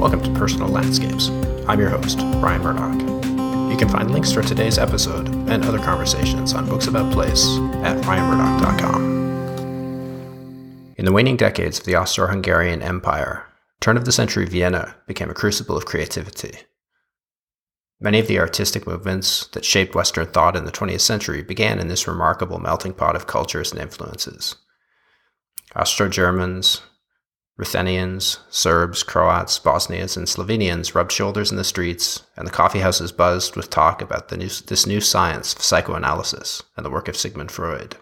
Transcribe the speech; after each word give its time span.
Welcome 0.00 0.22
to 0.22 0.30
Personal 0.30 0.68
Landscapes. 0.68 1.28
I'm 1.68 1.78
your 1.78 1.90
host, 1.90 2.20
Ryan 2.36 2.62
Murdoch. 2.62 3.02
You 3.70 3.76
can 3.76 3.90
find 3.90 4.10
links 4.10 4.32
for 4.32 4.40
today's 4.40 4.78
episode 4.78 5.28
and 5.28 5.62
other 5.62 5.78
conversations 5.78 6.54
on 6.54 6.66
Books 6.66 6.86
About 6.86 7.12
Place 7.12 7.44
at 7.82 8.02
ryanmurdoch.com. 8.06 9.02
In 10.96 11.04
the 11.04 11.12
waning 11.12 11.36
decades 11.36 11.78
of 11.78 11.84
the 11.84 11.96
Austro 11.96 12.28
Hungarian 12.28 12.80
Empire, 12.80 13.44
turn 13.80 13.98
of 13.98 14.06
the 14.06 14.10
century 14.10 14.46
Vienna 14.46 14.96
became 15.06 15.28
a 15.28 15.34
crucible 15.34 15.76
of 15.76 15.84
creativity. 15.84 16.60
Many 18.00 18.20
of 18.20 18.26
the 18.26 18.38
artistic 18.38 18.86
movements 18.86 19.48
that 19.48 19.66
shaped 19.66 19.94
Western 19.94 20.28
thought 20.28 20.56
in 20.56 20.64
the 20.64 20.72
20th 20.72 21.02
century 21.02 21.42
began 21.42 21.78
in 21.78 21.88
this 21.88 22.08
remarkable 22.08 22.58
melting 22.58 22.94
pot 22.94 23.16
of 23.16 23.26
cultures 23.26 23.70
and 23.70 23.78
influences. 23.78 24.56
Austro 25.76 26.08
Germans, 26.08 26.80
Ruthenians, 27.60 28.38
Serbs, 28.48 29.02
Croats, 29.02 29.58
Bosnians, 29.58 30.16
and 30.16 30.26
Slovenians 30.26 30.94
rubbed 30.94 31.12
shoulders 31.12 31.50
in 31.50 31.58
the 31.58 31.62
streets, 31.62 32.22
and 32.34 32.48
the 32.48 32.50
coffeehouses 32.50 33.14
buzzed 33.14 33.54
with 33.54 33.68
talk 33.68 34.00
about 34.00 34.32
new, 34.32 34.48
this 34.48 34.86
new 34.86 34.98
science 34.98 35.52
of 35.52 35.60
psychoanalysis 35.60 36.62
and 36.74 36.86
the 36.86 36.90
work 36.90 37.06
of 37.06 37.18
Sigmund 37.18 37.50
Freud. 37.50 37.98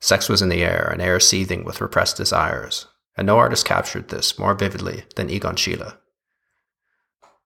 Sex 0.00 0.28
was 0.28 0.42
in 0.42 0.50
the 0.50 0.62
air, 0.62 0.90
an 0.92 1.00
air 1.00 1.18
seething 1.18 1.64
with 1.64 1.80
repressed 1.80 2.18
desires, 2.18 2.88
and 3.16 3.26
no 3.26 3.38
artist 3.38 3.64
captured 3.64 4.08
this 4.08 4.38
more 4.38 4.52
vividly 4.52 5.04
than 5.16 5.30
Egon 5.30 5.56
Schiele. 5.56 5.96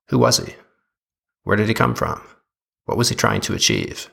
Who 0.09 0.19
was 0.19 0.38
he? 0.38 0.56
Where 1.45 1.56
did 1.56 1.69
he 1.69 1.74
come 1.74 1.95
from? 1.95 2.20
What 2.86 2.98
was 2.98 3.11
he 3.11 3.14
trying 3.14 3.42
to 3.42 3.55
achieve? 3.55 4.11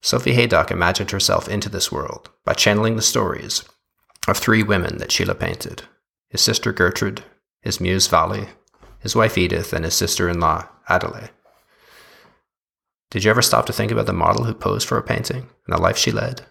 Sophie 0.00 0.34
Haydock 0.34 0.70
imagined 0.70 1.10
herself 1.10 1.48
into 1.48 1.68
this 1.68 1.90
world 1.90 2.30
by 2.44 2.54
channeling 2.54 2.94
the 2.94 3.02
stories 3.02 3.64
of 4.30 4.38
three 4.38 4.62
women 4.62 4.98
that 4.98 5.10
Schiele 5.10 5.38
painted 5.38 5.82
his 6.30 6.40
sister 6.42 6.72
Gertrude, 6.72 7.24
his 7.62 7.80
muse 7.80 8.06
Vali, 8.06 8.48
his 9.00 9.16
wife 9.16 9.38
Edith, 9.38 9.72
and 9.72 9.84
his 9.84 9.94
sister 9.94 10.28
in 10.28 10.40
law 10.40 10.68
Adele. 10.88 11.30
Did 13.10 13.24
you 13.24 13.30
ever 13.30 13.40
stop 13.40 13.64
to 13.66 13.72
think 13.72 13.90
about 13.90 14.06
the 14.06 14.12
model 14.12 14.44
who 14.44 14.52
posed 14.52 14.86
for 14.86 14.98
a 14.98 15.02
painting 15.02 15.48
and 15.66 15.76
the 15.76 15.80
life 15.80 15.96
she 15.96 16.10
led? 16.10 16.42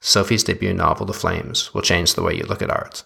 Sophie's 0.00 0.44
debut 0.44 0.72
novel, 0.72 1.04
The 1.04 1.12
Flames, 1.12 1.74
will 1.74 1.82
change 1.82 2.14
the 2.14 2.22
way 2.22 2.34
you 2.34 2.44
look 2.44 2.62
at 2.62 2.70
art. 2.70 3.04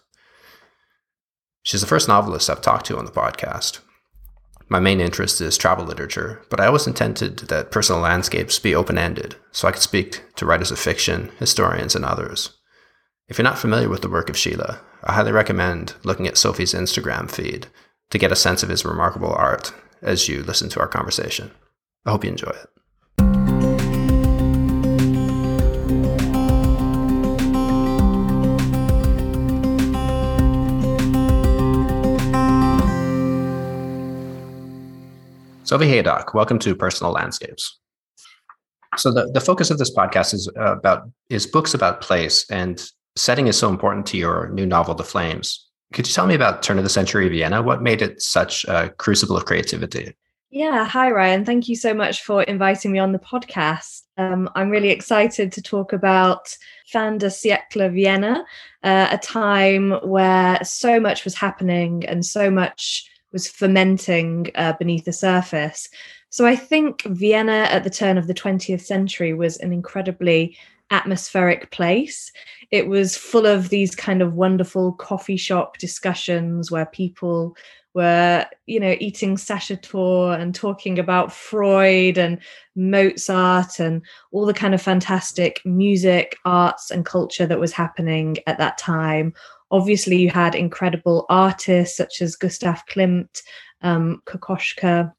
She's 1.62 1.80
the 1.80 1.86
first 1.86 2.08
novelist 2.08 2.48
I've 2.48 2.60
talked 2.60 2.86
to 2.86 2.98
on 2.98 3.04
the 3.04 3.10
podcast. 3.10 3.80
My 4.68 4.78
main 4.78 5.00
interest 5.00 5.40
is 5.40 5.58
travel 5.58 5.84
literature, 5.84 6.42
but 6.48 6.60
I 6.60 6.66
always 6.66 6.86
intended 6.86 7.40
that 7.40 7.72
personal 7.72 8.00
landscapes 8.00 8.60
be 8.60 8.74
open 8.74 8.96
ended 8.96 9.34
so 9.50 9.66
I 9.66 9.72
could 9.72 9.82
speak 9.82 10.22
to 10.36 10.46
writers 10.46 10.70
of 10.70 10.78
fiction, 10.78 11.32
historians, 11.40 11.96
and 11.96 12.04
others. 12.04 12.59
If 13.30 13.38
you're 13.38 13.44
not 13.44 13.60
familiar 13.60 13.88
with 13.88 14.02
the 14.02 14.08
work 14.08 14.28
of 14.28 14.34
Schiele, 14.34 14.80
I 15.04 15.12
highly 15.12 15.30
recommend 15.30 15.94
looking 16.02 16.26
at 16.26 16.36
Sophie's 16.36 16.74
Instagram 16.74 17.30
feed 17.30 17.68
to 18.10 18.18
get 18.18 18.32
a 18.32 18.36
sense 18.36 18.64
of 18.64 18.68
his 18.68 18.84
remarkable 18.84 19.32
art 19.32 19.72
as 20.02 20.28
you 20.28 20.42
listen 20.42 20.68
to 20.70 20.80
our 20.80 20.88
conversation. 20.88 21.52
I 22.04 22.10
hope 22.10 22.24
you 22.24 22.30
enjoy 22.30 22.50
it. 22.50 22.66
Sophie 35.62 35.86
Haydock, 35.86 36.34
welcome 36.34 36.58
to 36.58 36.74
Personal 36.74 37.12
Landscapes. 37.12 37.78
So 38.96 39.12
the, 39.12 39.30
the 39.32 39.40
focus 39.40 39.70
of 39.70 39.78
this 39.78 39.94
podcast 39.94 40.34
is 40.34 40.50
uh, 40.58 40.72
about 40.72 41.08
is 41.28 41.46
books 41.46 41.74
about 41.74 42.00
place 42.00 42.44
and 42.50 42.84
setting 43.16 43.46
is 43.46 43.58
so 43.58 43.68
important 43.68 44.06
to 44.06 44.16
your 44.16 44.48
new 44.50 44.66
novel, 44.66 44.94
The 44.94 45.04
Flames. 45.04 45.66
Could 45.92 46.06
you 46.06 46.14
tell 46.14 46.26
me 46.26 46.34
about 46.34 46.62
turn 46.62 46.78
of 46.78 46.84
the 46.84 46.90
century 46.90 47.28
Vienna? 47.28 47.62
What 47.62 47.82
made 47.82 48.02
it 48.02 48.22
such 48.22 48.64
a 48.64 48.90
crucible 48.90 49.36
of 49.36 49.44
creativity? 49.44 50.14
Yeah, 50.52 50.84
hi 50.84 51.10
Ryan. 51.10 51.44
Thank 51.44 51.68
you 51.68 51.76
so 51.76 51.94
much 51.94 52.22
for 52.24 52.42
inviting 52.42 52.90
me 52.90 52.98
on 52.98 53.12
the 53.12 53.20
podcast. 53.20 54.02
Um, 54.16 54.50
I'm 54.56 54.68
really 54.68 54.90
excited 54.90 55.52
to 55.52 55.62
talk 55.62 55.92
about 55.92 56.56
Fin 56.88 57.18
de 57.18 57.26
siècle 57.26 57.92
Vienna, 57.92 58.44
uh, 58.82 59.08
a 59.12 59.18
time 59.18 59.92
where 60.02 60.58
so 60.64 60.98
much 60.98 61.24
was 61.24 61.36
happening 61.36 62.04
and 62.04 62.26
so 62.26 62.50
much 62.50 63.08
was 63.32 63.48
fermenting 63.48 64.50
uh, 64.56 64.72
beneath 64.72 65.04
the 65.04 65.12
surface. 65.12 65.88
So 66.30 66.46
I 66.46 66.56
think 66.56 67.02
Vienna 67.02 67.68
at 67.70 67.84
the 67.84 67.90
turn 67.90 68.18
of 68.18 68.26
the 68.26 68.34
20th 68.34 68.82
century 68.82 69.34
was 69.34 69.56
an 69.58 69.72
incredibly 69.72 70.56
atmospheric 70.90 71.70
place. 71.70 72.32
It 72.70 72.88
was 72.88 73.16
full 73.16 73.46
of 73.46 73.68
these 73.68 73.94
kind 73.94 74.22
of 74.22 74.34
wonderful 74.34 74.92
coffee 74.92 75.36
shop 75.36 75.78
discussions 75.78 76.70
where 76.70 76.86
people 76.86 77.56
were, 77.94 78.46
you 78.66 78.78
know, 78.78 78.96
eating 79.00 79.36
Sachertorte 79.36 80.40
and 80.40 80.54
talking 80.54 80.98
about 80.98 81.32
Freud 81.32 82.18
and 82.18 82.38
Mozart 82.76 83.80
and 83.80 84.02
all 84.32 84.46
the 84.46 84.54
kind 84.54 84.74
of 84.74 84.82
fantastic 84.82 85.60
music, 85.64 86.36
arts, 86.44 86.90
and 86.90 87.04
culture 87.04 87.46
that 87.46 87.58
was 87.58 87.72
happening 87.72 88.36
at 88.46 88.58
that 88.58 88.78
time. 88.78 89.32
Obviously, 89.72 90.16
you 90.16 90.30
had 90.30 90.54
incredible 90.54 91.26
artists 91.28 91.96
such 91.96 92.22
as 92.22 92.36
Gustav 92.36 92.84
Klimt, 92.86 93.42
um, 93.82 94.22
Kokoschka, 94.26 95.12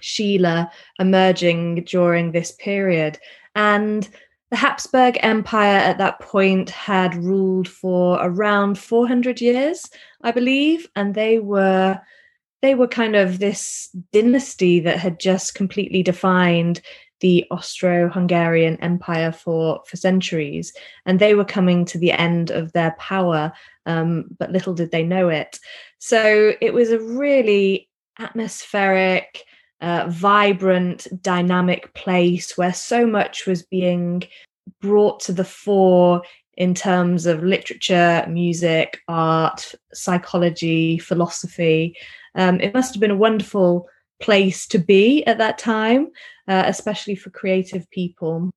Schiele 0.00 0.70
emerging 0.98 1.84
during 1.84 2.32
this 2.32 2.52
period. 2.52 3.18
And 3.54 4.08
the 4.50 4.56
Habsburg 4.56 5.18
Empire 5.22 5.78
at 5.78 5.98
that 5.98 6.20
point 6.20 6.70
had 6.70 7.14
ruled 7.16 7.68
for 7.68 8.18
around 8.20 8.78
400 8.78 9.40
years, 9.40 9.88
I 10.22 10.30
believe, 10.30 10.88
and 10.94 11.14
they 11.14 11.38
were 11.38 12.00
they 12.62 12.74
were 12.74 12.88
kind 12.88 13.14
of 13.16 13.38
this 13.38 13.90
dynasty 14.12 14.80
that 14.80 14.98
had 14.98 15.20
just 15.20 15.54
completely 15.54 16.02
defined 16.02 16.80
the 17.20 17.44
Austro-Hungarian 17.50 18.76
Empire 18.80 19.32
for 19.32 19.82
for 19.86 19.96
centuries, 19.96 20.72
and 21.04 21.18
they 21.18 21.34
were 21.34 21.44
coming 21.44 21.84
to 21.86 21.98
the 21.98 22.12
end 22.12 22.50
of 22.50 22.72
their 22.72 22.94
power, 22.98 23.52
um, 23.84 24.26
but 24.38 24.52
little 24.52 24.74
did 24.74 24.90
they 24.90 25.02
know 25.02 25.28
it. 25.28 25.58
So 25.98 26.52
it 26.60 26.72
was 26.72 26.90
a 26.90 27.00
really 27.00 27.88
atmospheric, 28.18 29.44
vibrant, 29.80 31.06
dynamic 31.22 31.92
place 31.94 32.56
where 32.56 32.72
so 32.72 33.06
much 33.06 33.46
was 33.46 33.62
being 33.62 34.22
brought 34.80 35.20
to 35.20 35.32
the 35.32 35.44
fore 35.44 36.22
in 36.56 36.74
terms 36.74 37.26
of 37.26 37.42
literature, 37.42 38.24
music, 38.28 39.00
art, 39.08 39.74
psychology, 39.92 40.98
philosophy. 40.98 41.94
Um, 42.34 42.60
it 42.60 42.72
must 42.72 42.94
have 42.94 43.00
been 43.00 43.10
a 43.10 43.16
wonderful 43.16 43.88
place 44.20 44.66
to 44.68 44.78
be 44.78 45.24
at 45.26 45.38
that 45.38 45.58
time, 45.58 46.08
uh, 46.48 46.64
especially 46.66 47.14
for 47.14 47.30
creative 47.30 47.88
people. 47.90 48.50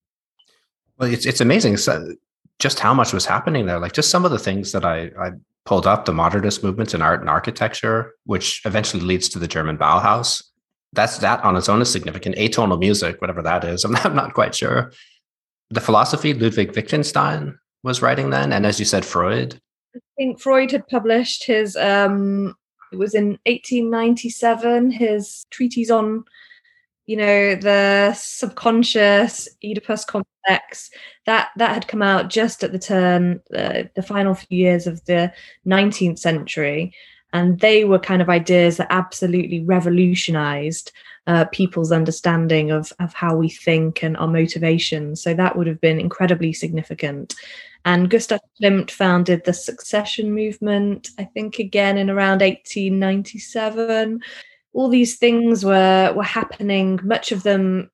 Well, 0.97 1.12
it's 1.12 1.25
it's 1.25 1.41
amazing 1.41 1.78
so 1.78 2.13
just 2.59 2.79
how 2.79 2.94
much 2.94 3.13
was 3.13 3.25
happening 3.25 3.66
there. 3.66 3.79
Like 3.79 3.94
just 3.94 4.09
some 4.09 4.25
of 4.25 4.31
the 4.31 4.40
things 4.40 4.74
that 4.74 4.85
I, 4.85 5.12
I 5.19 5.31
pulled 5.66 5.88
up, 5.88 6.06
the 6.06 6.13
modernist 6.13 6.63
movements 6.63 6.94
in 6.94 7.02
art 7.02 7.22
and 7.22 7.29
architecture, 7.29 8.13
which 8.25 8.62
eventually 8.66 9.02
leads 9.03 9.29
to 9.29 9.40
the 9.40 9.47
German 9.47 9.78
Bauhaus 9.78 10.44
that's 10.94 11.19
that 11.19 11.44
on 11.44 11.55
its 11.55 11.69
own 11.69 11.81
is 11.81 11.91
significant. 11.91 12.35
Atonal 12.35 12.79
music, 12.79 13.22
whatever 13.22 13.41
that 13.41 13.63
is, 13.63 13.83
I'm 13.85 13.91
not, 13.91 14.05
I'm 14.05 14.16
not 14.16 14.33
quite 14.33 14.55
sure. 14.55 14.91
The 15.69 15.81
philosophy, 15.81 16.33
Ludwig 16.33 16.75
Wittgenstein 16.75 17.57
was 17.83 18.01
writing 18.01 18.31
then, 18.31 18.51
and 18.51 18.66
as 18.66 18.79
you 18.79 18.85
said, 18.85 19.05
Freud. 19.05 19.59
I 19.95 19.99
think 20.17 20.39
Freud 20.39 20.72
had 20.72 20.88
published 20.88 21.45
his. 21.45 21.75
Um, 21.75 22.55
it 22.91 22.97
was 22.97 23.13
in 23.13 23.38
1897. 23.45 24.91
His 24.91 25.45
treatise 25.51 25.91
on, 25.91 26.23
you 27.05 27.17
know, 27.17 27.55
the 27.55 28.13
subconscious 28.13 29.47
Oedipus 29.63 30.05
complex. 30.05 30.89
That 31.28 31.49
that 31.57 31.73
had 31.73 31.88
come 31.88 32.01
out 32.01 32.29
just 32.29 32.63
at 32.63 32.72
the 32.72 32.79
turn, 32.79 33.41
uh, 33.55 33.83
the 33.95 34.01
final 34.01 34.33
few 34.33 34.57
years 34.57 34.88
of 34.88 35.05
the 35.05 35.31
19th 35.67 36.17
century 36.17 36.94
and 37.34 37.59
they 37.59 37.85
were 37.85 38.00
kind 38.00 38.22
of 38.22 38.29
ideas 38.29 38.78
that 38.78 38.87
absolutely 38.90 39.64
revolutionized 39.64 40.91
uh, 41.28 41.46
people's 41.46 41.91
understanding 41.91 42.72
of, 42.72 42.91
of 42.99 43.14
how 43.14 43.35
we 43.35 43.49
think 43.49 44.03
and 44.03 44.17
our 44.17 44.28
motivations. 44.28 45.22
So 45.22 45.34
that 45.35 45.55
would 45.55 45.67
have 45.67 45.79
been 45.79 45.99
incredibly 45.99 46.53
significant. 46.53 47.35
And 47.85 48.09
Gustav 48.09 48.40
Klimt 48.61 48.91
founded 48.91 49.46
the 49.46 49.53
Secession 49.53 50.34
movement, 50.34 51.09
I 51.17 51.26
think 51.26 51.59
again 51.59 51.97
in 51.97 52.09
around 52.09 52.41
1897. 52.41 54.22
All 54.73 54.90
these 54.90 55.17
things 55.17 55.64
were, 55.64 56.11
were 56.16 56.23
happening. 56.23 56.99
Much 57.03 57.31
of 57.31 57.43
them 57.43 57.91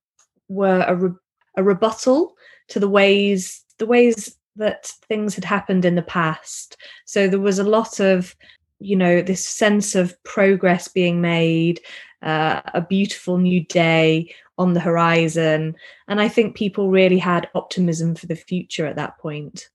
were 0.47 0.85
a, 0.87 0.95
re- 0.95 1.17
a 1.57 1.63
rebuttal 1.63 2.35
to 2.69 2.79
the 2.79 2.89
ways 2.89 3.63
the 3.77 3.85
ways 3.85 4.37
that 4.55 4.85
things 5.09 5.35
had 5.35 5.43
happened 5.43 5.83
in 5.83 5.95
the 5.95 6.01
past. 6.01 6.77
So 7.03 7.27
there 7.27 7.39
was 7.39 7.59
a 7.59 7.63
lot 7.63 7.99
of 7.99 8.33
you 8.79 8.95
know 8.95 9.21
this 9.21 9.45
sense 9.45 9.95
of 9.95 10.21
progress 10.23 10.87
being 10.87 11.21
made 11.21 11.79
uh, 12.21 12.61
a 12.73 12.81
beautiful 12.81 13.37
new 13.37 13.63
day 13.65 14.33
on 14.57 14.73
the 14.73 14.79
horizon 14.79 15.75
and 16.07 16.21
i 16.21 16.27
think 16.27 16.55
people 16.55 16.89
really 16.89 17.17
had 17.17 17.49
optimism 17.55 18.15
for 18.15 18.25
the 18.25 18.35
future 18.35 18.85
at 18.85 18.95
that 18.95 19.17
point 19.17 19.69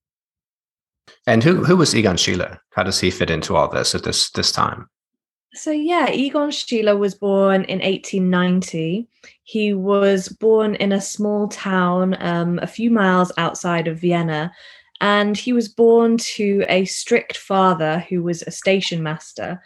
and 1.26 1.42
who 1.42 1.64
who 1.64 1.76
was 1.76 1.94
egon 1.94 2.16
schiele 2.16 2.58
how 2.70 2.82
does 2.82 3.00
he 3.00 3.10
fit 3.10 3.30
into 3.30 3.56
all 3.56 3.68
this 3.68 3.94
at 3.94 4.04
this 4.04 4.30
this 4.30 4.52
time 4.52 4.88
So, 5.52 5.72
yeah, 5.72 6.08
Egon 6.10 6.50
Schiele 6.50 6.96
was 6.96 7.14
born 7.14 7.64
in 7.64 7.80
1890. 7.80 9.08
He 9.42 9.74
was 9.74 10.28
born 10.28 10.76
in 10.76 10.92
a 10.92 11.00
small 11.00 11.48
town 11.48 12.16
um, 12.20 12.60
a 12.62 12.68
few 12.68 12.90
miles 12.90 13.32
outside 13.36 13.88
of 13.88 13.98
Vienna. 13.98 14.52
And 15.00 15.36
he 15.36 15.52
was 15.52 15.68
born 15.68 16.18
to 16.18 16.64
a 16.68 16.84
strict 16.84 17.36
father 17.36 18.04
who 18.08 18.22
was 18.22 18.42
a 18.42 18.50
station 18.50 19.02
master. 19.02 19.62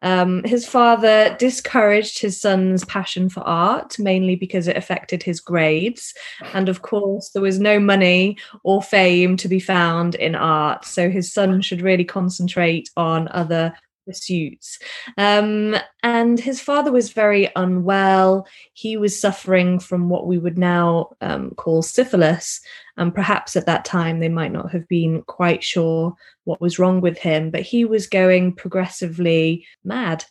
Um, 0.00 0.44
his 0.44 0.66
father 0.66 1.34
discouraged 1.38 2.20
his 2.20 2.40
son's 2.40 2.84
passion 2.84 3.28
for 3.28 3.40
art, 3.40 3.98
mainly 3.98 4.36
because 4.36 4.68
it 4.68 4.76
affected 4.76 5.22
his 5.22 5.40
grades. 5.40 6.14
And 6.54 6.68
of 6.68 6.82
course, 6.82 7.30
there 7.30 7.42
was 7.42 7.58
no 7.58 7.80
money 7.80 8.38
or 8.62 8.82
fame 8.82 9.36
to 9.38 9.48
be 9.48 9.60
found 9.60 10.14
in 10.14 10.34
art. 10.34 10.84
So 10.84 11.10
his 11.10 11.32
son 11.32 11.60
should 11.62 11.82
really 11.82 12.04
concentrate 12.04 12.88
on 12.96 13.28
other 13.32 13.74
pursuits. 14.08 14.78
Um, 15.18 15.76
and 16.02 16.40
his 16.40 16.60
father 16.60 16.90
was 16.90 17.12
very 17.12 17.50
unwell. 17.54 18.48
He 18.72 18.96
was 18.96 19.20
suffering 19.20 19.78
from 19.78 20.08
what 20.08 20.26
we 20.26 20.38
would 20.38 20.58
now 20.58 21.10
um, 21.20 21.50
call 21.50 21.82
syphilis. 21.82 22.60
And 22.96 23.14
perhaps 23.14 23.54
at 23.54 23.66
that 23.66 23.84
time, 23.84 24.18
they 24.18 24.30
might 24.30 24.52
not 24.52 24.72
have 24.72 24.88
been 24.88 25.22
quite 25.22 25.62
sure 25.62 26.16
what 26.44 26.60
was 26.60 26.78
wrong 26.78 27.02
with 27.02 27.18
him, 27.18 27.50
but 27.50 27.60
he 27.60 27.84
was 27.84 28.06
going 28.06 28.54
progressively 28.54 29.66
mad. 29.84 30.24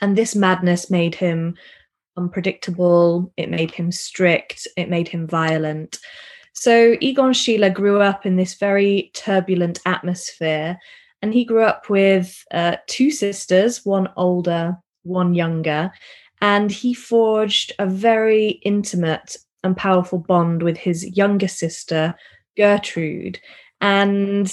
And 0.00 0.16
this 0.16 0.34
madness 0.34 0.90
made 0.90 1.14
him 1.14 1.54
unpredictable, 2.16 3.32
it 3.36 3.50
made 3.50 3.70
him 3.70 3.92
strict, 3.92 4.66
it 4.76 4.88
made 4.88 5.08
him 5.08 5.26
violent. 5.26 5.98
So 6.54 6.96
Egon 7.00 7.32
Schiele 7.32 7.72
grew 7.72 8.00
up 8.00 8.26
in 8.26 8.36
this 8.36 8.54
very 8.54 9.10
turbulent 9.14 9.80
atmosphere 9.86 10.78
and 11.22 11.32
he 11.32 11.44
grew 11.44 11.62
up 11.62 11.88
with 11.88 12.44
uh, 12.52 12.76
two 12.88 13.10
sisters, 13.10 13.84
one 13.84 14.08
older, 14.16 14.76
one 15.04 15.34
younger, 15.34 15.92
and 16.40 16.70
he 16.70 16.92
forged 16.92 17.72
a 17.78 17.86
very 17.86 18.60
intimate 18.64 19.36
and 19.64 19.76
powerful 19.76 20.18
bond 20.18 20.62
with 20.62 20.76
his 20.76 21.16
younger 21.16 21.48
sister, 21.48 22.14
Gertrude. 22.56 23.38
And 23.80 24.52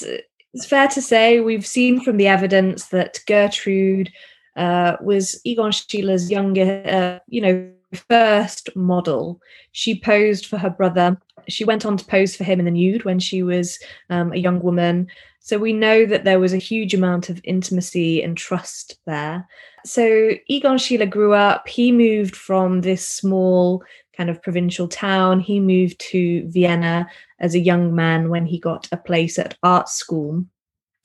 it's 0.54 0.66
fair 0.66 0.88
to 0.90 1.02
say 1.02 1.40
we've 1.40 1.66
seen 1.66 2.02
from 2.02 2.18
the 2.18 2.28
evidence 2.28 2.88
that 2.88 3.20
Gertrude 3.28 4.12
uh, 4.56 4.98
was 5.02 5.40
Egon 5.44 5.72
Schiele's 5.72 6.30
younger, 6.30 6.84
uh, 6.86 7.20
you 7.28 7.42
know, 7.42 7.72
first 8.08 8.76
model. 8.76 9.40
She 9.72 10.00
posed 10.00 10.46
for 10.46 10.58
her 10.58 10.70
brother. 10.70 11.20
She 11.48 11.64
went 11.64 11.86
on 11.86 11.98
to 11.98 12.06
pose 12.06 12.36
for 12.36 12.44
him 12.44 12.60
in 12.60 12.66
the 12.66 12.72
nude 12.72 13.06
when 13.06 13.20
she 13.20 13.42
was 13.42 13.80
um, 14.10 14.32
a 14.32 14.38
young 14.38 14.62
woman. 14.62 15.08
So 15.40 15.58
we 15.58 15.74
know 15.74 16.06
that 16.06 16.26
there 16.26 16.40
was 16.40 16.54
a 16.54 16.58
huge 16.58 16.94
amount 16.94 17.30
of 17.30 17.42
intimacy 17.44 18.22
and 18.22 18.38
trust 18.38 19.00
there. 19.06 19.48
So 19.86 20.32
Egon 20.48 20.78
Schiele 20.78 21.10
grew 21.10 21.34
up, 21.34 21.68
he 21.68 21.92
moved 21.92 22.36
from 22.36 22.82
this 22.82 23.08
small 23.08 23.84
kind 24.16 24.30
of 24.30 24.42
provincial 24.42 24.88
town. 24.88 25.40
He 25.40 25.62
moved 25.62 25.98
to 26.12 26.46
Vienna 26.50 27.10
as 27.40 27.56
a 27.56 27.60
young 27.60 27.96
man 27.96 28.30
when 28.30 28.46
he 28.46 28.60
got 28.60 28.88
a 28.92 28.98
place 28.98 29.40
at 29.40 29.58
art 29.64 29.88
school. 29.88 30.44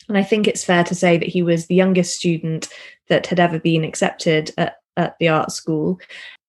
And 0.09 0.19
I 0.19 0.25
think 0.25 0.47
it's 0.47 0.65
fair 0.65 0.83
to 0.85 0.95
say 0.95 1.17
that 1.17 1.29
he 1.29 1.43
was 1.43 1.67
the 1.67 1.77
youngest 1.77 2.17
student 2.17 2.69
that 3.09 3.27
had 3.29 3.39
ever 3.39 3.61
been 3.61 3.85
accepted 3.85 4.51
at, 4.59 4.79
at 4.97 5.17
the 5.21 5.29
art 5.29 5.53
school. 5.53 6.01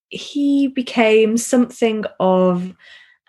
He 0.10 0.68
became 0.68 1.38
something 1.38 2.04
of 2.20 2.74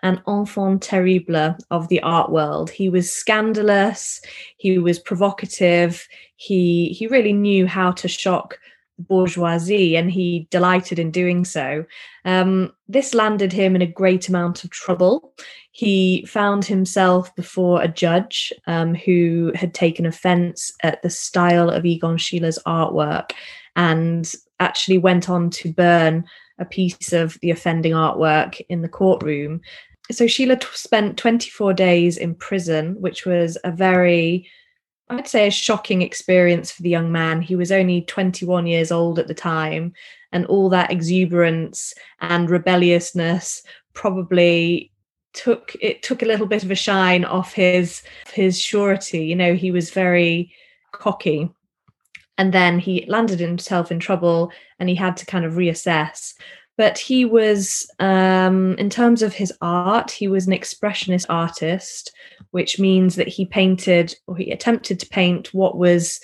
an 0.03 0.21
enfant 0.27 0.81
terrible 0.83 1.55
of 1.71 1.87
the 1.87 2.01
art 2.01 2.31
world. 2.31 2.69
He 2.69 2.89
was 2.89 3.11
scandalous, 3.11 4.21
he 4.57 4.77
was 4.77 4.99
provocative, 4.99 6.07
he 6.35 6.89
he 6.89 7.07
really 7.07 7.33
knew 7.33 7.67
how 7.67 7.91
to 7.93 8.07
shock 8.07 8.59
the 8.97 9.03
bourgeoisie 9.03 9.95
and 9.95 10.11
he 10.11 10.47
delighted 10.51 10.99
in 10.99 11.11
doing 11.11 11.45
so. 11.45 11.85
Um, 12.25 12.73
this 12.87 13.13
landed 13.13 13.53
him 13.53 13.75
in 13.75 13.81
a 13.81 13.87
great 13.87 14.29
amount 14.29 14.63
of 14.63 14.71
trouble. 14.71 15.33
He 15.71 16.25
found 16.25 16.65
himself 16.65 17.35
before 17.35 17.81
a 17.81 17.87
judge 17.87 18.51
um, 18.65 18.95
who 18.95 19.51
had 19.55 19.73
taken 19.73 20.05
offense 20.05 20.71
at 20.83 21.01
the 21.01 21.09
style 21.09 21.69
of 21.69 21.85
Egon 21.85 22.17
Schiele's 22.17 22.59
artwork 22.65 23.31
and 23.75 24.31
actually 24.59 24.97
went 24.97 25.29
on 25.29 25.51
to 25.51 25.71
burn 25.71 26.25
a 26.59 26.65
piece 26.65 27.13
of 27.13 27.37
the 27.41 27.51
offending 27.51 27.93
artwork 27.93 28.59
in 28.69 28.81
the 28.81 28.89
courtroom 28.89 29.61
so 30.11 30.25
Schiele 30.25 30.59
t- 30.59 30.67
spent 30.73 31.17
24 31.17 31.73
days 31.73 32.17
in 32.17 32.35
prison, 32.35 32.99
which 33.01 33.25
was 33.25 33.57
a 33.63 33.71
very, 33.71 34.49
I'd 35.09 35.27
say, 35.27 35.47
a 35.47 35.51
shocking 35.51 36.01
experience 36.01 36.71
for 36.71 36.81
the 36.81 36.89
young 36.89 37.11
man. 37.11 37.41
He 37.41 37.55
was 37.55 37.71
only 37.71 38.01
21 38.03 38.67
years 38.67 38.91
old 38.91 39.19
at 39.19 39.27
the 39.27 39.33
time, 39.33 39.93
and 40.31 40.45
all 40.45 40.69
that 40.69 40.91
exuberance 40.91 41.93
and 42.21 42.49
rebelliousness 42.49 43.63
probably 43.93 44.91
took 45.33 45.75
it 45.81 46.01
took 46.01 46.23
a 46.23 46.25
little 46.25 46.47
bit 46.47 46.63
of 46.63 46.71
a 46.71 46.75
shine 46.75 47.25
off 47.25 47.53
his 47.53 48.01
his 48.33 48.59
surety. 48.59 49.25
You 49.25 49.35
know, 49.35 49.55
he 49.55 49.71
was 49.71 49.89
very 49.89 50.53
cocky. 50.93 51.49
And 52.37 52.53
then 52.53 52.79
he 52.79 53.05
landed 53.07 53.39
himself 53.39 53.91
in 53.91 53.99
trouble 53.99 54.51
and 54.79 54.89
he 54.89 54.95
had 54.95 55.17
to 55.17 55.25
kind 55.25 55.45
of 55.45 55.53
reassess. 55.53 56.33
But 56.77 56.99
he 56.99 57.25
was 57.25 57.89
um, 57.99 58.75
in 58.75 58.89
terms 58.89 59.23
of 59.23 59.33
his 59.33 59.51
art 59.61 60.11
he 60.11 60.27
was 60.27 60.45
an 60.45 60.53
expressionist 60.53 61.25
artist 61.29 62.11
which 62.51 62.79
means 62.79 63.15
that 63.15 63.27
he 63.27 63.45
painted 63.45 64.15
or 64.27 64.37
he 64.37 64.51
attempted 64.51 64.99
to 64.99 65.07
paint 65.07 65.53
what 65.53 65.77
was 65.77 66.19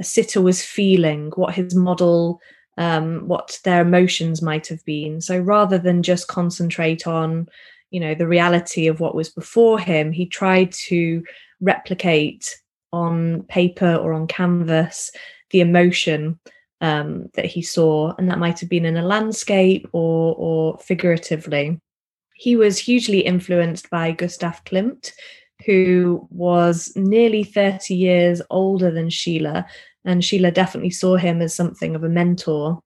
a 0.00 0.04
sitter 0.04 0.40
was 0.40 0.64
feeling 0.64 1.30
what 1.36 1.54
his 1.54 1.74
model 1.74 2.40
um, 2.78 3.28
what 3.28 3.60
their 3.64 3.82
emotions 3.82 4.40
might 4.40 4.66
have 4.66 4.84
been. 4.84 5.20
So 5.20 5.38
rather 5.38 5.78
than 5.78 6.02
just 6.02 6.26
concentrate 6.26 7.06
on 7.06 7.48
you 7.92 8.00
know 8.00 8.14
the 8.14 8.26
reality 8.26 8.88
of 8.88 8.98
what 8.98 9.14
was 9.14 9.28
before 9.28 9.78
him 9.78 10.10
he 10.10 10.26
tried 10.26 10.72
to 10.72 11.22
replicate 11.60 12.58
on 12.92 13.42
paper 13.44 13.94
or 13.94 14.12
on 14.12 14.26
canvas 14.26 15.10
the 15.52 15.60
emotion 15.60 16.38
um, 16.80 17.28
that 17.34 17.46
he 17.46 17.62
saw, 17.62 18.12
and 18.18 18.28
that 18.28 18.38
might 18.38 18.58
have 18.58 18.68
been 18.68 18.84
in 18.84 18.96
a 18.96 19.06
landscape 19.06 19.88
or, 19.92 20.34
or 20.36 20.78
figuratively. 20.78 21.80
He 22.34 22.56
was 22.56 22.78
hugely 22.78 23.20
influenced 23.20 23.88
by 23.88 24.10
Gustav 24.10 24.64
Klimt, 24.64 25.12
who 25.64 26.26
was 26.30 26.92
nearly 26.96 27.44
30 27.44 27.94
years 27.94 28.42
older 28.50 28.90
than 28.90 29.08
Schiele, 29.08 29.64
and 30.04 30.22
Schiele 30.22 30.52
definitely 30.52 30.90
saw 30.90 31.16
him 31.16 31.40
as 31.40 31.54
something 31.54 31.94
of 31.94 32.02
a 32.02 32.08
mentor. 32.08 32.80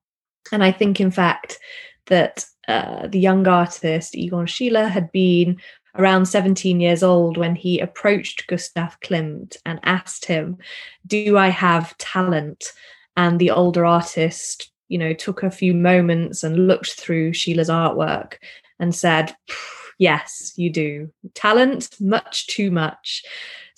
And 0.53 0.63
I 0.63 0.73
think, 0.73 1.01
in 1.01 1.11
fact, 1.11 1.58
that 2.06 2.44
uh, 2.69 3.06
the 3.06 3.19
young 3.19 3.46
artist 3.46 4.15
Egon 4.15 4.46
Schiele 4.46 4.91
had 4.91 5.11
been 5.13 5.56
around 5.98 6.26
17 6.26 6.81
years 6.81 7.03
old 7.03 7.36
when 7.36 7.55
he 7.55 7.81
approached 7.81 8.46
Gustav 8.46 9.00
Klimt 9.00 9.56
and 9.65 9.81
asked 9.82 10.24
him, 10.26 10.58
Do 11.06 11.36
I 11.38 11.48
have 11.48 11.96
talent? 11.98 12.72
and 13.17 13.38
the 13.38 13.50
older 13.50 13.84
artist 13.84 14.70
you 14.88 14.98
know 14.98 15.12
took 15.12 15.43
a 15.43 15.50
few 15.50 15.74
moments 15.74 16.44
and 16.44 16.67
looked 16.67 16.93
through 16.93 17.32
Schiele's 17.32 17.70
artwork 17.70 18.34
and 18.79 18.94
said 18.94 19.34
yes 19.98 20.53
you 20.56 20.70
do 20.70 21.10
talent 21.34 21.96
much 22.00 22.46
too 22.46 22.70
much 22.70 23.24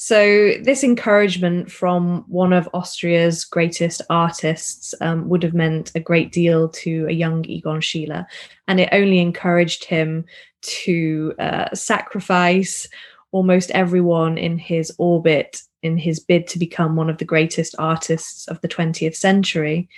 so 0.01 0.53
this 0.63 0.83
encouragement 0.85 1.71
from 1.71 2.25
one 2.29 2.53
of 2.53 2.69
austria's 2.73 3.45
greatest 3.45 4.01
artists 4.09 4.95
um, 5.01 5.29
would 5.29 5.43
have 5.43 5.55
meant 5.55 5.93
a 5.95 6.01
great 6.01 6.33
deal 6.33 6.69
to 6.69 7.07
a 7.09 7.13
young 7.13 7.45
egon 7.45 7.81
schiele 7.81 8.25
and 8.69 8.81
it 8.81 8.89
only 8.93 9.19
encouraged 9.19 9.85
him 9.85 10.25
to 10.63 11.35
uh, 11.39 11.75
sacrifice 11.75 12.89
almost 13.33 13.71
everyone 13.73 14.39
in 14.39 14.57
his 14.57 14.91
orbit 14.99 15.63
in 15.83 15.97
his 15.97 16.21
bid 16.21 16.47
to 16.49 16.59
become 16.59 16.97
one 16.97 17.11
of 17.11 17.19
the 17.19 17.25
greatest 17.25 17.75
artists 17.79 18.49
of 18.49 18.61
the 18.61 18.69
20th 18.69 19.15
century. 19.15 19.89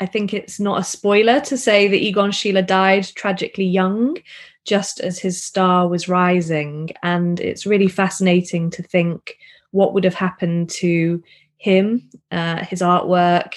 I 0.00 0.06
think 0.06 0.32
it's 0.32 0.60
not 0.60 0.80
a 0.80 0.84
spoiler 0.84 1.40
to 1.40 1.56
say 1.56 1.88
that 1.88 2.02
Egon 2.02 2.30
Schiele 2.30 2.66
died 2.66 3.04
tragically 3.14 3.64
young, 3.64 4.16
just 4.66 5.00
as 5.00 5.18
his 5.18 5.42
star 5.42 5.88
was 5.88 6.08
rising. 6.08 6.90
And 7.02 7.40
it's 7.40 7.66
really 7.66 7.88
fascinating 7.88 8.70
to 8.70 8.82
think 8.82 9.38
what 9.70 9.94
would 9.94 10.04
have 10.04 10.14
happened 10.14 10.70
to 10.70 11.22
him, 11.56 12.08
uh, 12.30 12.64
his 12.64 12.82
artwork, 12.82 13.54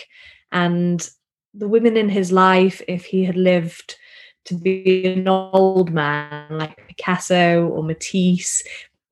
and 0.51 1.09
the 1.53 1.67
women 1.67 1.97
in 1.97 2.09
his 2.09 2.31
life 2.31 2.81
if 2.87 3.05
he 3.05 3.25
had 3.25 3.35
lived 3.35 3.97
to 4.45 4.55
be 4.55 5.05
an 5.05 5.27
old 5.27 5.91
man 5.91 6.57
like 6.57 6.87
Picasso 6.87 7.67
or 7.67 7.83
Matisse, 7.83 8.63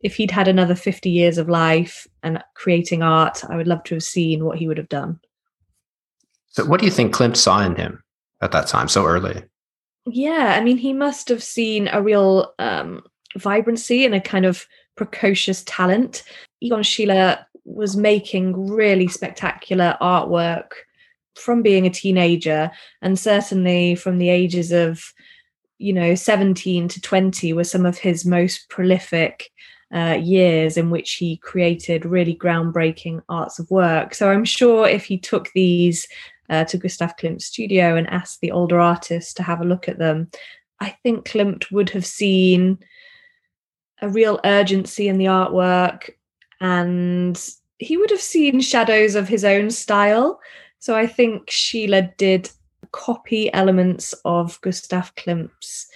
if 0.01 0.15
he'd 0.15 0.31
had 0.31 0.47
another 0.47 0.75
50 0.75 1.09
years 1.09 1.37
of 1.37 1.49
life 1.49 2.07
and 2.23 2.43
creating 2.53 3.01
art, 3.01 3.43
I 3.49 3.55
would 3.55 3.67
love 3.67 3.83
to 3.85 3.95
have 3.95 4.03
seen 4.03 4.45
what 4.45 4.57
he 4.57 4.67
would 4.67 4.77
have 4.77 4.89
done. 4.89 5.19
So, 6.47 6.65
what 6.65 6.79
do 6.79 6.85
you 6.85 6.91
think 6.91 7.13
Klimt 7.13 7.35
saw 7.35 7.61
in 7.61 7.75
him 7.75 8.03
at 8.41 8.51
that 8.51 8.67
time 8.67 8.87
so 8.87 9.05
early? 9.05 9.43
Yeah, 10.09 10.55
I 10.57 10.63
mean, 10.63 10.77
he 10.77 10.93
must 10.93 11.27
have 11.29 11.43
seen 11.43 11.89
a 11.91 12.01
real 12.01 12.53
um, 12.59 13.03
vibrancy 13.37 14.05
and 14.05 14.15
a 14.15 14.21
kind 14.21 14.45
of 14.45 14.65
precocious 14.95 15.63
talent. 15.65 16.23
Egon 16.61 16.81
Schiele 16.81 17.43
was 17.65 17.97
making 17.97 18.69
really 18.69 19.07
spectacular 19.09 19.97
artwork 20.01 20.71
from 21.35 21.61
being 21.61 21.85
a 21.85 21.91
teenager 21.91 22.71
and 23.01 23.19
certainly 23.19 23.95
from 23.95 24.17
the 24.17 24.29
ages 24.29 24.71
of 24.71 25.13
you 25.77 25.93
know 25.93 26.15
17 26.15 26.87
to 26.87 27.01
20 27.01 27.53
were 27.53 27.63
some 27.63 27.85
of 27.85 27.97
his 27.99 28.25
most 28.25 28.69
prolific 28.69 29.51
uh, 29.93 30.17
years 30.19 30.77
in 30.77 30.89
which 30.89 31.13
he 31.13 31.37
created 31.37 32.05
really 32.05 32.35
groundbreaking 32.35 33.21
arts 33.29 33.59
of 33.59 33.69
work 33.69 34.15
so 34.15 34.31
i'm 34.31 34.45
sure 34.45 34.87
if 34.87 35.05
he 35.05 35.17
took 35.17 35.51
these 35.53 36.07
uh, 36.49 36.63
to 36.63 36.77
gustav 36.77 37.15
klimt's 37.17 37.45
studio 37.45 37.95
and 37.95 38.09
asked 38.09 38.41
the 38.41 38.51
older 38.51 38.79
artists 38.79 39.33
to 39.33 39.43
have 39.43 39.61
a 39.61 39.65
look 39.65 39.87
at 39.87 39.99
them 39.99 40.29
i 40.79 40.89
think 41.03 41.27
klimt 41.27 41.71
would 41.71 41.89
have 41.89 42.05
seen 42.05 42.77
a 44.01 44.09
real 44.09 44.39
urgency 44.45 45.07
in 45.07 45.17
the 45.17 45.25
artwork 45.25 46.09
and 46.61 47.49
he 47.79 47.97
would 47.97 48.09
have 48.09 48.21
seen 48.21 48.59
shadows 48.59 49.15
of 49.15 49.27
his 49.27 49.43
own 49.43 49.69
style 49.69 50.39
so 50.79 50.95
I 50.95 51.07
think 51.07 51.47
Schiele 51.47 52.15
did 52.17 52.49
copy 52.91 53.51
elements 53.53 54.13
of 54.25 54.59
Gustav 54.61 55.13
Klimt's 55.15 55.87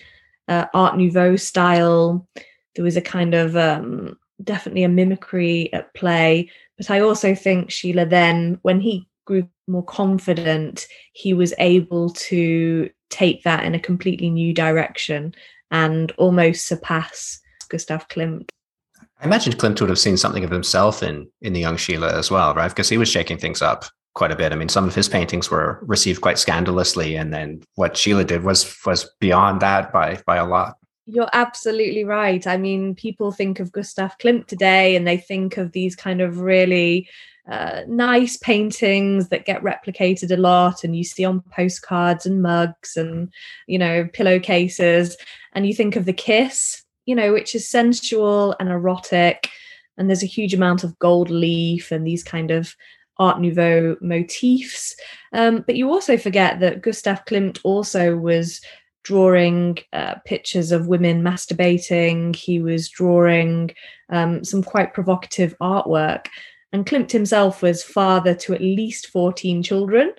uh, 0.48 0.65
Art 0.74 0.98
Nouveau 0.98 1.36
style. 1.36 2.27
There 2.75 2.84
was 2.84 2.98
a 2.98 3.01
kind 3.01 3.34
of 3.34 3.55
um, 3.55 4.17
definitely 4.43 4.84
a 4.84 4.89
mimicry 4.89 5.72
at 5.74 5.93
play. 5.93 6.50
But 6.77 6.89
I 6.89 7.00
also 7.01 7.36
think 7.36 7.70
Schiele 7.70 8.10
then, 8.10 8.60
when 8.63 8.81
he 8.81 9.08
grew 9.32 9.50
more 9.68 9.86
confident, 9.86 10.88
he 11.14 11.34
was 11.34 11.54
able 11.58 12.10
to 12.10 12.90
take 13.10 13.44
that 13.44 13.64
in 13.64 13.74
a 13.74 13.80
completely 13.80 14.30
new 14.30 14.54
direction 14.54 15.34
and 15.72 16.12
almost 16.18 16.68
surpass 16.68 17.40
Gustav 17.70 18.10
Klimt. 18.10 18.50
I 19.22 19.26
imagine 19.26 19.54
Klimt 19.54 19.80
would 19.80 19.90
have 19.90 20.00
seen 20.00 20.18
something 20.18 20.44
of 20.44 20.52
himself 20.52 21.02
in 21.02 21.30
in 21.42 21.54
the 21.54 21.60
young 21.62 21.78
Schiele 21.78 22.12
as 22.12 22.30
well, 22.30 22.54
right? 22.54 22.70
Because 22.70 22.90
he 22.90 22.98
was 22.98 23.08
shaking 23.08 23.38
things 23.38 23.62
up 23.62 23.86
quite 24.14 24.32
a 24.32 24.36
bit. 24.36 24.52
I 24.52 24.56
mean, 24.56 24.68
some 24.68 24.88
of 24.88 24.96
his 24.96 25.08
paintings 25.08 25.50
were 25.50 25.80
received 25.84 26.22
quite 26.22 26.40
scandalously, 26.40 27.16
and 27.16 27.34
then 27.34 27.64
what 27.76 27.94
Schiele 27.94 28.28
did 28.28 28.44
was 28.44 28.76
was 28.86 29.10
beyond 29.20 29.62
that 29.62 29.94
by 29.94 30.22
by 30.26 30.38
a 30.38 30.46
lot. 30.46 30.76
You're 31.06 31.30
absolutely 31.34 32.04
right. 32.04 32.46
I 32.46 32.58
mean, 32.58 32.96
people 32.96 33.32
think 33.32 33.60
of 33.60 33.72
Gustav 33.72 34.18
Klimt 34.18 34.48
today, 34.48 34.96
and 34.96 35.08
they 35.08 35.18
think 35.18 35.58
of 35.58 35.72
these 35.72 35.96
kind 35.96 36.20
of 36.20 36.42
really 36.42 37.08
uh, 37.50 37.82
nice 37.88 38.38
paintings 38.38 39.30
that 39.30 39.46
get 39.46 39.64
replicated 39.64 40.32
a 40.32 40.40
lot, 40.40 40.84
and 40.84 40.96
you 40.96 41.04
see 41.04 41.26
on 41.26 41.42
postcards 41.52 42.26
and 42.26 42.42
mugs 42.42 42.96
and 42.96 43.32
you 43.68 43.80
know 43.80 44.08
pillowcases, 44.14 45.18
and 45.54 45.66
you 45.66 45.74
think 45.74 45.96
of 45.96 46.06
the 46.06 46.14
kiss, 46.14 46.84
you 47.06 47.16
know, 47.16 47.34
which 47.34 47.56
is 47.56 47.68
sensual 47.68 48.56
and 48.60 48.70
erotic. 48.70 49.50
And 49.98 50.10
there's 50.10 50.24
a 50.24 50.28
huge 50.28 50.54
amount 50.54 50.84
of 50.84 50.98
gold 51.00 51.30
leaf 51.30 51.92
and 51.92 52.08
these 52.08 52.24
kind 52.24 52.50
of 52.50 52.76
Art 53.18 53.40
Nouveau 53.40 53.98
motifs. 54.02 54.96
Um, 55.34 55.64
but 55.66 55.76
you 55.76 55.90
also 55.90 56.18
forget 56.18 56.60
that 56.60 56.82
Gustav 56.82 57.26
Klimt 57.26 57.60
also 57.64 58.18
was 58.18 58.62
drawing 59.04 59.78
uh, 59.94 60.16
pictures 60.26 60.72
of 60.72 60.88
women 60.88 61.22
masturbating. 61.22 62.36
He 62.36 62.62
was 62.62 62.90
drawing 62.90 63.72
um, 64.10 64.44
some 64.44 64.64
quite 64.64 64.94
provocative 64.94 65.56
artwork. 65.62 66.28
And 66.74 66.86
Klimt 66.86 67.12
himself 67.12 67.62
was 67.62 67.84
father 67.84 68.34
to 68.36 68.54
at 68.54 68.62
least 68.62 69.08
14 69.08 69.62
children. 69.62 70.13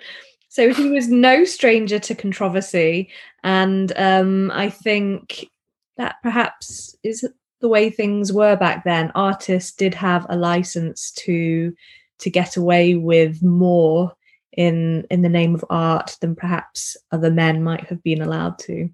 So 0.48 0.72
he 0.72 0.90
was 0.90 1.08
no 1.08 1.44
stranger 1.44 1.98
to 2.00 2.14
controversy. 2.14 3.08
And 3.42 3.92
um, 3.96 4.50
I 4.52 4.68
think 4.68 5.48
that 5.96 6.16
perhaps 6.22 6.94
is 7.02 7.26
the 7.60 7.68
way 7.68 7.88
things 7.88 8.32
were 8.32 8.56
back 8.56 8.84
then. 8.84 9.12
Artists 9.14 9.72
did 9.72 9.94
have 9.94 10.26
a 10.28 10.36
license 10.36 11.10
to 11.12 11.74
to 12.18 12.30
get 12.30 12.56
away 12.56 12.94
with 12.94 13.42
more 13.42 14.12
in 14.52 15.06
in 15.10 15.22
the 15.22 15.28
name 15.28 15.54
of 15.54 15.64
art 15.70 16.16
than 16.20 16.36
perhaps 16.36 16.96
other 17.10 17.30
men 17.30 17.62
might 17.62 17.86
have 17.86 18.02
been 18.02 18.20
allowed 18.20 18.58
to. 18.58 18.90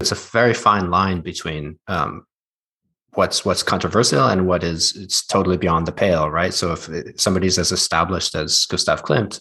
It's 0.00 0.12
a 0.12 0.16
very 0.16 0.54
fine 0.54 0.90
line 0.90 1.20
between 1.20 1.78
um, 1.88 2.26
what's 3.14 3.44
what's 3.44 3.62
controversial 3.62 4.26
and 4.26 4.46
what 4.46 4.64
is 4.64 4.96
it's 4.96 5.24
totally 5.26 5.56
beyond 5.56 5.86
the 5.86 5.92
pale, 5.92 6.30
right? 6.30 6.54
So 6.54 6.72
if 6.72 7.20
somebody's 7.20 7.58
as 7.58 7.72
established 7.72 8.34
as 8.34 8.66
Gustav 8.66 9.02
Klimt, 9.02 9.40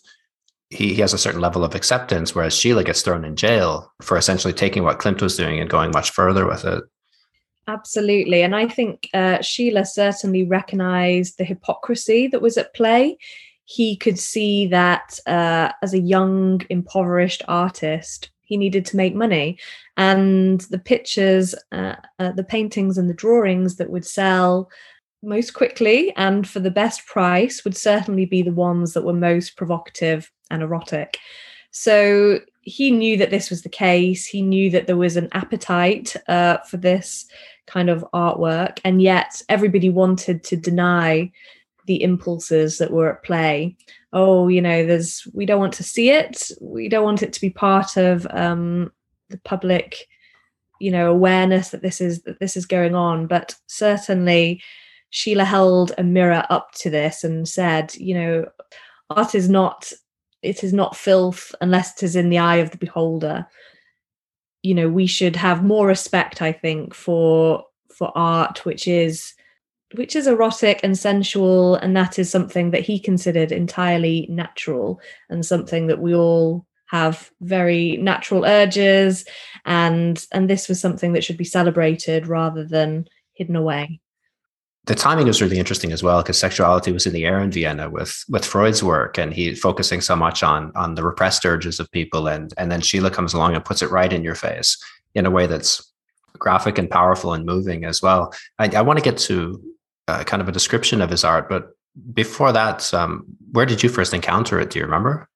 he, 0.70 0.94
he 0.94 1.02
has 1.02 1.14
a 1.14 1.18
certain 1.18 1.42
level 1.42 1.64
of 1.64 1.76
acceptance, 1.76 2.34
whereas 2.34 2.56
Schiele 2.56 2.86
gets 2.86 3.02
thrown 3.02 3.26
in 3.26 3.36
jail 3.36 3.92
for 4.02 4.18
essentially 4.18 4.54
taking 4.54 4.84
what 4.84 5.00
Klimt 5.00 5.22
was 5.22 5.38
doing 5.38 5.60
and 5.60 5.70
going 5.70 5.92
much 5.92 6.12
further 6.12 6.48
with 6.48 6.66
it. 6.66 6.84
Absolutely. 7.68 8.42
And 8.42 8.56
I 8.56 8.68
think 8.68 9.10
uh, 9.14 9.38
Schiele 9.40 9.86
certainly 9.86 10.46
recognized 10.46 11.38
the 11.38 11.44
hypocrisy 11.44 12.28
that 12.28 12.42
was 12.42 12.58
at 12.58 12.74
play. 12.74 13.18
He 13.66 13.96
could 13.96 14.20
see 14.20 14.68
that 14.68 15.20
uh, 15.28 15.72
as 15.82 15.94
a 15.94 16.00
young, 16.00 16.62
impoverished 16.70 17.44
artist, 17.48 18.32
he 18.52 18.58
needed 18.58 18.86
to 18.86 18.98
make 18.98 19.16
money. 19.16 19.58
And 19.96 20.60
the 20.72 20.78
pictures, 20.78 21.56
uh, 21.72 21.96
uh, 22.20 22.34
the 22.34 22.44
paintings, 22.44 22.98
and 22.98 23.10
the 23.10 23.14
drawings 23.14 23.78
that 23.78 23.90
would 23.90 24.06
sell 24.06 24.70
most 25.24 25.54
quickly 25.54 26.14
and 26.18 26.46
for 26.46 26.60
the 26.60 26.70
best 26.70 27.06
price 27.06 27.64
would 27.64 27.78
certainly 27.78 28.26
be 28.26 28.42
the 28.42 28.52
ones 28.52 28.92
that 28.92 29.06
were 29.06 29.14
most 29.14 29.56
provocative 29.56 30.30
and 30.50 30.62
erotic. 30.62 31.18
So 31.70 32.42
he 32.60 32.92
knew 32.92 33.16
that 33.18 33.30
this 33.30 33.50
was 33.50 33.62
the 33.62 33.70
case. 33.70 34.26
He 34.26 34.42
knew 34.42 34.70
that 34.72 34.86
there 34.86 34.98
was 34.98 35.16
an 35.16 35.30
appetite 35.32 36.14
uh, 36.28 36.58
for 36.70 36.76
this 36.76 37.26
kind 37.68 37.90
of 37.90 38.04
artwork 38.14 38.80
and 38.84 39.02
yet 39.02 39.42
everybody 39.48 39.90
wanted 39.90 40.44
to 40.44 40.58
deny 40.58 41.32
the 41.88 42.02
impulses 42.02 42.78
that 42.78 42.92
were 42.92 43.14
at 43.14 43.24
play. 43.24 43.76
Oh 44.14 44.48
you 44.48 44.62
know 44.62 44.86
there's 44.86 45.28
we 45.34 45.46
don't 45.46 45.60
want 45.60 45.74
to 45.74 45.84
see 45.84 46.10
it. 46.10 46.52
We 46.60 46.90
don't 46.90 47.04
want 47.04 47.24
it 47.24 47.34
to 47.34 47.42
be 47.42 47.50
part 47.50 47.98
of 47.98 48.28
um, 48.32 48.92
the 49.30 49.40
public 49.40 50.08
you 50.80 50.92
know 50.92 51.12
awareness 51.12 51.70
that 51.70 51.82
this 51.82 52.02
is 52.02 52.22
that 52.24 52.40
this 52.40 52.58
is 52.58 52.66
going 52.66 52.96
on. 52.96 53.28
But 53.28 53.56
certainly 53.68 54.62
Schiele 55.12 55.46
held 55.46 55.94
a 55.98 56.04
mirror 56.04 56.46
up 56.50 56.72
to 56.76 56.90
this 56.90 57.24
and 57.24 57.48
said 57.48 57.96
you 57.96 58.14
know 58.14 58.46
art 59.10 59.36
is 59.36 59.50
not 59.50 59.92
it 60.42 60.64
is 60.64 60.74
not 60.74 60.96
filth 60.96 61.54
unless 61.62 61.94
it 61.94 62.04
is 62.04 62.16
in 62.16 62.30
the 62.30 62.40
eye 62.40 62.58
of 62.58 62.72
the 62.72 62.78
beholder. 62.78 63.48
You 64.64 64.76
know 64.76 64.90
we 64.90 65.08
should 65.08 65.36
have 65.36 65.64
more 65.64 65.88
respect 65.88 66.42
i 66.42 66.52
think 66.52 66.94
for 66.94 67.64
for 67.90 68.12
art 68.16 68.64
which 68.64 68.88
is 68.88 69.34
which 69.94 70.16
is 70.16 70.28
erotic 70.28 70.80
and 70.84 70.98
sensual 70.98 71.76
and 71.76 71.96
that 71.96 72.18
is 72.18 72.30
something 72.30 72.72
that 72.72 72.82
he 72.82 73.00
considered 73.00 73.52
entirely 73.52 74.28
natural 74.30 75.00
and 75.30 75.46
something 75.46 75.88
that 75.88 76.00
we 76.00 76.16
all 76.16 76.66
have 76.88 77.32
very 77.42 77.98
natural 77.98 78.46
urges 78.46 79.26
and 79.66 80.26
and 80.32 80.50
this 80.50 80.68
was 80.68 80.80
something 80.80 81.14
that 81.14 81.24
should 81.24 81.38
be 81.38 81.44
celebrated 81.44 82.28
rather 82.28 82.66
than 82.66 83.06
hidden 83.34 83.56
away 83.56 84.00
the 84.86 84.96
timing 84.96 85.28
was 85.28 85.42
really 85.42 85.60
interesting 85.60 85.92
as 85.92 86.02
well 86.02 86.22
because 86.22 86.40
sexuality 86.40 86.92
was 86.92 87.06
in 87.06 87.14
the 87.14 87.26
air 87.26 87.40
in 87.40 87.52
Vienna 87.52 87.90
with 87.90 88.26
with 88.30 88.44
Freud's 88.44 88.82
work, 88.82 89.18
and 89.18 89.32
he 89.32 89.54
focusing 89.54 90.02
so 90.02 90.16
much 90.16 90.42
on 90.42 90.72
on 90.76 90.96
the 90.96 91.04
repressed 91.04 91.46
urges 91.46 91.80
of 91.80 91.92
people, 91.92 92.28
and 92.28 92.52
and 92.58 92.72
then 92.72 92.82
Schiele 92.82 93.14
comes 93.14 93.34
along 93.34 93.54
and 93.54 93.64
puts 93.64 93.84
it 93.84 93.92
right 93.92 94.12
in 94.12 94.24
your 94.24 94.34
face 94.34 94.84
in 95.14 95.28
a 95.28 95.32
way 95.32 95.46
that's 95.46 95.94
graphic 96.40 96.80
and 96.80 96.90
powerful 96.90 97.34
and 97.34 97.46
moving 97.46 97.86
as 97.86 98.02
well. 98.02 98.34
I, 98.58 98.70
I 98.76 98.82
want 98.82 98.98
to 98.98 99.04
get 99.04 99.20
to 99.20 99.62
uh, 100.12 100.24
kind 100.24 100.42
of 100.42 100.50
a 100.50 100.52
description 100.52 101.02
of 101.02 101.10
his 101.10 101.24
art, 101.24 101.50
but 101.50 101.76
before 102.14 102.52
that, 102.54 102.94
um, 102.94 103.26
where 103.52 103.66
did 103.66 103.84
you 103.84 103.90
first 103.90 104.14
encounter 104.14 104.60
it? 104.60 104.70
Do 104.70 104.80
you 104.80 104.86
remember? 104.86 105.28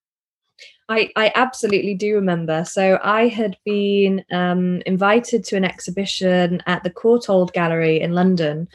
I, 0.88 1.10
I 1.16 1.32
absolutely 1.36 1.96
do 1.96 2.14
remember. 2.16 2.64
So 2.66 3.00
I 3.04 3.28
had 3.28 3.58
been 3.66 4.24
um, 4.32 4.82
invited 4.86 5.44
to 5.46 5.58
an 5.58 5.66
exhibition 5.66 6.62
at 6.68 6.84
the 6.84 6.92
Courtauld 6.92 7.54
Gallery 7.54 8.00
in 8.00 8.14
London 8.14 8.68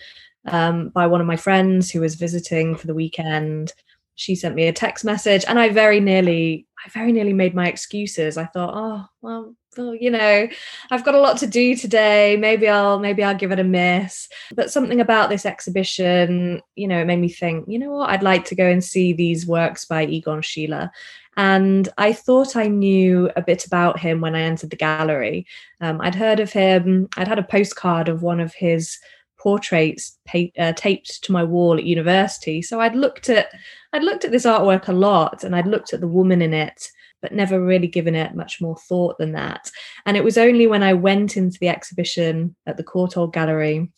um, 0.48 0.88
by 0.88 1.06
one 1.06 1.20
of 1.20 1.26
my 1.26 1.36
friends 1.36 1.90
who 1.90 2.00
was 2.00 2.16
visiting 2.16 2.74
for 2.74 2.86
the 2.86 2.94
weekend. 2.94 3.72
She 4.16 4.34
sent 4.34 4.56
me 4.56 4.66
a 4.66 4.72
text 4.72 5.04
message, 5.04 5.44
and 5.46 5.58
I 5.58 5.68
very 5.70 6.00
nearly, 6.00 6.66
I 6.84 6.90
very 6.90 7.12
nearly 7.12 7.32
made 7.32 7.54
my 7.54 7.68
excuses. 7.68 8.36
I 8.36 8.46
thought, 8.46 8.74
oh 8.74 9.06
well, 9.22 9.54
well, 9.76 9.94
you 9.94 10.10
know, 10.10 10.48
I've 10.90 11.04
got 11.04 11.14
a 11.14 11.20
lot 11.20 11.38
to 11.38 11.46
do 11.46 11.76
today. 11.76 12.36
Maybe 12.36 12.68
I'll, 12.68 12.98
maybe 12.98 13.22
I'll 13.22 13.36
give 13.36 13.52
it 13.52 13.60
a 13.60 13.64
miss. 13.64 14.28
But 14.54 14.70
something 14.70 15.00
about 15.00 15.30
this 15.30 15.46
exhibition, 15.46 16.60
you 16.74 16.88
know, 16.88 17.00
it 17.00 17.06
made 17.06 17.20
me 17.20 17.28
think, 17.28 17.66
you 17.68 17.78
know 17.78 17.90
what, 17.90 18.10
I'd 18.10 18.22
like 18.22 18.44
to 18.46 18.54
go 18.54 18.66
and 18.66 18.82
see 18.82 19.12
these 19.12 19.46
works 19.46 19.84
by 19.84 20.06
Egon 20.06 20.42
Schiele. 20.42 20.90
And 21.36 21.88
I 21.96 22.12
thought 22.12 22.56
I 22.56 22.66
knew 22.66 23.30
a 23.36 23.42
bit 23.42 23.64
about 23.64 23.98
him 23.98 24.20
when 24.20 24.34
I 24.34 24.42
entered 24.42 24.70
the 24.70 24.76
gallery. 24.76 25.46
Um, 25.80 26.00
I'd 26.00 26.16
heard 26.16 26.40
of 26.40 26.52
him. 26.52 27.08
I'd 27.16 27.28
had 27.28 27.38
a 27.38 27.44
postcard 27.44 28.08
of 28.08 28.22
one 28.22 28.40
of 28.40 28.52
his 28.54 28.98
portraits 29.38 30.18
pa- 30.26 30.52
uh, 30.58 30.72
taped 30.74 31.22
to 31.24 31.32
my 31.32 31.42
wall 31.42 31.78
at 31.78 31.84
university. 31.84 32.60
So 32.60 32.80
I'd 32.80 32.94
looked 32.94 33.28
at 33.28 33.48
I'd 33.92 34.04
looked 34.04 34.24
at 34.24 34.30
this 34.30 34.46
artwork 34.46 34.88
a 34.88 34.92
lot, 34.92 35.42
and 35.42 35.56
I'd 35.56 35.66
looked 35.66 35.92
at 35.92 36.00
the 36.00 36.08
woman 36.08 36.42
in 36.42 36.54
it, 36.54 36.90
but 37.22 37.32
never 37.32 37.60
really 37.64 37.86
given 37.86 38.14
it 38.14 38.34
much 38.34 38.60
more 38.60 38.76
thought 38.76 39.18
than 39.18 39.32
that. 39.32 39.70
And 40.06 40.16
it 40.16 40.24
was 40.24 40.38
only 40.38 40.66
when 40.66 40.82
I 40.82 40.92
went 40.92 41.36
into 41.36 41.58
the 41.58 41.68
exhibition 41.68 42.54
at 42.66 42.76
the 42.76 42.84
Courtauld 42.84 43.32
Gallery 43.32 43.90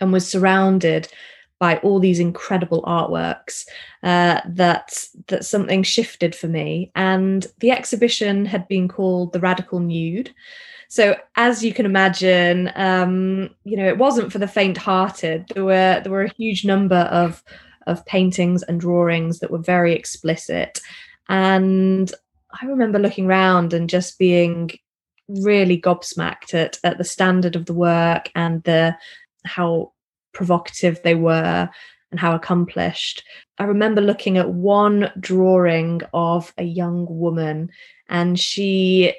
and 0.00 0.12
was 0.12 0.30
surrounded 0.30 1.08
by 1.58 1.78
all 1.78 1.98
these 1.98 2.20
incredible 2.20 2.82
artworks 2.82 3.64
uh, 4.02 4.40
that 4.46 5.04
that 5.26 5.44
something 5.44 5.82
shifted 5.82 6.34
for 6.34 6.46
me. 6.46 6.92
And 6.94 7.46
the 7.58 7.72
exhibition 7.72 8.44
had 8.44 8.68
been 8.68 8.88
called 8.88 9.32
The 9.32 9.40
Radical 9.40 9.80
Nude. 9.80 10.32
So 10.88 11.16
as 11.36 11.64
you 11.64 11.74
can 11.74 11.84
imagine, 11.84 12.72
um, 12.76 13.50
you 13.64 13.76
know, 13.76 13.86
it 13.86 13.98
wasn't 13.98 14.32
for 14.32 14.38
the 14.38 14.48
faint-hearted. 14.48 15.50
There 15.54 15.64
were 15.64 16.00
there 16.02 16.12
were 16.12 16.22
a 16.22 16.34
huge 16.34 16.64
number 16.64 17.08
of 17.10 17.42
of 17.86 18.04
paintings 18.06 18.62
and 18.62 18.80
drawings 18.80 19.40
that 19.40 19.50
were 19.50 19.58
very 19.58 19.94
explicit. 19.94 20.80
And 21.28 22.12
I 22.50 22.66
remember 22.66 22.98
looking 22.98 23.26
around 23.26 23.72
and 23.72 23.88
just 23.88 24.18
being 24.18 24.70
really 25.28 25.80
gobsmacked 25.80 26.54
at, 26.54 26.78
at 26.82 26.98
the 26.98 27.04
standard 27.04 27.54
of 27.56 27.66
the 27.66 27.74
work 27.74 28.30
and 28.34 28.62
the 28.62 28.96
how 29.44 29.92
provocative 30.32 31.00
they 31.02 31.14
were 31.14 31.68
and 32.10 32.20
how 32.20 32.34
accomplished. 32.34 33.22
I 33.58 33.64
remember 33.64 34.00
looking 34.00 34.38
at 34.38 34.50
one 34.50 35.10
drawing 35.20 36.00
of 36.14 36.52
a 36.56 36.64
young 36.64 37.06
woman 37.08 37.70
and 38.08 38.38
she 38.38 39.14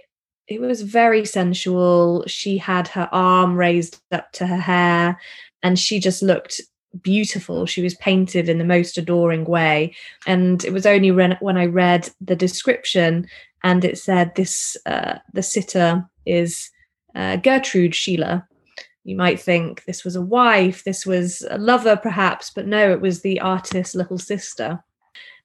it 0.47 0.59
was 0.59 0.81
very 0.81 1.25
sensual. 1.25 2.23
She 2.25 2.57
had 2.57 2.87
her 2.87 3.07
arm 3.11 3.55
raised 3.55 4.01
up 4.11 4.31
to 4.33 4.47
her 4.47 4.57
hair 4.57 5.19
and 5.61 5.77
she 5.77 5.99
just 5.99 6.23
looked 6.23 6.59
beautiful. 7.01 7.65
She 7.65 7.81
was 7.81 7.95
painted 7.95 8.49
in 8.49 8.57
the 8.57 8.65
most 8.65 8.97
adoring 8.97 9.45
way. 9.45 9.95
And 10.25 10.63
it 10.63 10.73
was 10.73 10.85
only 10.85 11.11
when, 11.11 11.37
when 11.39 11.57
I 11.57 11.65
read 11.65 12.09
the 12.21 12.35
description 12.35 13.27
and 13.63 13.83
it 13.83 13.97
said 13.97 14.33
this 14.35 14.77
uh, 14.85 15.19
the 15.33 15.43
sitter 15.43 16.07
is 16.25 16.69
uh, 17.15 17.37
Gertrude 17.37 17.93
Schiele. 17.93 18.45
You 19.03 19.15
might 19.15 19.39
think 19.39 19.83
this 19.85 20.03
was 20.03 20.15
a 20.15 20.21
wife, 20.21 20.83
this 20.83 21.05
was 21.05 21.41
a 21.49 21.57
lover, 21.57 21.95
perhaps, 21.95 22.51
but 22.51 22.67
no, 22.67 22.91
it 22.91 23.01
was 23.01 23.21
the 23.21 23.39
artist's 23.39 23.95
little 23.95 24.19
sister 24.19 24.83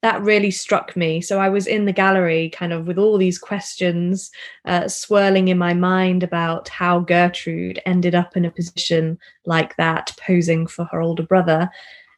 that 0.04 0.20
really 0.20 0.50
struck 0.50 0.94
me. 0.98 1.22
So 1.22 1.40
I 1.40 1.48
was 1.48 1.66
in 1.66 1.86
the 1.86 1.92
gallery, 1.92 2.50
kind 2.50 2.74
of 2.74 2.86
with 2.86 2.98
all 2.98 3.16
these 3.16 3.38
questions 3.38 4.30
uh, 4.66 4.86
swirling 4.86 5.48
in 5.48 5.56
my 5.56 5.72
mind 5.72 6.22
about 6.22 6.68
how 6.68 6.98
Gertrude 6.98 7.80
ended 7.86 8.14
up 8.14 8.36
in 8.36 8.44
a 8.44 8.50
position 8.50 9.18
like 9.46 9.74
that, 9.78 10.12
posing 10.20 10.66
for 10.66 10.84
her 10.92 11.00
older 11.00 11.22
brother. 11.22 11.70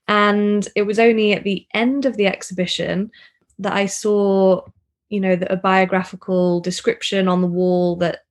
And 0.09 0.69
it 0.75 0.83
was 0.83 0.99
only 0.99 1.33
at 1.33 1.45
the 1.45 1.65
end 1.75 2.07
of 2.07 2.17
the 2.17 2.27
exhibition 2.27 3.09
that 3.61 3.75
I 3.75 3.87
saw, 3.87 4.63
you 5.09 5.21
know, 5.21 5.37
the, 5.37 5.53
a 5.53 5.57
biographical 5.57 6.59
description 6.59 7.29
on 7.29 7.41
the 7.41 7.47
wall 7.47 7.95
that 7.99 8.25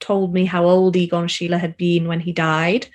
told 0.00 0.32
me 0.32 0.46
how 0.46 0.64
old 0.64 0.96
Egon 0.96 1.26
Schiele 1.26 1.60
had 1.60 1.76
been 1.76 2.08
when 2.08 2.20
he 2.20 2.32
died, 2.32 2.88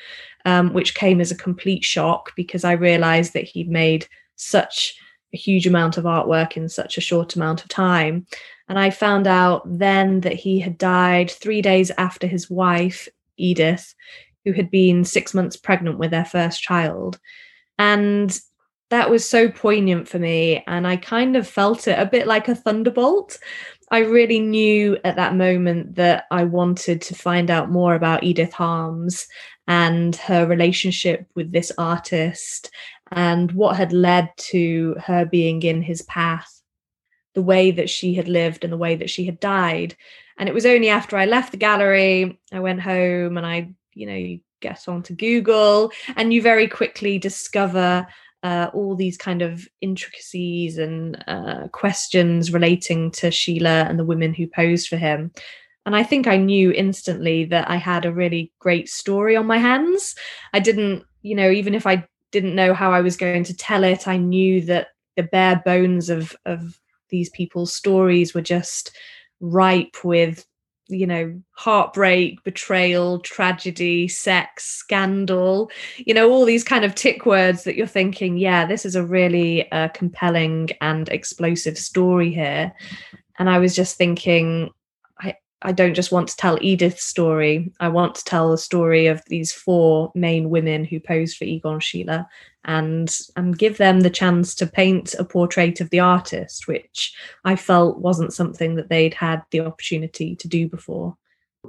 um, 0.46 0.74
which 0.74 0.96
came 0.96 1.22
as 1.22 1.30
a 1.30 1.38
complete 1.38 1.84
shock 1.84 2.32
because 2.36 2.64
I 2.64 2.72
realized 2.72 3.34
that 3.34 3.44
he'd 3.44 3.70
made 3.70 4.08
such 4.36 5.00
a 5.34 5.38
huge 5.38 5.67
amount 5.67 5.98
of 5.98 6.05
artwork 6.05 6.57
in 6.57 6.69
such 6.69 6.98
a 6.98 7.01
short 7.01 7.36
amount 7.36 7.63
of 7.63 7.69
time. 7.69 8.25
And 8.69 8.77
I 8.77 8.89
found 8.89 9.27
out 9.27 9.62
then 9.65 10.22
that 10.22 10.34
he 10.34 10.60
had 10.60 10.77
died 10.77 11.31
three 11.31 11.62
days 11.62 11.91
after 11.98 12.27
his 12.27 12.50
wife, 12.50 13.07
Edith, 13.38 13.93
who 14.46 14.53
had 14.53 14.72
been 14.72 15.03
six 15.03 15.34
months 15.34 15.57
pregnant 15.57 15.98
with 15.98 16.12
their 16.12 16.25
first 16.25 16.62
child. 16.62 17.19
And 17.77 18.38
that 18.89 19.10
was 19.10 19.27
so 19.27 19.50
poignant 19.50 20.07
for 20.07 20.19
me. 20.19 20.63
And 20.67 20.88
I 20.88 20.96
kind 20.96 21.36
of 21.36 21.48
felt 21.48 21.88
it 21.88 22.00
a 22.00 22.05
bit 22.05 22.27
like 22.27 22.48
a 22.48 22.55
thunderbolt. 22.55 23.38
I 23.91 24.00
really 24.00 24.39
knew 24.39 24.98
at 25.03 25.15
that 25.15 25.36
moment 25.36 25.96
that 25.96 26.25
I 26.31 26.43
wanted 26.43 27.01
to 27.03 27.15
find 27.15 27.50
out 27.50 27.72
more 27.72 27.96
about 27.96 28.24
Edith 28.24 28.53
Harms 28.53 29.27
and 29.67 30.15
her 30.15 30.46
relationship 30.46 31.25
with 31.36 31.51
this 31.51 31.72
artist 31.77 32.72
and 33.12 33.52
what 33.52 33.78
had 33.78 33.94
led 33.94 34.30
to 34.38 34.96
her 35.06 35.26
being 35.26 35.62
in 35.64 35.82
his 35.82 36.02
path, 36.04 36.62
the 37.34 37.42
way 37.42 37.72
that 37.72 37.90
she 37.90 38.14
had 38.16 38.28
lived 38.28 38.64
and 38.64 38.74
the 38.74 38.78
way 38.78 38.96
that 38.96 39.10
she 39.10 39.26
had 39.26 39.40
died. 39.40 39.96
And 40.38 40.48
it 40.48 40.56
was 40.56 40.66
only 40.66 40.90
after 40.90 41.18
I 41.18 41.26
left 41.26 41.52
the 41.52 41.58
gallery, 41.58 42.40
I 42.52 42.60
went 42.60 42.82
home 42.82 43.38
and 43.38 43.46
I, 43.46 43.74
you 43.94 44.08
know, 44.08 44.16
you 44.16 44.40
get 44.62 44.88
onto 44.88 45.16
Google 45.16 45.92
and 46.16 46.34
you 46.34 46.42
very 46.42 46.68
quickly 46.68 47.18
discover 47.18 48.08
uh, 48.44 48.70
all 48.74 48.96
these 48.96 49.18
kind 49.18 49.42
of 49.42 49.68
intricacies 49.81 50.77
and 50.77 51.24
uh, 51.27 51.68
questions 51.70 52.53
relating 52.53 53.12
to 53.12 53.27
Schiele 53.27 53.90
and 53.90 53.98
the 53.98 54.05
women 54.05 54.34
who 54.34 54.48
posed 54.48 54.88
for 54.88 54.98
him. 54.98 55.31
And 55.86 55.96
I 55.96 56.03
think 56.03 56.27
I 56.27 56.38
knew 56.38 56.72
instantly 56.72 57.46
that 57.46 57.70
I 57.70 57.77
had 57.77 58.05
a 58.05 58.12
really 58.12 58.51
great 58.60 58.90
story 58.90 59.36
on 59.36 59.48
my 59.48 59.58
hands. 59.58 60.16
I 60.53 60.60
didn't, 60.60 61.03
you 61.22 61.36
know, 61.36 61.50
even 61.50 61.74
if 61.74 61.88
I 61.88 62.05
didn't 62.31 62.55
know 62.55 62.74
how 62.74 62.92
I 62.92 63.01
was 63.01 63.18
going 63.18 63.44
to 63.46 63.55
tell 63.55 63.83
it. 63.83 64.07
I 64.07 64.18
knew 64.18 64.61
that 64.61 64.90
the 65.16 65.24
bare 65.24 65.61
bones 65.66 66.09
of 66.09 66.35
of 66.46 66.79
these 67.09 67.29
people's 67.29 67.74
stories 67.74 68.33
were 68.33 68.42
just 68.42 68.96
ripe 69.40 70.03
with 70.03 70.46
you 70.90 71.05
know 71.05 71.42
heartbreak 71.51 72.42
betrayal 72.44 73.20
tragedy 73.20 74.07
sex 74.07 74.63
scandal 74.63 75.70
you 75.98 76.13
know 76.13 76.29
all 76.31 76.46
these 76.46 76.63
kind 76.63 76.85
of 76.85 76.96
tick 76.96 77.25
words 77.25 77.63
that 77.63 77.75
you're 77.75 77.85
thinking 77.85 78.37
yeah 78.37 78.66
this 78.66 78.85
is 78.85 78.96
a 78.96 79.05
really 79.05 79.70
uh, 79.72 79.90
compelling 79.90 80.70
and 80.79 81.09
explosive 81.09 81.77
story 81.77 82.33
here 82.33 82.72
and 83.37 83.50
i 83.50 83.59
was 83.59 83.75
just 83.75 83.98
thinking 83.98 84.70
I 85.61 85.72
don't 85.72 85.96
just 85.96 86.11
want 86.11 86.27
to 86.29 86.35
tell 86.35 86.57
Edith's 86.61 87.05
story. 87.05 87.72
I 87.79 87.89
want 87.89 88.15
to 88.15 88.24
tell 88.24 88.51
the 88.51 88.57
story 88.57 89.07
of 89.07 89.24
these 89.27 89.51
four 89.51 90.11
main 90.13 90.50
women 90.50 90.85
who 90.85 91.00
posed 91.00 91.37
for 91.37 91.46
Egon 91.46 91.79
Schiele 91.79 92.27
and 92.65 93.20
and 93.35 93.57
give 93.57 93.77
them 93.77 94.01
the 94.01 94.09
chance 94.09 94.53
to 94.55 94.67
paint 94.67 95.15
a 95.17 95.24
portrait 95.24 95.81
of 95.81 95.89
the 95.89 96.00
artist, 96.00 96.67
which 96.67 97.15
I 97.43 97.55
felt 97.55 98.00
wasn't 98.00 98.33
something 98.33 98.75
that 98.75 98.89
they'd 98.89 99.15
had 99.15 99.41
the 99.51 99.61
opportunity 99.61 100.35
to 100.35 100.48
do 100.48 100.67
before. 100.67 101.17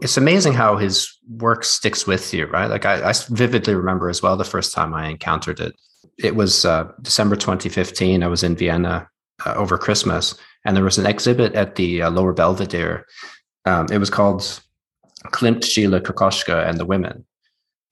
It's 0.03 0.17
amazing 0.17 0.53
how 0.53 0.77
his 0.77 1.19
work 1.37 1.65
sticks 1.65 2.07
with 2.07 2.35
you, 2.35 2.47
right? 2.47 2.67
Like 2.67 2.85
I, 2.85 3.09
I 3.09 3.13
vividly 3.31 3.75
remember 3.75 4.11
as 4.11 4.23
well 4.23 4.37
the 4.37 4.45
first 4.45 4.75
time 4.75 4.93
I 4.93 5.09
encountered 5.09 5.61
it. 5.61 5.75
It 6.19 6.37
was 6.37 6.65
uh, 6.65 6.93
December 7.01 7.37
2015. 7.37 8.23
I 8.23 8.27
was 8.27 8.43
in 8.43 8.55
Vienna 8.55 9.09
uh, 9.47 9.55
over 9.55 9.79
Christmas, 9.79 10.35
and 10.65 10.77
there 10.77 10.85
was 10.85 10.99
an 10.99 11.07
exhibit 11.07 11.55
at 11.55 11.77
the 11.77 12.03
uh, 12.03 12.11
Lower 12.11 12.33
Belvedere 12.33 13.07
um, 13.69 13.87
it 13.93 13.99
was 13.99 14.11
called 14.11 14.41
Klimt, 15.27 15.61
Schiele, 15.61 16.01
Kokoschka, 16.01 16.67
and 16.67 16.79
the 16.79 16.87
Women. 16.87 17.27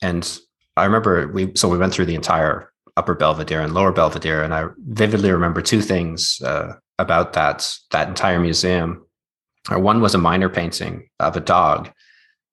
And 0.03 0.39
I 0.77 0.85
remember 0.85 1.29
we 1.29 1.53
so 1.55 1.69
we 1.69 1.79
went 1.79 1.93
through 1.93 2.07
the 2.07 2.15
entire 2.15 2.73
upper 2.97 3.15
Belvedere 3.15 3.61
and 3.61 3.75
lower 3.75 3.93
Belvedere, 3.93 4.43
and 4.43 4.55
I 4.55 4.67
vividly 4.79 5.31
remember 5.31 5.61
two 5.61 5.83
things 5.83 6.41
uh, 6.43 6.75
about 6.99 7.35
that 7.35 7.71
that 7.91 8.09
entire 8.09 8.41
museum. 8.41 9.07
Uh, 9.71 9.79
one 9.79 10.01
was 10.01 10.15
a 10.15 10.19
minor 10.19 10.49
painting 10.49 11.09
of 11.21 11.37
a 11.37 11.41
dog. 11.41 11.91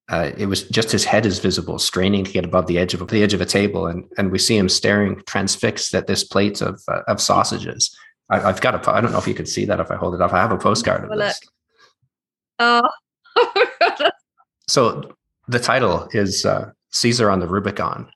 Uh, 0.10 0.32
it 0.38 0.48
was 0.48 0.64
just 0.64 0.92
his 0.92 1.06
head 1.06 1.26
is 1.26 1.40
visible, 1.40 1.80
straining 1.80 2.26
to 2.26 2.32
get 2.32 2.44
above 2.44 2.68
the 2.68 2.78
edge 2.78 2.94
of 2.94 3.08
the 3.08 3.24
edge 3.24 3.34
of 3.34 3.42
a 3.42 3.46
table, 3.46 3.88
and 3.88 4.06
and 4.18 4.32
we 4.32 4.40
see 4.40 4.58
him 4.58 4.70
staring 4.70 5.22
transfixed 5.28 5.94
at 5.96 6.08
this 6.08 6.24
plate 6.24 6.62
of 6.62 6.82
uh, 6.88 7.02
of 7.08 7.22
sausages. 7.22 7.96
I, 8.30 8.40
have 8.40 8.62
got 8.62 8.76
a. 8.76 8.92
I 8.92 9.02
don't 9.02 9.12
know 9.12 9.20
if 9.20 9.28
you 9.28 9.34
can 9.34 9.46
see 9.46 9.66
that 9.66 9.80
if 9.80 9.92
I 9.92 9.96
hold 9.96 10.16
it 10.16 10.22
up. 10.22 10.34
I 10.34 10.42
have 10.42 10.52
a 10.52 10.58
postcard 10.58 11.04
of 11.04 11.18
this. 11.18 11.40
Oh, 12.60 12.82
so 14.68 15.16
the 15.48 15.60
title 15.60 16.08
is 16.12 16.46
uh, 16.46 16.72
Caesar 16.92 17.30
on 17.30 17.40
the 17.40 17.48
Rubicon. 17.48 18.10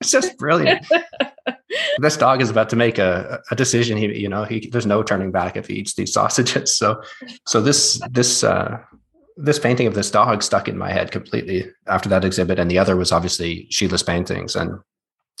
it's 0.00 0.10
just 0.10 0.36
brilliant. 0.38 0.86
this 1.98 2.16
dog 2.16 2.42
is 2.42 2.50
about 2.50 2.68
to 2.70 2.76
make 2.76 2.98
a, 2.98 3.40
a 3.50 3.56
decision. 3.56 3.96
He, 3.96 4.18
you 4.18 4.28
know, 4.28 4.44
he, 4.44 4.68
there's 4.70 4.86
no 4.86 5.02
turning 5.02 5.30
back 5.30 5.56
if 5.56 5.68
he 5.68 5.74
eats 5.74 5.94
these 5.94 6.12
sausages. 6.12 6.76
So, 6.76 7.02
so 7.46 7.60
this, 7.60 8.00
this, 8.10 8.44
uh, 8.44 8.78
this 9.36 9.58
painting 9.58 9.86
of 9.86 9.94
this 9.94 10.10
dog 10.10 10.42
stuck 10.42 10.68
in 10.68 10.76
my 10.76 10.92
head 10.92 11.12
completely 11.12 11.70
after 11.86 12.08
that 12.10 12.24
exhibit. 12.24 12.58
And 12.58 12.70
the 12.70 12.78
other 12.78 12.96
was 12.96 13.12
obviously 13.12 13.66
Schiele's 13.70 14.02
paintings. 14.02 14.54
And 14.54 14.78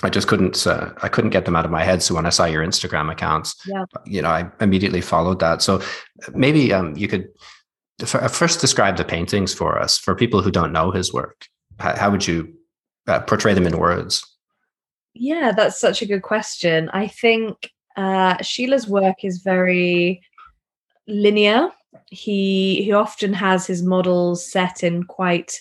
I 0.02 0.08
just 0.08 0.28
couldn't, 0.28 0.66
uh, 0.66 0.92
I 1.02 1.08
couldn't 1.08 1.30
get 1.30 1.44
them 1.44 1.56
out 1.56 1.66
of 1.66 1.70
my 1.70 1.84
head. 1.84 2.02
So 2.02 2.14
when 2.14 2.26
I 2.26 2.30
saw 2.30 2.46
your 2.46 2.64
Instagram 2.64 3.12
accounts, 3.12 3.54
yeah. 3.66 3.84
you 4.06 4.22
know, 4.22 4.30
I 4.30 4.50
immediately 4.60 5.02
followed 5.02 5.40
that. 5.40 5.60
So 5.60 5.82
maybe 6.32 6.72
um, 6.72 6.96
you 6.96 7.08
could 7.08 7.28
first 8.06 8.60
describe 8.60 8.96
the 8.96 9.04
paintings 9.04 9.54
for 9.54 9.78
us 9.78 9.98
for 9.98 10.14
people 10.14 10.42
who 10.42 10.50
don't 10.50 10.72
know 10.72 10.90
his 10.90 11.12
work. 11.12 11.46
How, 11.78 12.10
would 12.10 12.26
you 12.26 12.52
uh, 13.06 13.20
portray 13.20 13.54
them 13.54 13.66
in 13.66 13.78
words? 13.78 14.24
Yeah 15.14 15.52
that's 15.56 15.80
such 15.80 16.02
a 16.02 16.06
good 16.06 16.22
question. 16.22 16.88
I 16.90 17.08
think 17.08 17.70
uh, 17.96 18.36
Schiele's 18.38 18.86
work 18.86 19.24
is 19.24 19.38
very 19.38 20.22
linear. 21.08 21.70
He 22.10 22.82
he 22.82 22.92
often 22.92 23.32
has 23.32 23.66
his 23.66 23.82
models 23.82 24.50
set 24.50 24.84
in 24.84 25.04
quite 25.04 25.60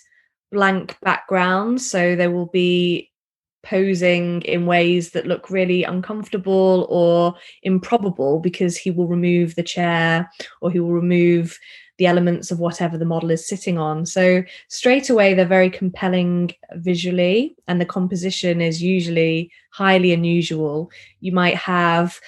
blank 0.52 0.98
backgrounds 1.02 1.90
so 1.90 2.16
they 2.16 2.28
will 2.28 2.48
be 2.48 3.10
posing 3.64 4.42
in 4.44 4.66
ways 4.66 5.12
that 5.12 5.28
look 5.28 5.50
really 5.50 5.84
uncomfortable 5.84 6.88
or 6.90 7.36
improbable 7.64 8.40
because 8.40 8.78
he 8.78 8.90
will 8.90 9.08
remove 9.08 9.56
the 9.56 9.64
chair 9.64 10.30
or 10.62 10.72
he 10.72 10.80
will 10.80 10.94
remove 10.94 11.58
the 12.00 12.08
elements 12.08 12.50
of 12.50 12.60
whatever 12.60 12.98
the 12.98 13.06
model 13.06 13.30
is 13.30 13.46
sitting 13.46 13.78
on. 13.78 14.06
So 14.06 14.42
straight 14.70 15.10
away, 15.10 15.34
they're 15.34 15.46
very 15.46 15.70
compelling 15.70 16.52
visually, 16.76 17.56
and 17.68 17.80
the 17.80 17.86
composition 17.86 18.62
is 18.62 18.82
usually 18.82 19.52
highly 19.72 20.14
unusual. 20.14 20.90
You 21.20 21.34
might 21.34 21.58
have 21.58 22.20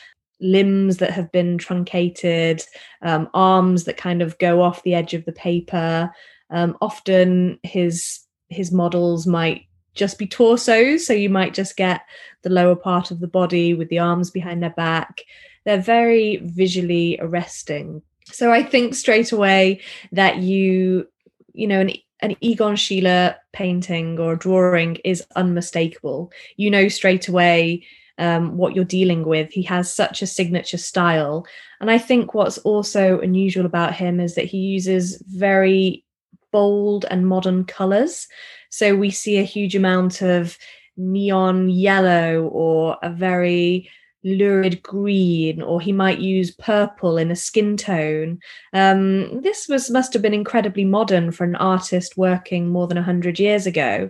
limbs 0.41 0.97
that 0.97 1.11
have 1.11 1.31
been 1.31 1.57
truncated, 1.57 2.63
um, 3.01 3.29
arms 3.33 3.85
that 3.85 3.95
kind 3.95 4.21
of 4.21 4.37
go 4.39 4.61
off 4.61 4.83
the 4.83 4.93
edge 4.93 5.13
of 5.13 5.23
the 5.25 5.31
paper. 5.31 6.11
Um, 6.49 6.77
often 6.81 7.57
his 7.63 8.19
his 8.49 8.73
models 8.73 9.25
might 9.25 9.67
just 9.95 10.19
be 10.19 10.27
torsos, 10.27 11.07
so 11.07 11.13
you 11.13 11.29
might 11.29 11.53
just 11.53 11.77
get 11.77 12.01
the 12.41 12.49
lower 12.49 12.75
part 12.75 13.09
of 13.11 13.21
the 13.21 13.27
body 13.27 13.73
with 13.73 13.87
the 13.87 13.99
arms 13.99 14.31
behind 14.31 14.61
their 14.61 14.71
back. 14.71 15.21
They're 15.63 15.81
very 15.81 16.41
visually 16.43 17.17
arresting 17.21 18.01
so 18.31 18.51
I 18.51 18.63
think 18.63 18.95
straight 18.95 19.31
away 19.31 19.81
that 20.11 20.37
you, 20.37 21.07
you 21.53 21.67
know, 21.67 21.81
an 21.81 21.91
an 22.21 22.35
Egon 22.39 22.75
Schiele 22.75 23.35
painting 23.51 24.19
or 24.19 24.35
drawing 24.35 24.97
is 25.03 25.23
unmistakable. 25.35 26.31
You 26.55 26.69
know 26.69 26.87
straight 26.87 27.27
away 27.27 27.83
um, 28.17 28.57
what 28.57 28.75
you're 28.75 28.85
dealing 28.85 29.25
with. 29.25 29.51
He 29.51 29.63
has 29.63 29.91
such 29.91 30.21
a 30.21 30.27
signature 30.27 30.77
style. 30.77 31.45
And 31.79 31.89
I 31.89 31.97
think 31.97 32.33
what's 32.33 32.59
also 32.59 33.19
unusual 33.19 33.65
about 33.65 33.95
him 33.95 34.19
is 34.19 34.35
that 34.35 34.45
he 34.45 34.57
uses 34.57 35.21
very 35.27 36.05
bold 36.51 37.05
and 37.09 37.27
modern 37.27 37.65
colors. 37.65 38.27
So 38.69 38.95
we 38.95 39.09
see 39.09 39.39
a 39.39 39.43
huge 39.43 39.75
amount 39.75 40.21
of 40.21 40.57
neon 40.97 41.69
yellow 41.69 42.47
or 42.51 42.97
a 43.01 43.09
very 43.09 43.89
lurid 44.23 44.81
green 44.83 45.61
or 45.61 45.81
he 45.81 45.91
might 45.91 46.19
use 46.19 46.51
purple 46.51 47.17
in 47.17 47.31
a 47.31 47.35
skin 47.35 47.77
tone. 47.77 48.39
Um, 48.73 49.41
this 49.41 49.67
was 49.67 49.89
must 49.89 50.13
have 50.13 50.21
been 50.21 50.33
incredibly 50.33 50.85
modern 50.85 51.31
for 51.31 51.43
an 51.43 51.55
artist 51.55 52.17
working 52.17 52.69
more 52.69 52.87
than 52.87 52.97
100 52.97 53.39
years 53.39 53.65
ago. 53.65 54.09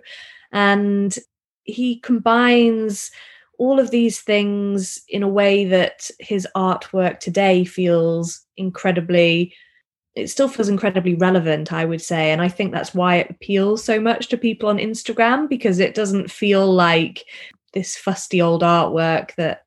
And 0.51 1.17
he 1.63 1.99
combines 1.99 3.11
all 3.57 3.79
of 3.79 3.91
these 3.91 4.19
things 4.21 5.01
in 5.07 5.23
a 5.23 5.29
way 5.29 5.65
that 5.65 6.09
his 6.19 6.47
artwork 6.55 7.19
today 7.19 7.63
feels 7.63 8.41
incredibly 8.57 9.53
it 10.13 10.27
still 10.27 10.49
feels 10.49 10.67
incredibly 10.67 11.13
relevant 11.13 11.71
i 11.71 11.85
would 11.85 12.01
say. 12.01 12.31
And 12.31 12.41
i 12.41 12.49
think 12.49 12.73
that's 12.73 12.93
why 12.93 13.17
it 13.17 13.29
appeals 13.29 13.83
so 13.83 14.01
much 14.01 14.27
to 14.29 14.37
people 14.37 14.67
on 14.67 14.77
instagram 14.77 15.47
because 15.47 15.79
it 15.79 15.93
doesn't 15.93 16.31
feel 16.31 16.73
like 16.73 17.23
this 17.73 17.95
fusty 17.95 18.41
old 18.41 18.63
artwork 18.63 19.35
that 19.35 19.63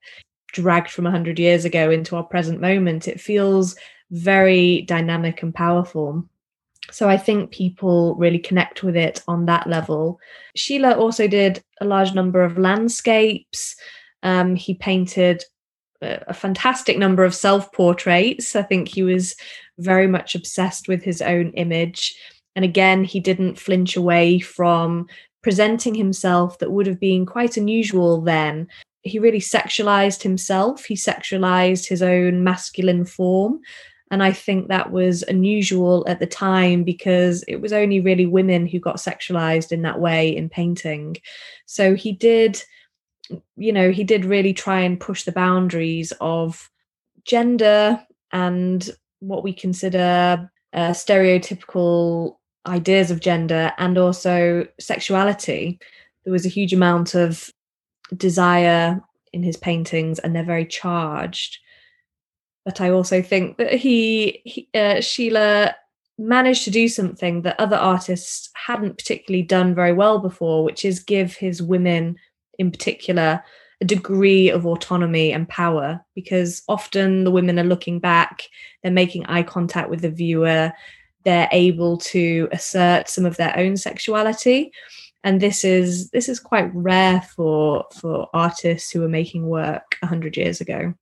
dragged 0.55 0.91
from 0.91 1.05
100 1.05 1.39
years 1.39 1.65
ago 1.65 1.91
into 1.91 2.17
our 2.17 2.23
present 2.23 2.61
moment. 2.61 3.09
It 3.09 3.21
feels 3.21 3.77
very 4.11 4.83
dynamic 4.83 5.43
and 5.43 5.55
powerful. 5.55 6.25
So 6.91 7.09
I 7.09 7.17
think 7.17 7.51
people 7.51 8.15
really 8.15 8.39
connect 8.39 8.83
with 8.83 8.97
it 8.97 9.23
on 9.27 9.47
that 9.47 9.67
level. 9.67 10.21
Schiele 10.57 10.97
also 10.97 11.27
did 11.27 11.63
a 11.81 11.85
large 11.85 12.15
number 12.15 12.43
of 12.43 12.59
landscapes. 12.59 13.77
Um, 14.23 14.55
he 14.55 14.75
painted 14.75 15.43
a 16.01 16.35
fantastic 16.35 16.99
number 16.99 17.25
of 17.25 17.35
self 17.35 17.73
portraits. 17.73 18.55
I 18.55 18.63
think 18.63 18.89
he 18.89 19.03
was 19.03 19.35
very 19.79 20.07
much 20.07 20.35
obsessed 20.35 20.87
with 20.87 21.03
his 21.03 21.23
own 21.23 21.51
image. 21.53 22.15
And 22.55 22.65
again, 22.65 23.05
he 23.05 23.21
didn't 23.21 23.59
flinch 23.59 23.97
away 23.97 24.39
from 24.39 25.09
presenting 25.43 25.95
himself 25.95 26.59
that 26.59 26.71
would 26.71 26.87
have 26.87 27.01
been 27.01 27.27
quite 27.27 27.57
unusual 27.57 28.21
then 28.21 28.69
he 29.05 29.19
really 29.19 29.41
sexualized 29.41 30.23
himself. 30.23 30.85
He 30.85 30.97
sexualized 30.97 31.87
his 31.87 32.03
own 32.03 32.43
masculine 32.43 33.05
form. 33.05 33.61
And 34.11 34.23
I 34.23 34.33
think 34.33 34.69
that 34.69 34.93
was 34.93 35.23
unusual 35.25 36.05
at 36.09 36.21
the 36.21 36.27
time 36.27 36.85
because 36.85 37.43
it 37.49 37.57
was 37.57 37.73
only 37.73 38.01
really 38.01 38.27
women 38.27 38.67
who 38.67 38.79
got 38.79 38.97
sexualized 38.97 39.73
in 39.73 39.83
that 39.83 40.01
way 40.01 40.35
in 40.35 40.49
painting. 40.49 41.17
So 41.67 41.95
he 41.95 42.13
did, 42.13 42.63
you 43.57 43.73
know, 43.73 43.91
he 43.91 44.05
did 44.05 44.25
really 44.25 44.55
try 44.55 44.81
and 44.81 45.01
push 45.01 45.25
the 45.25 45.33
boundaries 45.33 46.13
of 46.21 46.71
gender 47.25 48.03
and 48.33 48.89
what 49.21 49.43
we 49.43 49.53
consider 49.53 50.51
uh, 50.73 50.91
stereotypical 50.91 52.37
ideas 52.67 53.11
of 53.11 53.21
gender 53.21 53.73
and 53.79 53.99
also 53.99 54.67
sexuality. 54.81 55.79
There 56.25 56.33
was 56.33 56.47
a 56.47 56.51
huge 56.51 56.73
amount 56.73 57.15
of 57.15 57.51
desire 58.17 59.03
in 59.33 59.43
his 59.43 59.57
paintings 59.57 60.19
and 60.19 60.35
they're 60.35 60.45
very 60.45 60.67
charged. 60.67 61.59
But 62.65 62.81
i 62.81 62.91
also 62.91 63.21
think 63.21 63.59
that 63.59 63.75
he, 63.75 64.41
he 64.45 64.69
uh, 64.75 64.97
schiele 64.97 65.75
managed 66.19 66.65
to 66.65 66.71
do 66.71 66.89
something 66.89 67.43
that 67.43 67.59
other 67.59 67.77
artists 67.77 68.49
hadn't 68.55 68.97
particularly 68.99 69.43
done 69.43 69.75
very 69.75 69.93
well 69.93 70.19
before 70.19 70.65
which 70.65 70.85
is 70.85 71.01
give 71.01 71.35
his 71.35 71.61
women 71.61 72.17
in 72.59 72.71
particular 72.71 73.43
a 73.81 73.85
degree 73.85 74.49
of 74.49 74.65
autonomy 74.65 75.33
and 75.33 75.49
power 75.49 76.01
because 76.15 76.63
often 76.69 77.25
the 77.25 77.31
women 77.31 77.59
are 77.59 77.65
looking 77.65 77.99
back 77.99 78.45
they're 78.83 78.93
making 78.93 79.27
eye 79.27 79.43
contact 79.43 79.91
with 79.91 80.03
the 80.03 80.11
viewer 80.11 80.73
they're 81.25 81.49
able 81.53 81.97
to 81.97 82.49
assert 82.53 83.09
some 83.09 83.27
of 83.27 83.37
their 83.37 83.57
own 83.59 83.77
sexuality 83.77 84.71
and 85.25 85.41
this 85.41 85.65
is 85.65 86.11
this 86.11 86.29
is 86.29 86.39
quite 86.39 86.71
rare 86.75 87.23
for 87.23 87.87
for 87.93 88.29
artists 88.35 88.91
who 88.91 89.03
are 89.03 89.09
making 89.09 89.47
work 89.49 89.97
100 90.01 90.37
years 90.37 90.61
ago. 90.61 90.95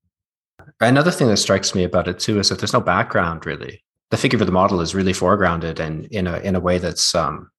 Another 0.80 1.10
thing 1.10 1.26
that 1.26 1.38
strikes 1.38 1.74
me 1.74 1.82
about 1.82 2.08
it 2.08 2.20
too 2.20 2.38
is 2.38 2.48
that 2.48 2.60
there's 2.60 2.72
no 2.72 2.80
background 2.80 3.44
really. 3.44 3.84
The 4.10 4.16
figure 4.16 4.40
of 4.40 4.46
the 4.46 4.52
model 4.52 4.80
is 4.80 4.94
really 4.94 5.12
foregrounded 5.12 5.80
and 5.80 6.06
in 6.06 6.28
a 6.28 6.38
in 6.38 6.54
a 6.54 6.60
way 6.60 6.78
that's 6.78 7.14
um 7.14 7.50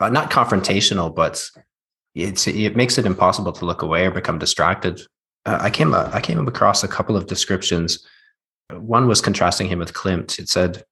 uh, 0.00 0.08
not 0.08 0.30
confrontational 0.30 1.14
but 1.14 1.46
it's 2.14 2.48
it 2.48 2.74
makes 2.74 2.96
it 2.98 3.06
impossible 3.06 3.52
to 3.52 3.66
look 3.66 3.82
away 3.82 4.06
or 4.06 4.10
become 4.10 4.38
distracted. 4.38 5.02
Uh, 5.44 5.58
i 5.60 5.70
came 5.70 5.92
uh, 5.92 6.08
i 6.14 6.20
came 6.20 6.48
across 6.48 6.82
a 6.82 6.88
couple 6.88 7.16
of 7.16 7.26
descriptions. 7.26 8.04
One 8.70 9.06
was 9.06 9.20
contrasting 9.20 9.68
him 9.68 9.78
with 9.78 9.92
klimt. 9.92 10.38
It 10.38 10.48
said 10.48 10.84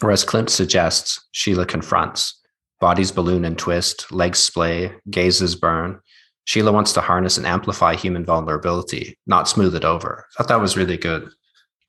whereas 0.00 0.24
klimt 0.24 0.50
suggests 0.50 1.28
schiele 1.32 1.68
confronts 1.68 2.41
Bodies 2.82 3.12
balloon 3.12 3.44
and 3.44 3.56
twist, 3.56 4.10
legs 4.10 4.40
splay, 4.40 4.92
gazes 5.08 5.54
burn. 5.54 6.00
Schiele 6.48 6.72
wants 6.72 6.92
to 6.94 7.00
harness 7.00 7.36
and 7.36 7.46
amplify 7.46 7.94
human 7.94 8.24
vulnerability, 8.24 9.16
not 9.24 9.48
smooth 9.48 9.76
it 9.76 9.84
over. 9.84 10.26
I 10.36 10.42
thought 10.42 10.48
that 10.48 10.60
was 10.60 10.76
really 10.76 10.96
good. 10.96 11.30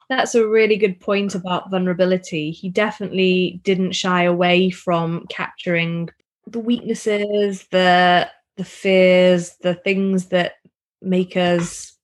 That's 0.08 0.36
a 0.36 0.48
really 0.48 0.78
good 0.78 1.00
point 1.00 1.34
about 1.34 1.72
vulnerability. 1.72 2.52
He 2.52 2.70
definitely 2.70 3.60
didn't 3.64 3.94
shy 3.94 4.22
away 4.22 4.70
from 4.70 5.26
capturing 5.32 6.12
the 6.46 6.60
weaknesses, 6.60 7.66
the 7.72 8.30
the 8.58 8.64
fears, 8.64 9.56
the 9.64 9.74
things 9.74 10.28
that 10.28 10.58
make 11.02 11.36
us 11.36 11.98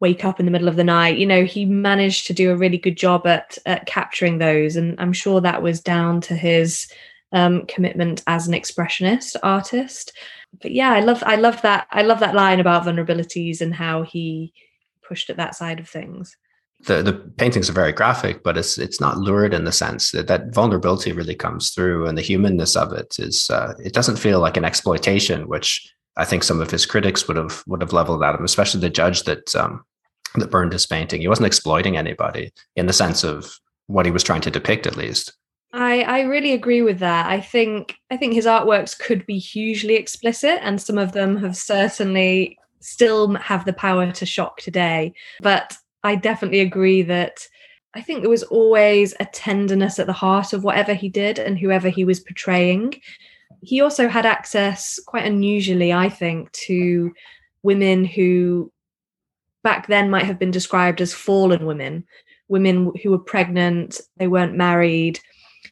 wake 0.00 0.24
up 0.24 0.40
in 0.40 0.46
the 0.46 0.50
middle 0.50 0.66
of 0.66 0.74
the 0.74 0.82
night. 0.82 1.16
You 1.16 1.26
know, 1.26 1.44
he 1.44 1.64
managed 1.64 2.26
to 2.26 2.32
do 2.32 2.50
a 2.50 2.56
really 2.56 2.78
good 2.78 2.96
job 2.96 3.24
at 3.28 3.56
at 3.66 3.86
capturing 3.86 4.38
those, 4.38 4.74
and 4.74 4.98
I'm 4.98 5.12
sure 5.12 5.40
that 5.40 5.62
was 5.62 5.80
down 5.80 6.20
to 6.22 6.34
his 6.34 6.90
um, 7.32 7.64
commitment 7.66 8.22
as 8.26 8.48
an 8.48 8.54
expressionist 8.54 9.36
artist. 9.42 10.12
But 10.60 10.72
yeah, 10.72 10.92
I 10.92 11.00
love 11.00 11.22
I 11.24 11.36
love 11.36 11.62
that 11.62 11.86
I 11.90 12.02
love 12.02 12.20
that 12.20 12.34
line 12.34 12.60
about 12.60 12.84
vulnerabilities 12.84 13.60
and 13.60 13.74
how 13.74 14.02
he 14.02 14.52
pushed 15.06 15.30
at 15.30 15.36
that 15.36 15.54
side 15.54 15.80
of 15.80 15.88
things. 15.88 16.36
The 16.80 17.02
the 17.02 17.12
paintings 17.12 17.68
are 17.68 17.74
very 17.74 17.92
graphic, 17.92 18.42
but 18.42 18.56
it's 18.56 18.78
it's 18.78 19.00
not 19.00 19.18
lurid 19.18 19.54
in 19.54 19.64
the 19.64 19.72
sense 19.72 20.10
that 20.12 20.26
that 20.28 20.52
vulnerability 20.52 21.12
really 21.12 21.34
comes 21.34 21.70
through, 21.70 22.06
and 22.06 22.16
the 22.16 22.22
humanness 22.22 22.74
of 22.74 22.92
it 22.92 23.16
is 23.18 23.48
uh, 23.50 23.74
it 23.84 23.92
doesn't 23.92 24.18
feel 24.18 24.40
like 24.40 24.56
an 24.56 24.64
exploitation, 24.64 25.46
which 25.46 25.92
I 26.16 26.24
think 26.24 26.42
some 26.42 26.60
of 26.60 26.70
his 26.70 26.86
critics 26.86 27.28
would 27.28 27.36
have 27.36 27.62
would 27.66 27.82
have 27.82 27.92
leveled 27.92 28.22
at 28.24 28.34
him, 28.34 28.44
especially 28.44 28.80
the 28.80 28.90
judge 28.90 29.24
that 29.24 29.54
um, 29.54 29.84
that 30.34 30.50
burned 30.50 30.72
his 30.72 30.86
painting. 30.86 31.20
He 31.20 31.28
wasn't 31.28 31.46
exploiting 31.46 31.96
anybody 31.96 32.52
in 32.76 32.86
the 32.86 32.92
sense 32.92 33.24
of 33.24 33.58
what 33.86 34.06
he 34.06 34.12
was 34.12 34.22
trying 34.22 34.40
to 34.42 34.50
depict, 34.50 34.86
at 34.86 34.96
least. 34.96 35.32
I, 35.72 36.02
I 36.02 36.20
really 36.22 36.52
agree 36.52 36.82
with 36.82 36.98
that. 36.98 37.26
I 37.26 37.40
think 37.40 37.94
I 38.10 38.16
think 38.16 38.34
his 38.34 38.46
artworks 38.46 38.98
could 38.98 39.24
be 39.26 39.38
hugely 39.38 39.94
explicit, 39.94 40.58
and 40.62 40.80
some 40.80 40.98
of 40.98 41.12
them 41.12 41.36
have 41.36 41.56
certainly 41.56 42.58
still 42.80 43.34
have 43.34 43.64
the 43.64 43.72
power 43.72 44.10
to 44.10 44.26
shock 44.26 44.58
today. 44.60 45.14
But 45.40 45.76
I 46.02 46.16
definitely 46.16 46.60
agree 46.60 47.02
that 47.02 47.46
I 47.94 48.02
think 48.02 48.20
there 48.20 48.30
was 48.30 48.42
always 48.44 49.14
a 49.20 49.24
tenderness 49.26 49.98
at 49.98 50.06
the 50.06 50.12
heart 50.12 50.52
of 50.52 50.64
whatever 50.64 50.94
he 50.94 51.08
did 51.08 51.38
and 51.38 51.58
whoever 51.58 51.88
he 51.88 52.04
was 52.04 52.20
portraying. 52.20 52.94
He 53.62 53.80
also 53.80 54.08
had 54.08 54.26
access, 54.26 54.98
quite 55.06 55.26
unusually, 55.26 55.92
I 55.92 56.08
think, 56.08 56.50
to 56.52 57.12
women 57.62 58.04
who 58.04 58.72
back 59.62 59.86
then 59.86 60.08
might 60.08 60.24
have 60.24 60.38
been 60.38 60.50
described 60.50 61.00
as 61.00 61.12
fallen 61.12 61.66
women, 61.66 62.04
women 62.48 62.92
who 63.02 63.10
were 63.10 63.18
pregnant, 63.18 64.00
they 64.16 64.28
weren't 64.28 64.56
married, 64.56 65.20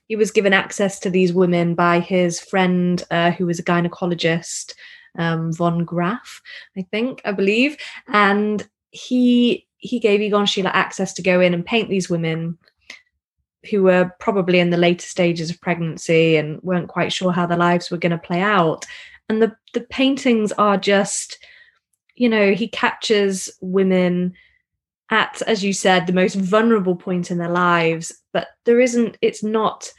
he 0.08 0.16
was 0.16 0.32
given 0.32 0.52
access 0.52 0.98
to 1.00 1.10
these 1.10 1.32
women 1.32 1.74
by 1.74 2.00
his 2.00 2.40
friend, 2.40 3.04
uh, 3.10 3.30
who 3.30 3.46
was 3.46 3.58
a 3.58 3.64
gynecologist. 3.64 4.74
um, 5.18 5.52
von 5.52 5.84
Graf, 5.84 6.40
I 6.76 6.82
think, 6.90 7.20
I 7.24 7.32
believe, 7.32 7.76
and 8.06 8.66
he 8.90 9.66
he 9.78 10.00
gave 10.00 10.20
Egon 10.20 10.46
Schiele 10.46 10.70
access 10.72 11.12
to 11.14 11.22
go 11.22 11.40
in 11.40 11.54
and 11.54 11.64
paint 11.64 11.88
these 11.88 12.10
women 12.10 12.58
who 13.70 13.84
were 13.84 14.10
probably 14.18 14.58
in 14.58 14.70
the 14.70 14.76
later 14.76 15.06
stages 15.06 15.50
of 15.50 15.60
pregnancy 15.60 16.36
and 16.36 16.60
weren't 16.62 16.88
quite 16.88 17.12
sure 17.12 17.32
how 17.32 17.46
their 17.46 17.58
lives 17.58 17.90
were 17.90 17.96
going 17.98 18.10
to 18.10 18.18
play 18.18 18.40
out. 18.40 18.86
And 19.28 19.42
the 19.42 19.54
the 19.74 19.82
paintings 19.82 20.52
are 20.52 20.76
just, 20.76 21.38
you 22.14 22.28
know, 22.28 22.52
he 22.52 22.68
captures 22.68 23.50
women 23.60 24.34
at, 25.10 25.40
as 25.46 25.64
you 25.64 25.72
said, 25.72 26.06
the 26.06 26.12
most 26.12 26.34
vulnerable 26.34 26.96
point 26.96 27.30
in 27.30 27.38
their 27.38 27.48
lives, 27.48 28.12
but 28.32 28.48
there 28.66 28.78
isn't, 28.78 29.16
it's 29.22 29.42
not 29.42 29.90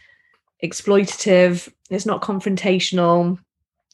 exploitative, 0.64 1.72
it's 1.90 2.06
not 2.06 2.22
confrontational. 2.22 3.40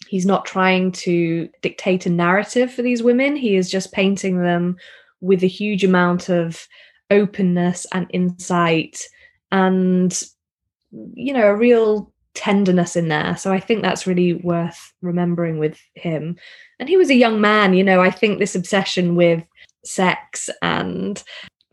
He's 0.07 0.25
not 0.25 0.45
trying 0.45 0.91
to 0.93 1.49
dictate 1.61 2.05
a 2.05 2.09
narrative 2.09 2.73
for 2.73 2.81
these 2.81 3.03
women. 3.03 3.35
He 3.35 3.55
is 3.55 3.69
just 3.69 3.91
painting 3.91 4.41
them 4.41 4.77
with 5.21 5.43
a 5.43 5.47
huge 5.47 5.83
amount 5.83 6.29
of 6.29 6.67
openness 7.11 7.85
and 7.91 8.07
insight 8.11 9.01
and 9.51 10.23
you 11.13 11.33
know 11.33 11.47
a 11.47 11.55
real 11.55 12.11
tenderness 12.33 12.95
in 12.95 13.07
there 13.07 13.37
so 13.37 13.53
i 13.53 13.59
think 13.59 13.81
that's 13.81 14.07
really 14.07 14.33
worth 14.33 14.93
remembering 15.01 15.57
with 15.57 15.79
him 15.93 16.35
and 16.79 16.89
he 16.89 16.97
was 16.97 17.09
a 17.09 17.15
young 17.15 17.39
man 17.39 17.73
you 17.73 17.83
know 17.83 18.01
i 18.01 18.09
think 18.09 18.39
this 18.39 18.55
obsession 18.55 19.15
with 19.15 19.43
sex 19.83 20.49
and 20.61 21.23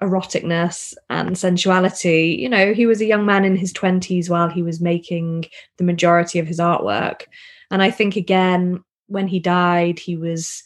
eroticness 0.03 0.95
and 1.09 1.39
sensuality. 1.39 2.37
You 2.39 2.49
know 2.49 2.75
he 2.75 2.87
was 2.87 3.01
a 3.01 3.07
young 3.07 3.25
man 3.25 3.45
in 3.45 3.57
his 3.57 3.73
20s 3.73 4.29
while 4.29 4.49
he 4.49 4.63
was 4.63 4.81
making 4.81 5.47
the 5.79 5.85
majority 5.85 6.39
of 6.39 6.47
his 6.47 6.59
artwork. 6.59 7.23
And 7.71 7.83
i 7.83 7.91
think 7.91 8.17
again 8.17 8.83
when 9.07 9.29
he 9.29 9.41
died 9.41 9.99
he 9.99 10.17
was 10.17 10.63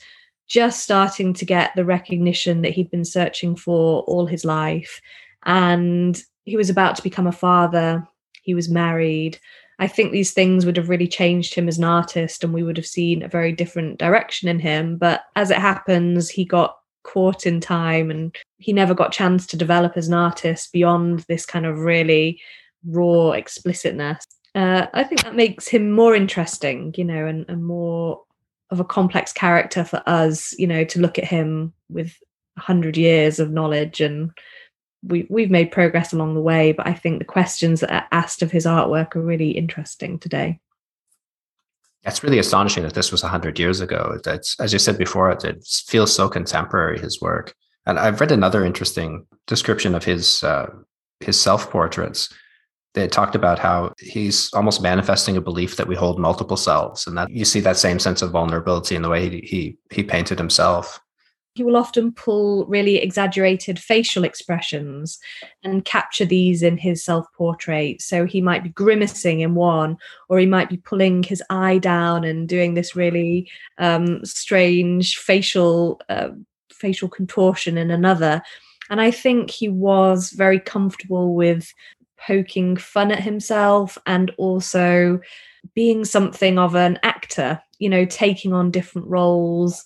just 0.49 0.83
starting 0.83 1.35
to 1.35 1.44
get 1.44 1.75
the 1.75 1.85
recognition 1.85 2.62
that 2.62 2.72
he'd 2.72 2.90
been 2.90 3.05
searching 3.05 3.57
for 3.57 4.03
all 4.03 4.27
his 4.27 4.44
life. 4.44 5.01
And 5.44 6.20
he 6.44 6.57
was 6.57 6.70
about 6.70 6.96
to 6.96 7.03
become 7.03 7.27
a 7.27 7.33
father. 7.33 8.07
He 8.42 8.55
was 8.55 8.68
married. 8.68 9.38
I 9.79 9.88
think 9.88 10.12
these 10.12 10.33
things 10.33 10.64
would 10.64 10.77
have 10.77 10.88
really 10.88 11.09
changed 11.09 11.55
him 11.55 11.68
as 11.68 11.79
an 11.79 11.85
artist 11.85 12.42
and 12.42 12.55
we 12.55 12.62
would 12.62 12.77
have 12.77 12.87
seen 12.87 13.22
a 13.22 13.29
very 13.29 13.53
different 13.53 13.99
direction 13.99 14.49
in 14.49 14.61
him. 14.61 14.96
But 14.96 15.25
as 15.35 15.51
it 15.51 15.59
happens 15.59 16.31
he 16.31 16.44
got 16.44 16.77
caught 17.07 17.47
in 17.47 17.61
time 17.61 18.11
and 18.11 18.35
he 18.59 18.73
never 18.73 18.95
got 18.95 19.12
chance 19.12 19.47
to 19.47 19.57
develop 19.57 19.97
as 19.97 20.09
an 20.09 20.14
artist 20.14 20.73
beyond 20.73 21.21
this 21.29 21.47
kind 21.47 21.64
of 21.64 21.79
really 21.79 22.40
raw 22.85 23.31
explicitness. 23.31 24.25
Uh, 24.55 24.87
i 24.95 25.05
think 25.05 25.23
that 25.23 25.37
makes 25.37 25.69
him 25.69 25.92
more 25.92 26.14
interesting 26.14 26.95
you 26.97 27.05
know 27.05 27.27
and, 27.27 27.45
and 27.49 27.64
more 27.64 28.23
of 28.71 28.81
a 28.81 28.85
complex 28.85 29.31
character 29.33 29.85
for 29.85 30.03
us 30.07 30.59
you 30.59 30.66
know 30.66 30.83
to 30.83 30.99
look 30.99 31.19
at 31.19 31.25
him 31.25 31.75
with 31.90 32.16
100 32.55 32.97
years 32.97 33.38
of 33.38 33.51
knowledge. 33.51 34.01
And 34.01 34.31
we, 35.03 35.27
we've 35.29 35.51
made 35.51 35.71
progress 35.71 36.12
along 36.12 36.35
the 36.35 36.40
way 36.40 36.73
but 36.73 36.87
i 36.87 36.92
think 36.92 37.19
the 37.19 37.25
questions 37.25 37.81
that 37.81 37.92
are 37.92 38.09
asked 38.11 38.42
of 38.42 38.51
his 38.51 38.64
artwork 38.64 39.14
are 39.14 39.21
really 39.21 39.51
interesting 39.51 40.19
today 40.19 40.59
it's 42.07 42.23
really 42.23 42.38
astonishing 42.38 42.85
that 42.85 42.95
this 42.95 43.11
was 43.11 43.23
100 43.23 43.59
years 43.59 43.81
ago. 43.81 44.19
It's, 44.25 44.59
as 44.61 44.73
you 44.73 44.79
said 44.79 44.97
before, 44.97 45.31
it, 45.31 45.45
it 45.45 45.66
feels 45.87 46.14
so 46.14 46.29
contemporary, 46.29 46.99
his 46.99 47.21
work. 47.21 47.55
And 47.85 47.99
I've 47.99 48.21
read 48.21 48.33
another 48.33 48.64
interesting 48.64 49.27
description 49.47 49.95
of 49.95 50.05
his 50.05 50.42
uh, 50.42 50.66
his 51.21 51.40
self 51.40 51.71
portraits. 51.71 52.33
They 52.95 53.07
talked 53.09 53.35
about 53.35 53.59
how 53.59 53.92
he's 53.99 54.53
almost 54.55 54.81
manifesting 54.81 55.37
a 55.37 55.40
belief 55.40 55.77
that 55.77 55.87
we 55.87 55.95
hold 55.95 56.19
multiple 56.19 56.57
selves, 56.57 57.07
and 57.07 57.16
that 57.19 57.31
you 57.31 57.45
see 57.45 57.61
that 57.61 57.77
same 57.77 57.99
sense 57.99 58.23
of 58.23 58.31
vulnerability 58.31 58.97
in 58.97 59.03
the 59.03 59.09
way 59.09 59.29
he 59.29 59.40
he, 59.40 59.77
he 59.90 60.03
painted 60.03 60.38
himself 60.38 61.01
he 61.57 61.64
will 61.64 61.77
often 61.77 62.12
pull 62.12 62.66
really 62.66 62.97
exaggerated 62.97 63.79
facial 63.79 64.25
expressions 64.25 65.19
and 65.64 65.87
capture 65.87 66.27
these 66.27 66.62
in 66.62 66.77
his 66.77 67.03
self 67.03 67.27
portrait. 67.33 68.03
So 68.03 68.27
he 68.27 68.42
might 68.42 68.62
be 68.62 68.69
grimacing 68.69 69.40
in 69.40 69.55
one, 69.55 69.97
or 70.29 70.38
he 70.38 70.45
might 70.45 70.69
be 70.69 70.77
pulling 70.77 71.23
his 71.23 71.42
eye 71.49 71.79
down 71.79 72.25
and 72.25 72.47
doing 72.47 72.75
this 72.75 72.95
really 72.95 73.51
um, 73.79 74.23
strange 74.23 75.16
facial 75.16 76.01
uh, 76.11 76.29
facial 76.71 77.09
contortion 77.09 77.79
in 77.79 77.90
another. 77.90 78.42
And 78.90 79.01
I 79.01 79.11
think 79.11 79.51
he 79.51 79.71
was 79.71 80.31
very 80.31 80.61
comfortable 80.61 81.35
with 81.35 81.73
poking 82.19 82.77
fun 82.77 83.11
at 83.11 83.23
himself 83.23 83.97
and 84.05 84.31
also 84.37 85.21
being 85.75 86.05
something 86.05 86.59
of 86.59 86.77
an 86.77 86.99
actor, 87.03 87.61
you 87.79 87.88
know, 87.88 88.05
taking 88.05 88.53
on 88.53 88.71
different 88.71 89.09
roles 89.09 89.85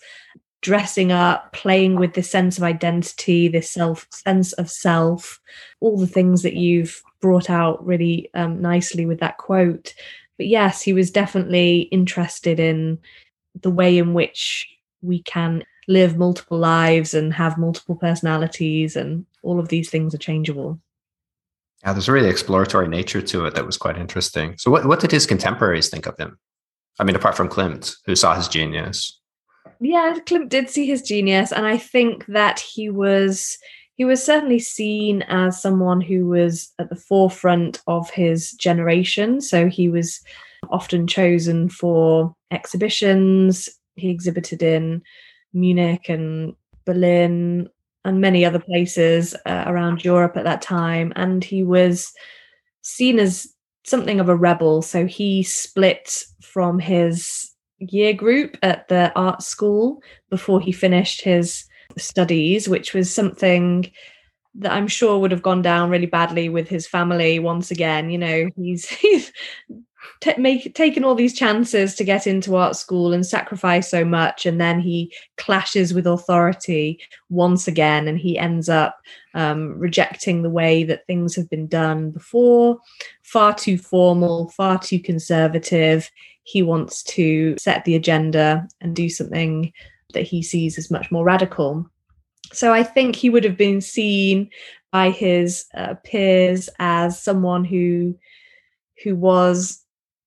dressing 0.62 1.11
up, 1.11 1.53
playing 1.53 1.96
with 1.96 2.14
this 2.14 2.31
sense 2.31 2.59
of 2.59 2.64
identity, 2.64 3.49
this 3.49 3.70
self 3.70 4.07
sense 4.11 4.53
of 4.55 4.70
self, 4.70 5.40
all 5.81 5.99
the 5.99 6.07
things 6.07 6.42
that 6.42 6.55
you've 6.55 7.03
brought 7.20 7.51
out 7.51 7.85
really 7.85 8.31
um, 8.35 8.61
nicely 8.61 9.07
with 9.07 9.20
that 9.20 9.38
quote. 9.38 9.94
But 10.37 10.46
yes, 10.46 10.83
he 10.83 10.92
was 10.92 11.11
definitely 11.11 11.81
interested 11.92 12.61
in 12.61 12.99
the 13.61 13.70
way 13.70 13.99
in 13.99 14.14
which 14.14 14.66
we 15.03 15.23
can 15.23 15.64
live 15.88 16.16
multiple 16.16 16.59
lives 16.59 17.14
and 17.14 17.33
have 17.35 17.59
multiple 17.59 17.96
personalities, 17.96 18.96
and 18.96 19.27
all 19.42 19.59
of 19.59 19.68
these 19.68 19.90
things 19.90 20.14
are 20.14 20.18
changeable. 20.18 20.79
Yeah, 21.83 21.94
there's 21.94 22.09
a 22.09 22.12
really 22.12 22.29
exploratory 22.29 22.88
nature 22.88 23.23
to 23.23 23.46
it 23.46 23.55
that 23.55 23.66
was 23.66 23.79
quite 23.79 23.96
interesting. 23.96 24.57
So, 24.59 24.70
what, 24.70 24.87
what 24.87 25.01
did 25.01 25.11
his 25.11 25.27
contemporaries 25.27 25.88
think 25.88 26.07
of 26.07 26.16
him? 26.18 26.38
I 26.99 27.05
mean, 27.05 27.16
apart 27.16 27.35
from 27.35 27.49
Klimt, 27.49 27.96
who 28.05 28.14
saw 28.14 28.35
his 28.35 28.49
genius 28.49 29.20
yeah, 29.81 30.16
Klimt 30.27 30.49
did 30.49 30.68
see 30.68 30.87
his 30.87 31.03
genius, 31.03 31.53
and 31.53 31.66
I 31.66 31.77
think 31.77 32.27
that 32.27 32.61
he 32.61 32.90
was 32.90 33.59
he 34.01 34.05
was 34.07 34.25
certainly 34.25 34.59
seen 34.59 35.23
as 35.29 35.61
someone 35.61 36.01
who 36.01 36.27
was 36.27 36.73
at 36.79 36.88
the 36.88 36.96
forefront 36.96 37.83
of 37.87 38.09
his 38.09 38.53
generation. 38.53 39.42
So 39.42 39.68
he 39.68 39.90
was 39.90 40.23
often 40.70 41.07
chosen 41.07 41.68
for 41.68 42.35
exhibitions. 42.51 43.68
He 43.96 44.09
exhibited 44.09 44.62
in 44.62 45.03
Munich 45.53 46.09
and 46.09 46.55
Berlin 46.87 47.68
and 48.05 48.20
many 48.23 48.42
other 48.42 48.59
places 48.59 49.35
uh, 49.44 49.64
around 49.66 50.03
Europe 50.03 50.35
at 50.38 50.44
that 50.44 50.62
time. 50.62 51.12
And 51.14 51.44
he 51.44 51.62
was 51.62 52.11
seen 52.81 53.18
as 53.18 53.53
something 53.85 54.18
of 54.18 54.31
a 54.31 54.37
rebel. 54.37 54.81
So 54.81 55.05
he 55.05 55.42
split 55.42 56.25
from 56.40 56.79
his 56.79 57.50
year 57.81 58.12
group 58.12 58.57
at 58.62 58.88
the 58.88 59.12
art 59.16 59.43
school 59.43 60.03
before 60.29 60.61
he 60.61 60.73
finished 60.73 61.23
his 61.23 61.64
studies, 61.97 62.69
which 62.69 62.95
was 62.95 63.12
something 63.12 63.90
that 64.57 64.73
I'm 64.73 64.88
sure 64.88 65.19
would 65.19 65.31
have 65.31 65.43
gone 65.43 65.62
down 65.62 65.90
really 65.90 66.07
badly 66.07 66.49
with 66.49 66.69
his 66.69 66.87
family 66.87 67.38
once 67.38 67.71
again. 67.71 68.11
You 68.11 68.19
know, 68.19 68.51
he's 68.57 68.88
he's 68.88 69.33
t- 70.21 70.35
make, 70.39 70.75
taken 70.75 71.05
all 71.05 71.15
these 71.15 71.35
chances 71.35 71.95
to 71.95 72.05
get 72.05 72.27
into 72.27 72.57
art 72.57 72.77
school 72.77 73.13
and 73.13 73.27
sacrifice 73.27 73.91
so 73.91 74.05
much, 74.05 74.47
and 74.47 74.61
then 74.61 74.81
he 74.81 75.13
clashes 75.37 75.95
with 75.95 76.07
authority 76.07 77.01
once 77.29 77.69
again, 77.69 78.09
and 78.09 78.19
he 78.19 78.39
ends 78.39 78.69
up 78.69 78.99
um, 79.35 79.79
rejecting 79.79 80.43
the 80.43 80.51
way 80.51 80.85
that 80.85 81.07
things 81.07 81.37
have 81.37 81.49
been 81.51 81.67
done 81.67 82.11
before, 82.11 82.79
far 83.23 83.55
too 83.55 83.79
formal, 83.79 84.51
far 84.51 84.79
too 84.79 84.99
conservative 84.99 86.11
he 86.51 86.63
wants 86.63 87.03
to 87.05 87.57
set 87.59 87.85
the 87.85 87.95
agenda 87.95 88.67
and 88.81 88.97
do 88.97 89.09
something 89.09 89.73
that 90.15 90.23
he 90.23 90.43
sees 90.43 90.79
as 90.79 90.91
much 90.91 91.11
more 91.11 91.25
radical. 91.25 91.89
So 92.53 92.73
I 92.73 92.83
think 92.83 93.15
he 93.15 93.31
would 93.31 93.45
have 93.45 93.57
been 93.57 93.81
seen 93.81 94.51
by 94.91 95.11
his 95.11 95.67
uh, 95.75 95.95
peers 96.03 96.69
as 96.79 97.23
someone 97.23 97.65
who 97.65 98.19
who 99.05 99.15
was 99.15 99.80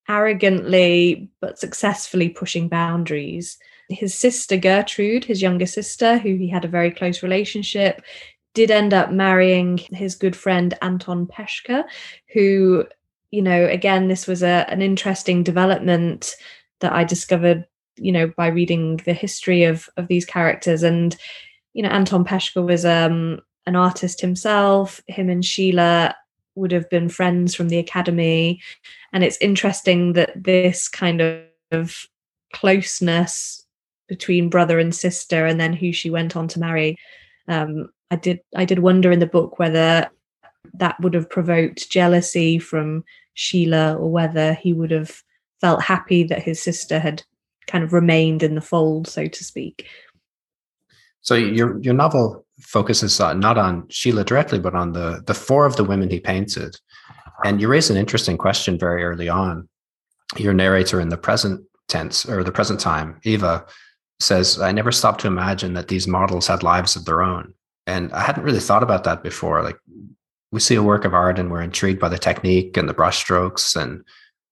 arrogantly 0.10 1.30
but 1.40 1.60
successfully 1.60 2.30
pushing 2.30 2.68
boundaries. 2.68 3.58
His 3.90 4.14
sister 4.16 4.58
Gertrude, 4.58 5.26
his 5.26 5.42
younger 5.42 5.66
sister, 5.66 6.18
who 6.18 6.36
he 6.36 6.48
had 6.48 6.66
a 6.66 6.70
very 6.70 6.92
close 6.92 7.22
relationship, 7.24 8.02
did 8.54 8.72
end 8.72 8.94
up 8.94 9.12
marrying 9.12 9.78
his 9.78 10.16
good 10.16 10.36
friend 10.36 10.74
Anton 10.82 11.28
Peschke, 11.28 11.84
who 12.34 12.86
you 13.34 13.42
know, 13.42 13.66
again, 13.66 14.10
this 14.10 14.28
was 14.28 14.44
a, 14.44 14.64
an 14.70 14.84
interesting 14.84 15.42
development 15.42 16.36
that 16.82 16.94
I 16.94 17.04
discovered, 17.04 17.66
you 17.96 18.12
know, 18.12 18.32
by 18.38 18.46
reading 18.46 18.98
the 19.06 19.14
history 19.14 19.64
of 19.64 19.90
of 19.98 20.08
these 20.08 20.24
characters. 20.24 20.84
And, 20.84 21.18
you 21.74 21.82
know, 21.82 21.90
Anton 21.90 22.26
Peschke 22.26 22.64
was 22.64 22.86
um, 22.86 23.40
an 23.66 23.76
artist 23.76 24.22
himself. 24.22 25.02
Him 25.08 25.32
and 25.32 25.42
Schiele 25.44 26.14
would 26.56 26.72
have 26.72 26.90
been 26.90 27.10
friends 27.10 27.56
from 27.56 27.70
the 27.70 27.78
academy. 27.78 28.62
And 29.12 29.24
it's 29.24 29.38
interesting 29.42 30.14
that 30.14 30.32
this 30.36 30.88
kind 30.88 31.22
of 31.72 32.08
closeness 32.54 33.66
between 34.08 34.50
brother 34.50 34.80
and 34.80 34.94
sister, 34.94 35.46
and 35.46 35.60
then 35.60 35.74
who 35.74 35.92
she 35.92 36.10
went 36.10 36.36
on 36.36 36.48
to 36.50 36.60
marry. 36.60 36.98
Um, 37.48 37.90
I 38.12 38.16
did 38.16 38.40
I 38.56 38.66
did 38.66 38.80
wonder 38.80 39.12
in 39.12 39.20
the 39.20 39.26
book 39.26 39.60
whether 39.60 40.10
that 40.76 41.00
would 41.00 41.14
have 41.14 41.30
provoked 41.30 41.90
jealousy 41.90 42.60
from 42.60 43.04
Schiele 43.36 44.00
or 44.00 44.12
whether 44.12 44.54
he 44.54 44.74
would 44.74 44.92
have 44.92 45.24
felt 45.62 45.82
happy 45.82 46.24
that 46.26 46.44
his 46.44 46.62
sister 46.62 47.00
had 47.00 47.24
kind 47.68 47.84
of 47.84 47.94
remained 47.94 48.44
in 48.44 48.56
the 48.56 48.62
fold, 48.62 49.08
so 49.08 49.28
to 49.28 49.44
speak. 49.44 49.88
So 51.22 51.36
your 51.36 51.80
your 51.80 51.94
novel 51.94 52.43
focuses 52.60 53.20
not 53.20 53.58
on 53.58 53.84
Schiele 53.88 54.26
directly, 54.26 54.60
but 54.60 54.76
on 54.76 54.94
the 54.94 55.24
the 55.26 55.34
four 55.34 55.66
of 55.66 55.76
the 55.76 55.84
women 55.84 56.10
he 56.10 56.20
painted. 56.20 56.76
And 57.44 57.60
you 57.60 57.68
raise 57.68 57.90
an 57.90 57.98
interesting 57.98 58.38
question 58.38 58.80
very 58.80 59.04
early 59.04 59.30
on. 59.30 59.68
Your 60.38 60.54
narrator 60.54 61.00
in 61.00 61.10
the 61.10 61.18
present 61.18 61.62
tense 61.90 62.26
or 62.26 62.44
the 62.44 62.52
present 62.52 62.80
time, 62.80 63.20
Eva, 63.24 63.66
says, 64.20 64.60
I 64.60 64.72
never 64.72 64.92
stopped 64.92 65.22
to 65.22 65.28
imagine 65.28 65.74
that 65.74 65.90
these 65.90 66.08
models 66.08 66.48
had 66.48 66.64
lives 66.64 66.96
of 66.96 67.06
their 67.06 67.22
own. 67.22 67.54
And 67.86 68.12
I 68.14 68.22
hadn't 68.22 68.44
really 68.44 68.60
thought 68.60 68.84
about 68.84 69.04
that 69.04 69.24
before. 69.24 69.62
Like 69.62 69.78
we 70.52 70.60
see 70.60 70.76
a 70.76 70.84
work 70.84 71.06
of 71.06 71.14
art 71.14 71.38
and 71.38 71.52
we're 71.52 71.62
intrigued 71.62 72.00
by 72.00 72.10
the 72.10 72.18
technique 72.18 72.78
and 72.78 72.88
the 72.88 72.94
brushstrokes 72.94 73.76
and 73.76 74.04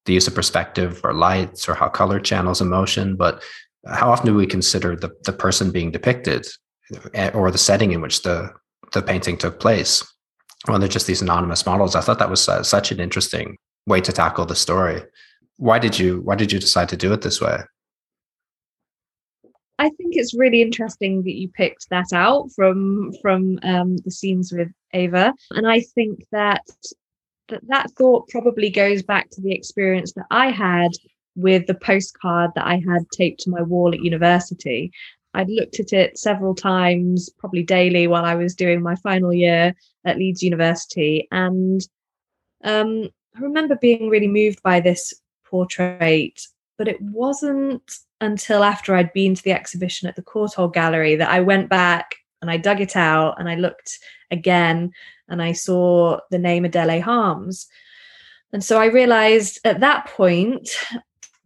the 0.04 0.12
use 0.12 0.26
of 0.26 0.34
perspective 0.34 1.00
or 1.04 1.14
lights 1.14 1.68
or 1.68 1.74
how 1.74 1.88
color 1.88 2.20
channels 2.20 2.60
emotion. 2.60 3.16
But 3.16 3.42
how 3.86 4.10
often 4.10 4.26
do 4.26 4.34
we 4.34 4.46
consider 4.46 4.94
the, 4.94 5.10
the 5.24 5.32
person 5.32 5.70
being 5.70 5.90
depicted 5.90 6.46
or 7.34 7.50
the 7.50 7.58
setting 7.58 7.92
in 7.92 8.00
which 8.00 8.22
the, 8.22 8.52
the 8.92 9.02
painting 9.02 9.36
took 9.36 9.60
place? 9.60 10.06
When 10.66 10.80
they're 10.80 10.88
just 10.88 11.08
these 11.08 11.22
anonymous 11.22 11.66
models. 11.66 11.96
I 11.96 12.00
thought 12.02 12.20
that 12.20 12.30
was 12.30 12.42
such 12.44 12.92
an 12.92 13.00
interesting 13.00 13.58
way 13.86 14.00
to 14.00 14.12
tackle 14.12 14.46
the 14.46 14.54
story. 14.54 15.02
Why 15.56 15.78
did 15.78 15.98
you 15.98 16.20
why 16.22 16.36
did 16.36 16.52
you 16.52 16.58
decide 16.58 16.88
to 16.90 16.96
do 16.96 17.12
it 17.12 17.22
this 17.22 17.40
way? 17.40 17.58
I 19.78 19.88
think 19.90 20.14
it's 20.14 20.34
really 20.34 20.62
interesting 20.62 21.24
that 21.24 21.34
you 21.34 21.48
picked 21.48 21.88
that 21.90 22.12
out 22.12 22.50
from 22.54 23.12
from 23.20 23.58
um, 23.62 23.96
the 23.98 24.10
scenes 24.10 24.52
with 24.52 24.68
Ava, 24.92 25.34
and 25.50 25.66
I 25.66 25.80
think 25.80 26.24
that 26.30 26.62
that 27.48 27.66
that 27.68 27.90
thought 27.92 28.28
probably 28.28 28.70
goes 28.70 29.02
back 29.02 29.30
to 29.30 29.40
the 29.40 29.52
experience 29.52 30.12
that 30.12 30.26
I 30.30 30.50
had 30.50 30.92
with 31.34 31.66
the 31.66 31.74
postcard 31.74 32.52
that 32.54 32.66
I 32.66 32.74
had 32.74 33.10
taped 33.12 33.40
to 33.40 33.50
my 33.50 33.62
wall 33.62 33.92
at 33.92 34.04
university. 34.04 34.92
I'd 35.34 35.48
looked 35.48 35.80
at 35.80 35.92
it 35.92 36.18
several 36.18 36.54
times, 36.54 37.30
probably 37.38 37.62
daily, 37.62 38.06
while 38.06 38.24
I 38.24 38.34
was 38.34 38.54
doing 38.54 38.82
my 38.82 38.96
final 38.96 39.32
year 39.32 39.74
at 40.04 40.18
Leeds 40.18 40.42
University, 40.42 41.26
and 41.30 41.80
um, 42.64 43.08
I 43.36 43.40
remember 43.40 43.76
being 43.76 44.08
really 44.08 44.28
moved 44.28 44.62
by 44.62 44.80
this 44.80 45.14
portrait, 45.44 46.40
but 46.78 46.88
it 46.88 47.00
wasn't 47.00 47.82
until 48.20 48.62
after 48.62 48.94
I'd 48.94 49.12
been 49.12 49.34
to 49.34 49.42
the 49.42 49.52
exhibition 49.52 50.08
at 50.08 50.16
the 50.16 50.22
Courtauld 50.22 50.74
Gallery 50.74 51.16
that 51.16 51.30
I 51.30 51.40
went 51.40 51.68
back 51.68 52.16
and 52.40 52.50
I 52.50 52.56
dug 52.56 52.80
it 52.80 52.96
out 52.96 53.38
and 53.38 53.48
I 53.48 53.54
looked 53.54 53.98
again 54.30 54.92
and 55.28 55.42
I 55.42 55.52
saw 55.52 56.18
the 56.30 56.38
name 56.38 56.64
Adele 56.64 57.00
Harms. 57.00 57.66
And 58.52 58.62
so 58.62 58.80
I 58.80 58.86
realized 58.86 59.60
at 59.64 59.80
that 59.80 60.06
point 60.06 60.68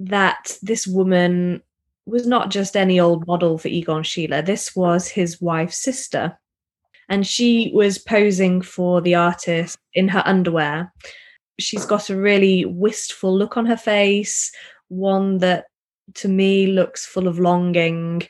that 0.01 0.57
this 0.63 0.87
woman 0.87 1.63
was 2.07 2.27
not 2.27 2.51
just 2.51 2.77
any 2.77 3.01
old 3.01 3.27
model 3.27 3.59
for 3.59 3.69
Egon 3.69 4.03
Schiele. 4.03 4.45
This 4.45 4.75
was 4.75 5.09
his 5.09 5.41
wife's 5.41 5.79
sister. 5.79 6.39
And 7.09 7.27
she 7.27 7.71
was 7.75 7.99
posing 7.99 8.63
for 8.63 9.01
the 9.01 9.15
artist 9.15 9.79
in 9.95 10.09
her 10.09 10.23
underwear. 10.25 10.93
She's 11.59 11.87
got 11.87 12.11
a 12.11 12.17
really 12.17 12.65
wistful 12.65 13.37
look 13.37 13.57
on 13.57 13.67
her 13.67 13.77
face, 13.77 14.51
one 14.89 15.39
that 15.39 15.67
to 16.15 16.29
me 16.29 16.69
looks 16.69 17.07
full 17.07 17.27
of 17.27 17.39
longing 17.39 18.23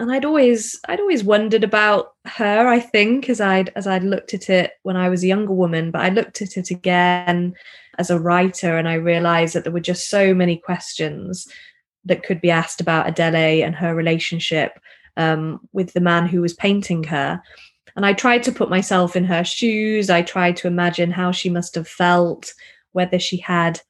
and 0.00 0.10
I'd 0.10 0.24
always 0.24 0.80
I'd 0.88 0.98
always 0.98 1.22
wondered 1.22 1.62
about 1.62 2.14
her 2.24 2.66
I 2.66 2.80
think 2.80 3.28
as 3.28 3.40
I'd 3.40 3.70
as 3.76 3.86
I'd 3.86 4.02
looked 4.02 4.34
at 4.34 4.48
it 4.48 4.72
when 4.82 4.96
I 4.96 5.08
was 5.08 5.22
a 5.22 5.28
younger 5.28 5.52
woman 5.52 5.90
but 5.90 6.00
I 6.00 6.08
looked 6.08 6.42
at 6.42 6.56
it 6.56 6.70
again 6.70 7.54
as 7.98 8.10
a 8.10 8.18
writer 8.18 8.76
and 8.78 8.88
I 8.88 8.94
realized 8.94 9.54
that 9.54 9.64
there 9.64 9.72
were 9.72 9.78
just 9.78 10.08
so 10.08 10.34
many 10.34 10.56
questions 10.56 11.46
that 12.04 12.22
could 12.22 12.40
be 12.40 12.50
asked 12.50 12.80
about 12.80 13.08
Adele 13.08 13.64
and 13.64 13.74
her 13.74 13.94
relationship 13.94 14.78
um, 15.16 15.60
with 15.72 15.92
the 15.92 16.00
man 16.00 16.26
who 16.26 16.40
was 16.40 16.54
painting 16.54 17.04
her. 17.04 17.42
And 17.96 18.06
I 18.06 18.12
tried 18.12 18.42
to 18.44 18.52
put 18.52 18.70
myself 18.70 19.16
in 19.16 19.24
her 19.24 19.44
shoes. 19.44 20.10
I 20.10 20.22
tried 20.22 20.56
to 20.58 20.68
imagine 20.68 21.10
how 21.10 21.32
she 21.32 21.50
must 21.50 21.74
have 21.74 21.88
felt 21.88 22.54
whether 22.92 23.18
she 23.18 23.36
had 23.36 23.80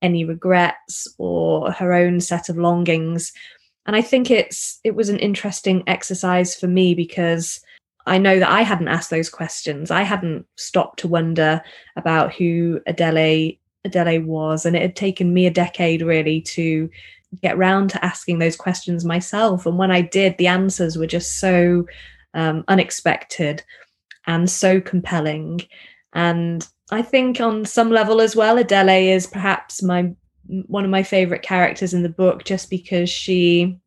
any 0.00 0.24
regrets 0.24 1.06
or 1.18 1.72
her 1.72 1.92
own 1.92 2.20
set 2.20 2.48
of 2.48 2.56
longings. 2.56 3.32
And 3.86 3.96
i 3.96 4.02
think 4.02 4.30
it's 4.30 4.78
it 4.84 4.94
was 4.94 5.08
an 5.08 5.18
interesting 5.18 5.82
exercise 5.86 6.54
for 6.54 6.68
me 6.68 6.94
because 6.94 7.60
i 8.06 8.18
know 8.18 8.38
that 8.38 8.50
i 8.50 8.62
hadn't 8.62 8.88
asked 8.88 9.10
those 9.10 9.30
questions. 9.30 9.90
I 9.90 10.02
hadn't 10.02 10.46
stopped 10.56 11.00
to 11.00 11.08
wonder 11.08 11.62
about 11.96 12.34
who 12.34 12.80
adele 12.86 13.56
adele 13.84 14.20
was. 14.22 14.64
And 14.64 14.76
it 14.76 14.82
had 14.82 14.96
taken 14.96 15.34
me 15.34 15.46
a 15.46 15.50
decade 15.50 16.02
really 16.02 16.40
to 16.42 16.88
get 17.42 17.58
round 17.58 17.90
to 17.90 18.04
asking 18.04 18.38
those 18.38 18.56
questions 18.56 19.04
myself. 19.04 19.66
And 19.66 19.78
when 19.78 19.90
i 19.90 20.00
did 20.00 20.36
the 20.38 20.46
answers 20.46 20.96
were 20.96 21.06
just 21.06 21.38
so 21.40 21.86
um, 22.34 22.64
unexpected 22.68 23.62
and 24.26 24.48
so 24.48 24.80
compelling. 24.80 25.60
And 26.12 26.66
I 26.90 27.02
think 27.02 27.40
on 27.40 27.64
some 27.64 27.90
level 27.90 28.20
as 28.20 28.36
well, 28.36 28.58
Adele 28.58 28.88
is 28.88 29.26
perhaps 29.26 29.82
my 29.82 30.14
one 30.66 30.84
of 30.84 30.90
my 30.90 31.02
favorite 31.02 31.42
characters 31.42 31.92
in 31.92 32.02
the 32.02 32.08
book 32.08 32.44
just 32.44 32.70
because 32.70 33.10
she 33.10 33.78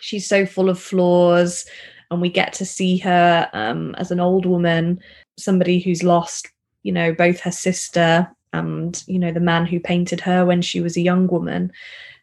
she's 0.00 0.28
so 0.28 0.44
full 0.44 0.68
of 0.68 0.80
flaws 0.80 1.64
and 2.10 2.20
we 2.20 2.28
get 2.28 2.52
to 2.52 2.64
see 2.64 2.98
her 2.98 3.48
um, 3.52 3.94
as 3.96 4.10
an 4.10 4.18
old 4.18 4.44
woman 4.44 4.98
somebody 5.38 5.78
who's 5.78 6.02
lost 6.02 6.48
you 6.82 6.90
know 6.90 7.12
both 7.12 7.38
her 7.38 7.52
sister 7.52 8.28
and 8.52 9.04
you 9.06 9.16
know 9.16 9.30
the 9.30 9.38
man 9.38 9.64
who 9.64 9.78
painted 9.78 10.20
her 10.20 10.44
when 10.44 10.60
she 10.60 10.80
was 10.80 10.96
a 10.96 11.00
young 11.00 11.28
woman 11.28 11.70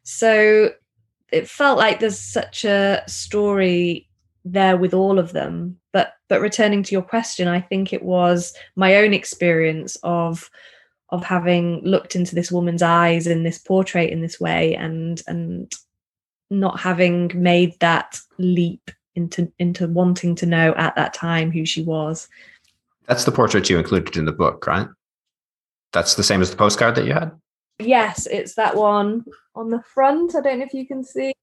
so 0.09 0.71
it 1.31 1.47
felt 1.47 1.77
like 1.77 1.99
there's 1.99 2.19
such 2.19 2.65
a 2.65 3.03
story 3.07 4.07
there 4.45 4.77
with 4.77 4.93
all 4.93 5.19
of 5.19 5.33
them 5.33 5.77
but 5.91 6.13
but 6.27 6.41
returning 6.41 6.81
to 6.81 6.93
your 6.93 7.01
question 7.01 7.47
i 7.47 7.59
think 7.59 7.93
it 7.93 8.01
was 8.01 8.53
my 8.75 8.95
own 8.95 9.13
experience 9.13 9.97
of 10.03 10.49
of 11.11 11.23
having 11.23 11.81
looked 11.83 12.15
into 12.15 12.35
this 12.35 12.51
woman's 12.51 12.81
eyes 12.81 13.27
in 13.27 13.43
this 13.43 13.57
portrait 13.57 14.09
in 14.09 14.21
this 14.21 14.39
way 14.39 14.75
and 14.75 15.21
and 15.27 15.73
not 16.49 16.79
having 16.79 17.31
made 17.35 17.79
that 17.79 18.19
leap 18.37 18.91
into 19.15 19.51
into 19.59 19.87
wanting 19.87 20.35
to 20.35 20.45
know 20.45 20.73
at 20.75 20.95
that 20.95 21.13
time 21.13 21.51
who 21.51 21.65
she 21.65 21.83
was. 21.83 22.27
That's 23.07 23.25
the 23.25 23.31
portrait 23.31 23.69
you 23.69 23.77
included 23.77 24.17
in 24.17 24.25
the 24.25 24.31
book 24.31 24.65
right? 24.67 24.87
That's 25.91 26.15
the 26.15 26.23
same 26.23 26.41
as 26.41 26.51
the 26.51 26.57
postcard 26.57 26.95
that 26.95 27.05
you 27.05 27.13
had? 27.13 27.31
Yes 27.79 28.27
it's 28.27 28.55
that 28.55 28.75
one 28.75 29.25
on 29.59 29.69
the 29.69 29.81
front 29.93 30.35
i 30.35 30.41
don't 30.41 30.59
know 30.59 30.65
if 30.65 30.73
you 30.73 30.87
can 30.87 31.03
see 31.03 31.33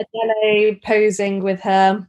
Adele 0.00 0.76
posing 0.84 1.42
with 1.42 1.60
her 1.60 2.06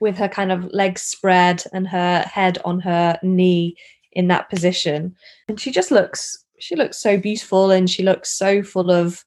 with 0.00 0.16
her 0.16 0.28
kind 0.28 0.52
of 0.52 0.64
legs 0.72 1.02
spread 1.02 1.62
and 1.72 1.86
her 1.88 2.20
head 2.20 2.58
on 2.64 2.80
her 2.80 3.18
knee 3.22 3.76
in 4.12 4.28
that 4.28 4.50
position. 4.50 5.14
And 5.48 5.60
she 5.60 5.70
just 5.70 5.90
looks 5.90 6.44
she 6.60 6.74
looks 6.74 7.00
so 7.00 7.16
beautiful 7.16 7.70
and 7.70 7.88
she 7.88 8.02
looks 8.02 8.36
so 8.36 8.62
full 8.62 8.90
of 8.90 9.24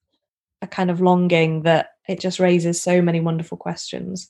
a 0.62 0.68
kind 0.68 0.92
of 0.92 1.00
longing 1.00 1.64
that 1.64 1.92
it 2.10 2.20
just 2.20 2.40
raises 2.40 2.82
so 2.82 3.02
many 3.02 3.22
wonderful 3.22 3.58
questions. 3.58 4.30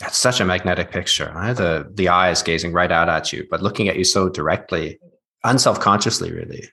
That's 0.00 0.18
such 0.18 0.40
a 0.40 0.44
magnetic 0.44 0.90
picture. 0.90 1.32
Right? 1.34 1.54
The 1.54 1.90
the 1.94 2.08
eyes 2.08 2.42
gazing 2.42 2.72
right 2.72 2.90
out 2.90 3.08
at 3.08 3.32
you, 3.32 3.46
but 3.50 3.62
looking 3.62 3.88
at 3.88 3.96
you 3.96 4.04
so 4.04 4.28
directly, 4.28 4.98
unselfconsciously, 5.44 6.34
really. 6.34 6.68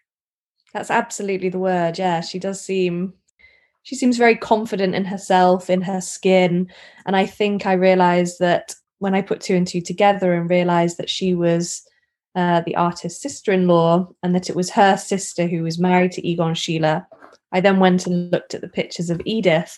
That's 0.73 0.91
absolutely 0.91 1.49
the 1.49 1.59
word. 1.59 1.99
Yeah, 1.99 2.21
she 2.21 2.39
does 2.39 2.61
seem 2.61 3.13
she 3.83 3.95
seems 3.95 4.17
very 4.17 4.35
confident 4.35 4.95
in 4.95 5.03
herself, 5.03 5.69
in 5.69 5.81
her 5.81 5.99
skin. 5.99 6.71
And 7.05 7.15
I 7.17 7.25
think 7.25 7.65
I 7.65 7.73
realized 7.73 8.39
that 8.39 8.73
when 8.99 9.13
I 9.13 9.21
put 9.21 9.41
two 9.41 9.55
and 9.55 9.67
two 9.67 9.81
together 9.81 10.33
and 10.33 10.49
realized 10.49 10.97
that 10.97 11.09
she 11.09 11.33
was 11.33 11.83
uh, 12.35 12.61
the 12.65 12.77
artist's 12.77 13.21
sister 13.21 13.51
in 13.51 13.67
law 13.67 14.07
and 14.23 14.33
that 14.33 14.49
it 14.49 14.55
was 14.55 14.69
her 14.71 14.95
sister 14.95 15.47
who 15.47 15.63
was 15.63 15.77
married 15.77 16.13
to 16.13 16.25
Egon 16.25 16.53
Schiele, 16.53 17.05
I 17.51 17.59
then 17.59 17.79
went 17.79 18.07
and 18.07 18.31
looked 18.31 18.53
at 18.53 18.61
the 18.61 18.69
pictures 18.69 19.09
of 19.09 19.21
Edith. 19.25 19.77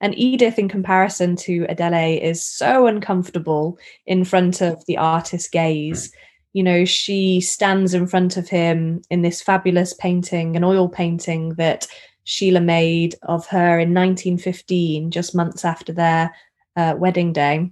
And 0.00 0.18
Edith, 0.18 0.58
in 0.58 0.68
comparison 0.68 1.36
to 1.36 1.64
Adele, 1.68 2.18
is 2.20 2.44
so 2.44 2.88
uncomfortable 2.88 3.78
in 4.06 4.24
front 4.24 4.60
of 4.60 4.84
the 4.86 4.98
artist's 4.98 5.48
gaze. 5.48 6.12
You 6.54 6.62
know, 6.62 6.84
she 6.86 7.42
stands 7.42 7.92
in 7.92 8.06
front 8.06 8.38
of 8.38 8.48
him 8.48 9.02
in 9.10 9.20
this 9.20 9.42
fabulous 9.42 9.92
painting, 9.92 10.56
an 10.56 10.64
oil 10.64 10.88
painting 10.88 11.50
that 11.56 11.86
Schiele 12.24 12.64
made 12.64 13.16
of 13.22 13.46
her 13.48 13.78
in 13.78 13.92
1915, 13.92 15.10
just 15.10 15.34
months 15.34 15.64
after 15.64 15.92
their 15.92 16.34
uh, 16.76 16.94
wedding 16.96 17.32
day. 17.32 17.70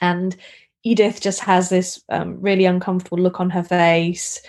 And 0.00 0.36
Edith 0.84 1.20
just 1.20 1.40
has 1.40 1.68
this 1.68 2.02
um, 2.08 2.40
really 2.40 2.64
uncomfortable 2.64 3.18
look 3.18 3.40
on 3.40 3.50
her 3.50 3.62
face. 3.62 4.40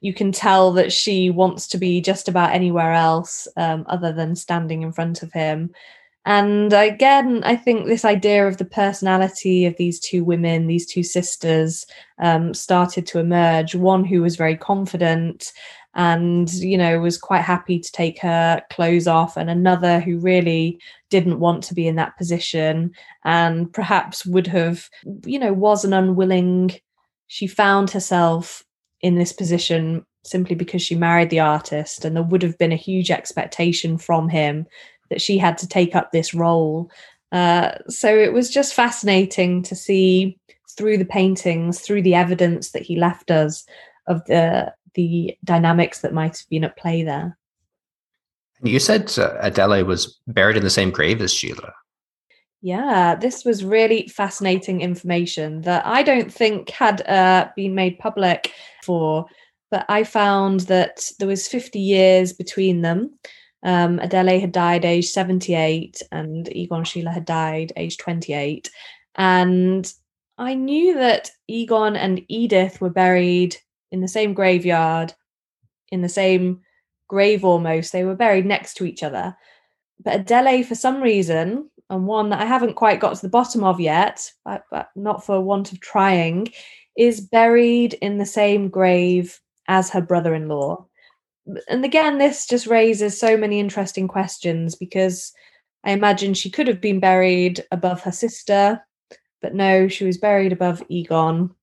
You 0.00 0.12
can 0.12 0.30
tell 0.30 0.72
that 0.72 0.92
she 0.92 1.30
wants 1.30 1.68
to 1.68 1.78
be 1.78 2.00
just 2.00 2.28
about 2.28 2.52
anywhere 2.52 2.92
else 2.92 3.48
um, 3.56 3.84
other 3.88 4.12
than 4.12 4.36
standing 4.36 4.82
in 4.82 4.92
front 4.92 5.22
of 5.22 5.32
him. 5.32 5.70
And 6.26 6.72
again, 6.72 7.42
I 7.44 7.54
think 7.54 7.86
this 7.86 8.04
idea 8.04 8.48
of 8.48 8.56
the 8.56 8.64
personality 8.64 9.64
of 9.64 9.76
these 9.76 10.00
two 10.00 10.24
women, 10.24 10.66
these 10.66 10.84
two 10.84 11.04
sisters, 11.04 11.86
um, 12.20 12.52
started 12.52 13.06
to 13.06 13.20
emerge. 13.20 13.76
One 13.76 14.04
who 14.04 14.22
was 14.22 14.34
very 14.34 14.56
confident 14.56 15.52
and, 15.94 16.52
you 16.52 16.76
know, 16.76 16.98
was 16.98 17.16
quite 17.16 17.42
happy 17.42 17.78
to 17.78 17.92
take 17.92 18.18
her 18.18 18.60
clothes 18.70 19.06
off, 19.06 19.36
and 19.36 19.48
another 19.48 20.00
who 20.00 20.18
really 20.18 20.80
didn't 21.10 21.38
want 21.38 21.62
to 21.64 21.74
be 21.74 21.86
in 21.86 21.94
that 21.94 22.18
position 22.18 22.90
and 23.24 23.72
perhaps 23.72 24.26
would 24.26 24.48
have, 24.48 24.90
you 25.24 25.38
know, 25.38 25.52
was 25.52 25.84
an 25.84 25.92
unwilling. 25.92 26.72
She 27.28 27.46
found 27.46 27.90
herself 27.90 28.64
in 29.00 29.14
this 29.14 29.32
position 29.32 30.04
simply 30.24 30.56
because 30.56 30.82
she 30.82 30.96
married 30.96 31.30
the 31.30 31.38
artist, 31.38 32.04
and 32.04 32.16
there 32.16 32.24
would 32.24 32.42
have 32.42 32.58
been 32.58 32.72
a 32.72 32.76
huge 32.76 33.12
expectation 33.12 33.96
from 33.96 34.28
him 34.28 34.66
that 35.10 35.20
she 35.20 35.38
had 35.38 35.58
to 35.58 35.68
take 35.68 35.94
up 35.94 36.12
this 36.12 36.34
role. 36.34 36.90
Uh, 37.32 37.72
so 37.88 38.14
it 38.16 38.32
was 38.32 38.50
just 38.50 38.74
fascinating 38.74 39.62
to 39.62 39.74
see 39.74 40.38
through 40.76 40.98
the 40.98 41.04
paintings, 41.04 41.80
through 41.80 42.02
the 42.02 42.14
evidence 42.14 42.70
that 42.70 42.82
he 42.82 42.96
left 42.96 43.30
us 43.30 43.64
of 44.06 44.24
the 44.26 44.72
the 44.94 45.36
dynamics 45.44 46.00
that 46.00 46.14
might 46.14 46.38
have 46.38 46.48
been 46.48 46.64
at 46.64 46.76
play 46.76 47.02
there. 47.02 47.36
You 48.62 48.78
said 48.78 49.12
uh, 49.18 49.36
Adele 49.40 49.84
was 49.84 50.18
buried 50.26 50.56
in 50.56 50.62
the 50.62 50.70
same 50.70 50.90
grave 50.90 51.20
as 51.20 51.32
Schiele. 51.32 51.70
Yeah, 52.62 53.14
this 53.14 53.44
was 53.44 53.64
really 53.64 54.08
fascinating 54.08 54.80
information 54.80 55.60
that 55.62 55.86
I 55.86 56.02
don't 56.02 56.32
think 56.32 56.70
had 56.70 57.06
uh, 57.06 57.48
been 57.54 57.74
made 57.74 57.98
public 57.98 58.52
for, 58.82 59.26
but 59.70 59.84
I 59.88 60.04
found 60.04 60.60
that 60.60 61.10
there 61.18 61.28
was 61.28 61.46
50 61.46 61.78
years 61.78 62.32
between 62.32 62.80
them. 62.80 63.18
Um, 63.66 63.98
Adele 63.98 64.38
had 64.38 64.52
died 64.52 64.84
age 64.84 65.08
78 65.08 66.00
and 66.12 66.48
Egon 66.54 66.84
Schiele 66.84 67.12
had 67.12 67.24
died 67.24 67.72
age 67.76 67.96
28. 67.96 68.70
And 69.16 69.92
I 70.38 70.54
knew 70.54 70.94
that 70.94 71.32
Egon 71.48 71.96
and 71.96 72.22
Edith 72.28 72.80
were 72.80 72.90
buried 72.90 73.56
in 73.90 74.00
the 74.00 74.08
same 74.08 74.34
graveyard, 74.34 75.14
in 75.90 76.00
the 76.00 76.08
same 76.08 76.60
grave 77.08 77.44
almost. 77.44 77.90
They 77.90 78.04
were 78.04 78.14
buried 78.14 78.46
next 78.46 78.74
to 78.74 78.84
each 78.84 79.02
other. 79.02 79.36
But 79.98 80.20
Adele, 80.20 80.62
for 80.62 80.76
some 80.76 81.02
reason, 81.02 81.68
and 81.90 82.06
one 82.06 82.30
that 82.30 82.40
I 82.40 82.44
haven't 82.44 82.74
quite 82.74 83.00
got 83.00 83.16
to 83.16 83.22
the 83.22 83.28
bottom 83.28 83.64
of 83.64 83.80
yet, 83.80 84.30
but, 84.44 84.62
but 84.70 84.90
not 84.94 85.26
for 85.26 85.40
want 85.40 85.72
of 85.72 85.80
trying, 85.80 86.52
is 86.96 87.20
buried 87.20 87.94
in 87.94 88.18
the 88.18 88.26
same 88.26 88.68
grave 88.68 89.40
as 89.66 89.90
her 89.90 90.00
brother 90.00 90.36
in 90.36 90.46
law 90.46 90.86
and 91.68 91.84
again, 91.84 92.18
this 92.18 92.46
just 92.46 92.66
raises 92.66 93.18
so 93.18 93.36
many 93.36 93.60
interesting 93.60 94.08
questions 94.08 94.74
because 94.74 95.32
I 95.84 95.92
imagine 95.92 96.34
she 96.34 96.50
could 96.50 96.66
have 96.66 96.80
been 96.80 97.00
buried 97.00 97.64
above 97.70 98.02
her 98.02 98.12
sister, 98.12 98.84
but 99.40 99.54
no, 99.54 99.88
she 99.88 100.04
was 100.04 100.18
buried 100.18 100.52
above 100.52 100.82
Egon. 100.88 101.54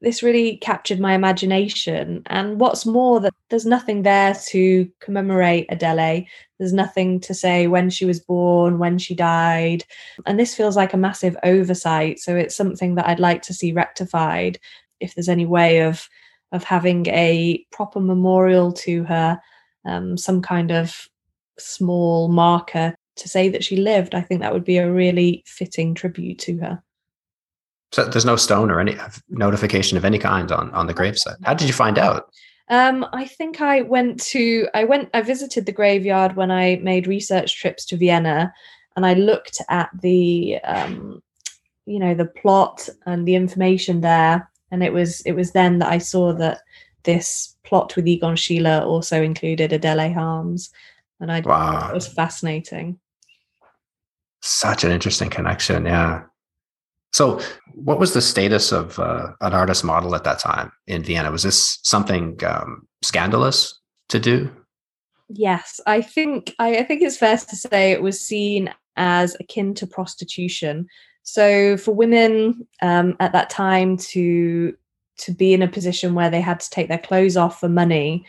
This 0.00 0.22
really 0.22 0.56
captured 0.56 0.98
my 0.98 1.14
imagination. 1.14 2.22
And 2.26 2.58
what's 2.58 2.86
more, 2.86 3.20
that 3.20 3.34
there's 3.50 3.66
nothing 3.66 4.02
there 4.02 4.34
to 4.48 4.90
commemorate 5.00 5.66
Adele. 5.68 6.24
There's 6.58 6.72
nothing 6.72 7.20
to 7.20 7.34
say 7.34 7.66
when 7.66 7.90
she 7.90 8.06
was 8.06 8.18
born, 8.18 8.78
when 8.78 8.98
she 8.98 9.14
died. 9.14 9.84
And 10.26 10.40
this 10.40 10.54
feels 10.54 10.74
like 10.74 10.94
a 10.94 10.96
massive 10.96 11.36
oversight. 11.44 12.18
So 12.18 12.34
it's 12.34 12.56
something 12.56 12.94
that 12.94 13.06
I'd 13.06 13.20
like 13.20 13.42
to 13.42 13.54
see 13.54 13.72
rectified 13.72 14.58
if 15.00 15.14
there's 15.14 15.28
any 15.28 15.46
way 15.46 15.82
of 15.82 16.08
of 16.52 16.64
having 16.64 17.06
a 17.08 17.64
proper 17.70 18.00
memorial 18.00 18.72
to 18.72 19.04
her, 19.04 19.40
um, 19.84 20.16
some 20.16 20.42
kind 20.42 20.70
of 20.70 21.06
small 21.58 22.28
marker 22.28 22.94
to 23.16 23.28
say 23.28 23.48
that 23.48 23.64
she 23.64 23.76
lived, 23.76 24.14
I 24.14 24.22
think 24.22 24.40
that 24.40 24.52
would 24.52 24.64
be 24.64 24.78
a 24.78 24.90
really 24.90 25.42
fitting 25.46 25.94
tribute 25.94 26.38
to 26.40 26.58
her. 26.58 26.82
So 27.92 28.04
there's 28.04 28.24
no 28.24 28.36
stone 28.36 28.70
or 28.70 28.80
any 28.80 28.96
notification 29.28 29.98
of 29.98 30.04
any 30.04 30.18
kind 30.18 30.52
on 30.52 30.70
on 30.72 30.86
the 30.86 30.94
gravesite. 30.94 31.36
How 31.42 31.54
did 31.54 31.66
you 31.66 31.74
find 31.74 31.98
out? 31.98 32.30
Um, 32.68 33.04
I 33.12 33.26
think 33.26 33.60
I 33.60 33.82
went 33.82 34.22
to 34.26 34.68
I 34.74 34.84
went 34.84 35.10
I 35.12 35.22
visited 35.22 35.66
the 35.66 35.72
graveyard 35.72 36.36
when 36.36 36.52
I 36.52 36.76
made 36.76 37.08
research 37.08 37.56
trips 37.56 37.84
to 37.86 37.96
Vienna, 37.96 38.52
and 38.94 39.04
I 39.04 39.14
looked 39.14 39.60
at 39.68 39.90
the 40.00 40.58
um, 40.62 41.20
you 41.84 41.98
know 41.98 42.14
the 42.14 42.26
plot 42.26 42.88
and 43.06 43.26
the 43.26 43.34
information 43.34 44.02
there 44.02 44.48
and 44.70 44.82
it 44.82 44.92
was 44.92 45.20
it 45.22 45.32
was 45.32 45.52
then 45.52 45.78
that 45.78 45.90
I 45.90 45.98
saw 45.98 46.32
that 46.34 46.60
this 47.04 47.56
plot 47.64 47.96
with 47.96 48.06
Egon 48.06 48.36
Schiele 48.36 48.84
also 48.84 49.22
included 49.22 49.72
Adele 49.72 50.12
Harms, 50.12 50.70
and 51.20 51.30
I 51.32 51.40
wow. 51.40 51.90
it 51.90 51.94
was 51.94 52.08
fascinating. 52.08 52.98
Such 54.42 54.84
an 54.84 54.90
interesting 54.90 55.28
connection, 55.28 55.84
yeah. 55.84 56.22
So, 57.12 57.40
what 57.74 57.98
was 57.98 58.14
the 58.14 58.22
status 58.22 58.72
of 58.72 58.98
uh, 58.98 59.32
an 59.40 59.52
artist 59.52 59.84
model 59.84 60.14
at 60.14 60.24
that 60.24 60.38
time 60.38 60.72
in 60.86 61.02
Vienna? 61.02 61.30
Was 61.30 61.42
this 61.42 61.78
something 61.82 62.38
um, 62.44 62.86
scandalous 63.02 63.78
to 64.10 64.20
do? 64.20 64.50
Yes, 65.28 65.80
I 65.86 66.02
think 66.02 66.54
I, 66.58 66.78
I 66.78 66.82
think 66.84 67.02
it's 67.02 67.16
fair 67.16 67.36
to 67.36 67.56
say 67.56 67.92
it 67.92 68.02
was 68.02 68.20
seen 68.20 68.72
as 68.96 69.36
akin 69.40 69.74
to 69.74 69.86
prostitution 69.86 70.86
so 71.30 71.76
for 71.76 71.92
women 71.94 72.66
um, 72.82 73.16
at 73.20 73.30
that 73.32 73.50
time 73.50 73.96
to 73.96 74.76
to 75.18 75.32
be 75.32 75.54
in 75.54 75.62
a 75.62 75.68
position 75.68 76.14
where 76.14 76.28
they 76.28 76.40
had 76.40 76.58
to 76.58 76.70
take 76.70 76.88
their 76.88 76.98
clothes 76.98 77.36
off 77.36 77.60
for 77.60 77.68
money, 77.68 78.26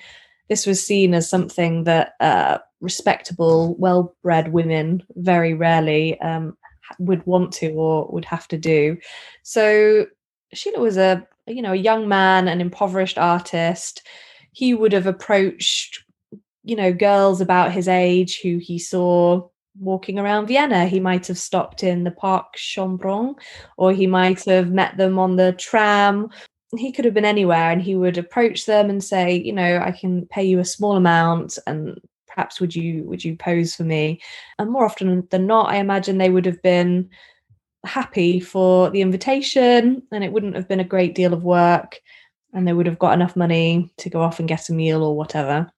this 0.49 0.68
was 0.68 0.86
seen 0.86 1.16
as 1.16 1.28
something 1.28 1.86
that 1.86 2.14
uh, 2.20 2.60
respectable, 2.80 3.76
well-bred 3.78 4.52
women 4.54 5.02
very 5.16 5.56
rarely 5.56 6.20
um, 6.22 6.56
would 6.99 7.26
want 7.26 7.52
to 7.54 7.72
or 7.72 8.08
would 8.12 8.26
have 8.26 8.47
to 8.49 8.58
do. 8.58 8.97
So 9.41 10.06
Schiele 10.54 10.78
was 10.78 10.97
a 10.97 11.26
you 11.47 11.64
know 11.64 11.74
a 11.74 11.88
young 11.89 12.08
man, 12.08 12.47
an 12.47 12.62
impoverished 12.62 13.18
artist. 13.18 14.06
He 14.52 14.76
would 14.76 14.93
have 14.93 15.08
approached 15.08 16.04
you 16.64 16.76
know 16.76 16.93
girls 16.93 17.41
about 17.41 17.72
his 17.72 17.88
age 17.88 18.41
who 18.43 18.60
he 18.60 18.78
saw 18.78 19.49
walking 19.80 20.19
around 20.19 20.47
Vienna. 20.47 20.86
He 20.86 20.99
might 20.99 21.28
have 21.28 21.38
stopped 21.38 21.84
in 21.84 22.03
the 22.03 22.11
Park 22.11 22.55
Schönbrunn, 22.57 23.36
or 23.78 23.91
he 23.91 24.07
might 24.07 24.43
have 24.45 24.72
met 24.72 24.97
them 24.97 25.17
on 25.19 25.36
the 25.36 25.53
tram. 25.53 26.30
He 26.78 26.91
could 26.91 27.05
have 27.05 27.13
been 27.13 27.26
anywhere, 27.26 27.72
and 27.72 27.82
he 27.82 27.95
would 27.95 28.17
approach 28.17 28.65
them 28.65 28.89
and 28.89 29.03
say, 29.03 29.34
"You 29.36 29.53
know, 29.53 29.82
I 29.84 29.91
can 29.91 30.26
pay 30.28 30.43
you 30.43 30.59
a 30.59 30.65
small 30.65 30.95
amount, 30.95 31.57
and 31.67 31.99
perhaps 32.28 32.61
would 32.61 32.76
you 32.76 33.03
would 33.03 33.24
you 33.24 33.36
pose 33.36 33.76
for 33.76 33.84
me?" 33.84 34.22
And 34.59 34.72
more 34.72 34.86
often 34.86 35.28
than 35.32 35.47
not, 35.47 35.69
I 35.69 35.78
imagine 35.78 36.17
they 36.17 36.30
would 36.30 36.45
have 36.45 36.61
been 36.61 37.09
happy 37.86 38.39
for 38.39 38.89
the 38.91 39.01
invitation, 39.01 40.03
and 40.11 40.24
it 40.24 40.32
wouldn't 40.32 40.55
have 40.55 40.67
been 40.67 40.80
a 40.80 40.86
great 40.86 41.15
deal 41.15 41.34
of 41.34 41.43
work, 41.43 41.99
and 42.53 42.67
they 42.67 42.74
would 42.74 42.86
have 42.86 42.99
got 42.99 43.13
enough 43.13 43.36
money 43.36 43.91
to 43.97 44.09
go 44.09 44.22
off 44.22 44.39
and 44.39 44.47
get 44.47 44.69
a 44.69 44.74
meal 44.74 45.03
or 45.03 45.15
whatever. 45.17 45.72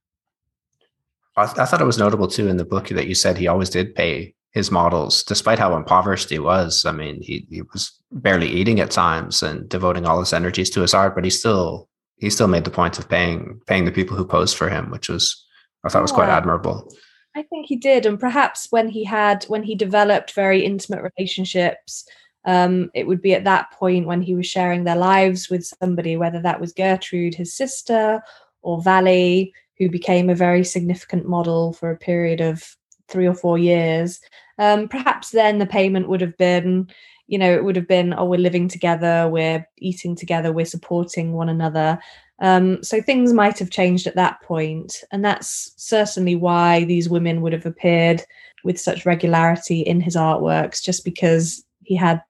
I, 1.35 1.43
I 1.43 1.65
thought 1.65 1.81
it 1.81 1.85
was 1.85 1.97
notable 1.97 2.27
too 2.27 2.47
in 2.47 2.57
the 2.57 2.65
book 2.65 2.89
that 2.89 3.07
you 3.07 3.15
said 3.15 3.37
he 3.37 3.47
always 3.47 3.69
did 3.69 3.95
pay 3.95 4.35
his 4.51 4.69
models, 4.69 5.23
despite 5.23 5.57
how 5.57 5.75
impoverished 5.75 6.29
he 6.29 6.39
was. 6.39 6.85
I 6.85 6.91
mean, 6.91 7.21
he, 7.21 7.47
he 7.49 7.63
was 7.63 7.91
barely 8.11 8.47
eating 8.47 8.79
at 8.79 8.91
times 8.91 9.41
and 9.41 9.67
devoting 9.67 10.05
all 10.05 10.19
his 10.19 10.33
energies 10.33 10.69
to 10.71 10.81
his 10.81 10.93
art, 10.93 11.15
but 11.15 11.23
he 11.23 11.29
still 11.29 11.89
he 12.17 12.29
still 12.29 12.47
made 12.47 12.63
the 12.63 12.71
point 12.71 12.99
of 12.99 13.09
paying 13.09 13.59
paying 13.65 13.85
the 13.85 13.91
people 13.91 14.15
who 14.15 14.25
posed 14.25 14.55
for 14.55 14.69
him, 14.69 14.91
which 14.91 15.09
was 15.09 15.45
I 15.83 15.89
thought 15.89 15.99
yeah. 15.99 16.03
was 16.03 16.11
quite 16.11 16.29
admirable. 16.29 16.93
I 17.35 17.41
think 17.41 17.65
he 17.65 17.75
did, 17.75 18.05
and 18.05 18.19
perhaps 18.19 18.67
when 18.69 18.87
he 18.89 19.03
had 19.03 19.43
when 19.45 19.63
he 19.63 19.73
developed 19.73 20.33
very 20.33 20.63
intimate 20.63 21.11
relationships, 21.17 22.05
um, 22.45 22.91
it 22.93 23.07
would 23.07 23.23
be 23.23 23.33
at 23.33 23.45
that 23.45 23.71
point 23.71 24.05
when 24.05 24.21
he 24.21 24.35
was 24.35 24.45
sharing 24.45 24.83
their 24.83 24.95
lives 24.95 25.49
with 25.49 25.65
somebody, 25.65 26.15
whether 26.15 26.41
that 26.41 26.61
was 26.61 26.73
Gertrude, 26.73 27.33
his 27.33 27.55
sister, 27.55 28.21
or 28.61 28.83
Vally, 28.83 29.51
who 29.77 29.89
became 29.89 30.29
a 30.29 30.35
very 30.35 30.63
significant 30.63 31.27
model 31.27 31.73
for 31.73 31.91
a 31.91 31.97
period 31.97 32.41
of 32.41 32.75
three 33.07 33.27
or 33.27 33.33
four 33.33 33.57
years. 33.57 34.19
Um, 34.59 34.87
perhaps 34.87 35.31
then 35.31 35.59
the 35.59 35.65
payment 35.65 36.09
would 36.09 36.21
have 36.21 36.37
been, 36.37 36.89
you 37.27 37.37
know, 37.37 37.53
it 37.53 37.63
would 37.63 37.75
have 37.75 37.87
been, 37.87 38.13
oh, 38.17 38.25
we're 38.25 38.39
living 38.39 38.67
together, 38.67 39.27
we're 39.29 39.67
eating 39.77 40.15
together, 40.15 40.51
we're 40.51 40.65
supporting 40.65 41.33
one 41.33 41.49
another. 41.49 41.99
Um, 42.39 42.83
so 42.83 43.01
things 43.01 43.31
might 43.33 43.59
have 43.59 43.69
changed 43.69 44.07
at 44.07 44.15
that 44.15 44.41
point, 44.41 45.03
and 45.11 45.23
that's 45.23 45.71
certainly 45.77 46.35
why 46.35 46.83
these 46.83 47.09
women 47.09 47.41
would 47.41 47.53
have 47.53 47.65
appeared 47.65 48.23
with 48.63 48.79
such 48.79 49.05
regularity 49.05 49.81
in 49.81 50.01
his 50.01 50.15
artworks, 50.15 50.81
just 50.81 51.05
because 51.05 51.63
he 51.83 51.95
had 51.95 52.21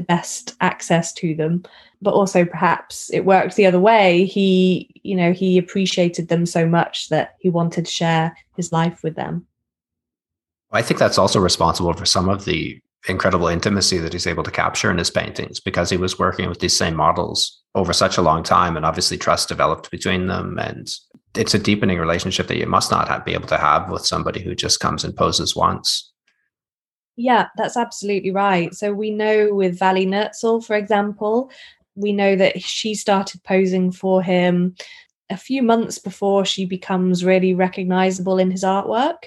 the 0.00 0.06
best 0.06 0.56
access 0.60 1.12
to 1.12 1.34
them. 1.34 1.62
But 2.02 2.14
also 2.14 2.46
perhaps 2.46 3.10
it 3.12 3.26
worked 3.26 3.56
the 3.56 3.66
other 3.66 3.80
way. 3.80 4.24
He 4.24 4.88
you 5.02 5.14
know 5.14 5.32
he 5.32 5.58
appreciated 5.58 6.28
them 6.28 6.46
so 6.46 6.66
much 6.66 7.10
that 7.10 7.36
he 7.40 7.50
wanted 7.50 7.84
to 7.84 7.90
share 7.90 8.36
his 8.56 8.72
life 8.72 9.02
with 9.02 9.16
them. 9.16 9.46
I 10.72 10.82
think 10.82 10.98
that's 10.98 11.18
also 11.18 11.40
responsible 11.40 11.92
for 11.92 12.06
some 12.06 12.28
of 12.28 12.44
the 12.44 12.80
incredible 13.08 13.48
intimacy 13.48 13.98
that 13.98 14.12
he's 14.12 14.26
able 14.26 14.42
to 14.42 14.50
capture 14.50 14.90
in 14.90 14.98
his 14.98 15.10
paintings 15.10 15.58
because 15.58 15.90
he 15.90 15.96
was 15.96 16.18
working 16.18 16.48
with 16.48 16.60
these 16.60 16.76
same 16.76 16.94
models 16.94 17.62
over 17.74 17.92
such 17.92 18.18
a 18.18 18.22
long 18.22 18.42
time 18.42 18.76
and 18.76 18.84
obviously 18.84 19.16
trust 19.16 19.48
developed 19.48 19.90
between 19.90 20.26
them 20.26 20.58
and 20.58 20.90
it's 21.34 21.54
a 21.54 21.58
deepening 21.58 21.98
relationship 21.98 22.46
that 22.48 22.58
you 22.58 22.66
must 22.66 22.90
not 22.90 23.08
have, 23.08 23.24
be 23.24 23.32
able 23.32 23.48
to 23.48 23.56
have 23.56 23.88
with 23.90 24.04
somebody 24.04 24.42
who 24.42 24.54
just 24.54 24.80
comes 24.80 25.02
and 25.02 25.16
poses 25.16 25.56
once 25.56 26.09
Yeah, 27.20 27.48
that's 27.54 27.76
absolutely 27.76 28.30
right. 28.30 28.74
So 28.74 28.94
we 28.94 29.10
know 29.10 29.52
with 29.52 29.78
Vali 29.78 30.06
Neuzil, 30.06 30.64
for 30.64 30.74
example, 30.74 31.50
we 31.94 32.14
know 32.14 32.34
that 32.34 32.62
she 32.62 32.94
started 32.94 33.44
posing 33.44 33.92
for 33.92 34.22
him 34.22 34.74
a 35.28 35.36
few 35.36 35.62
months 35.62 35.98
before 35.98 36.46
she 36.46 36.64
becomes 36.64 37.22
really 37.22 37.52
recognizable 37.52 38.38
in 38.38 38.50
his 38.50 38.64
artwork. 38.64 39.24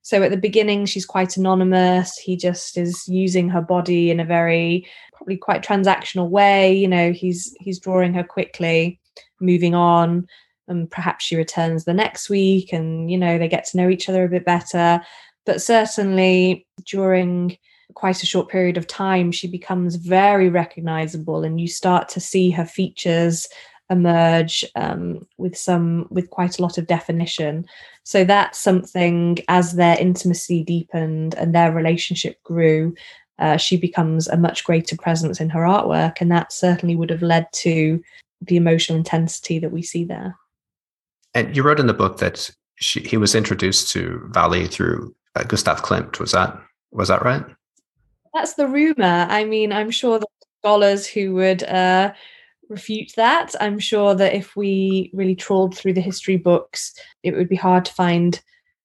So 0.00 0.22
at 0.22 0.30
the 0.30 0.38
beginning, 0.38 0.86
she's 0.86 1.04
quite 1.04 1.36
anonymous. 1.36 2.16
He 2.16 2.34
just 2.34 2.78
is 2.78 3.06
using 3.08 3.50
her 3.50 3.60
body 3.60 4.10
in 4.10 4.20
a 4.20 4.24
very 4.24 4.86
probably 5.12 5.36
quite 5.36 5.62
transactional 5.62 6.30
way. 6.30 6.72
You 6.72 6.88
know, 6.88 7.12
he's 7.12 7.54
he's 7.60 7.78
drawing 7.78 8.14
her 8.14 8.24
quickly, 8.24 8.98
moving 9.38 9.74
on, 9.74 10.26
and 10.66 10.90
perhaps 10.90 11.26
she 11.26 11.36
returns 11.36 11.84
the 11.84 11.92
next 11.92 12.30
week, 12.30 12.72
and 12.72 13.10
you 13.10 13.18
know 13.18 13.36
they 13.36 13.48
get 13.48 13.66
to 13.66 13.76
know 13.76 13.90
each 13.90 14.08
other 14.08 14.24
a 14.24 14.30
bit 14.30 14.46
better. 14.46 15.02
But 15.46 15.62
certainly 15.62 16.66
during 16.86 17.56
quite 17.94 18.22
a 18.22 18.26
short 18.26 18.48
period 18.48 18.76
of 18.76 18.86
time, 18.86 19.30
she 19.30 19.46
becomes 19.46 19.96
very 19.96 20.48
recognizable, 20.48 21.44
and 21.44 21.60
you 21.60 21.68
start 21.68 22.08
to 22.10 22.20
see 22.20 22.50
her 22.50 22.64
features 22.64 23.46
emerge 23.90 24.64
um, 24.76 25.26
with 25.36 25.56
some 25.56 26.06
with 26.10 26.30
quite 26.30 26.58
a 26.58 26.62
lot 26.62 26.78
of 26.78 26.86
definition. 26.86 27.66
So 28.04 28.24
that's 28.24 28.58
something 28.58 29.38
as 29.48 29.74
their 29.74 29.98
intimacy 30.00 30.64
deepened 30.64 31.34
and 31.34 31.54
their 31.54 31.70
relationship 31.70 32.42
grew 32.42 32.94
uh, 33.38 33.56
she 33.56 33.76
becomes 33.76 34.28
a 34.28 34.36
much 34.36 34.64
greater 34.64 34.96
presence 34.96 35.40
in 35.40 35.50
her 35.50 35.60
artwork 35.60 36.20
and 36.20 36.30
that 36.30 36.52
certainly 36.52 36.94
would 36.94 37.10
have 37.10 37.22
led 37.22 37.46
to 37.52 38.02
the 38.40 38.56
emotional 38.56 38.98
intensity 38.98 39.58
that 39.58 39.72
we 39.72 39.82
see 39.82 40.04
there. 40.04 40.36
And 41.34 41.56
you 41.56 41.62
wrote 41.62 41.80
in 41.80 41.88
the 41.88 41.94
book 41.94 42.18
that 42.18 42.50
she, 42.76 43.00
he 43.00 43.16
was 43.16 43.34
introduced 43.34 43.90
to 43.92 44.22
Vali 44.30 44.66
through 44.66 45.14
uh, 45.36 45.44
Gustav 45.44 45.82
Klimt 45.82 46.18
was 46.18 46.32
that 46.32 46.58
was 46.92 47.08
that 47.08 47.24
right 47.24 47.44
that's 48.32 48.54
the 48.54 48.66
rumor 48.66 49.26
i 49.28 49.44
mean 49.44 49.72
i'm 49.72 49.90
sure 49.90 50.18
the 50.18 50.26
scholars 50.60 51.06
who 51.06 51.34
would 51.34 51.62
uh, 51.64 52.12
refute 52.68 53.12
that. 53.16 53.54
I'm 53.60 53.78
sure 53.78 54.14
that 54.14 54.34
if 54.34 54.56
we 54.56 55.10
really 55.12 55.34
trawled 55.34 55.76
through 55.76 55.92
the 55.94 56.00
history 56.00 56.36
books, 56.36 56.94
it 57.22 57.34
would 57.34 57.48
be 57.48 57.56
hard 57.56 57.84
to 57.84 57.92
find 57.92 58.40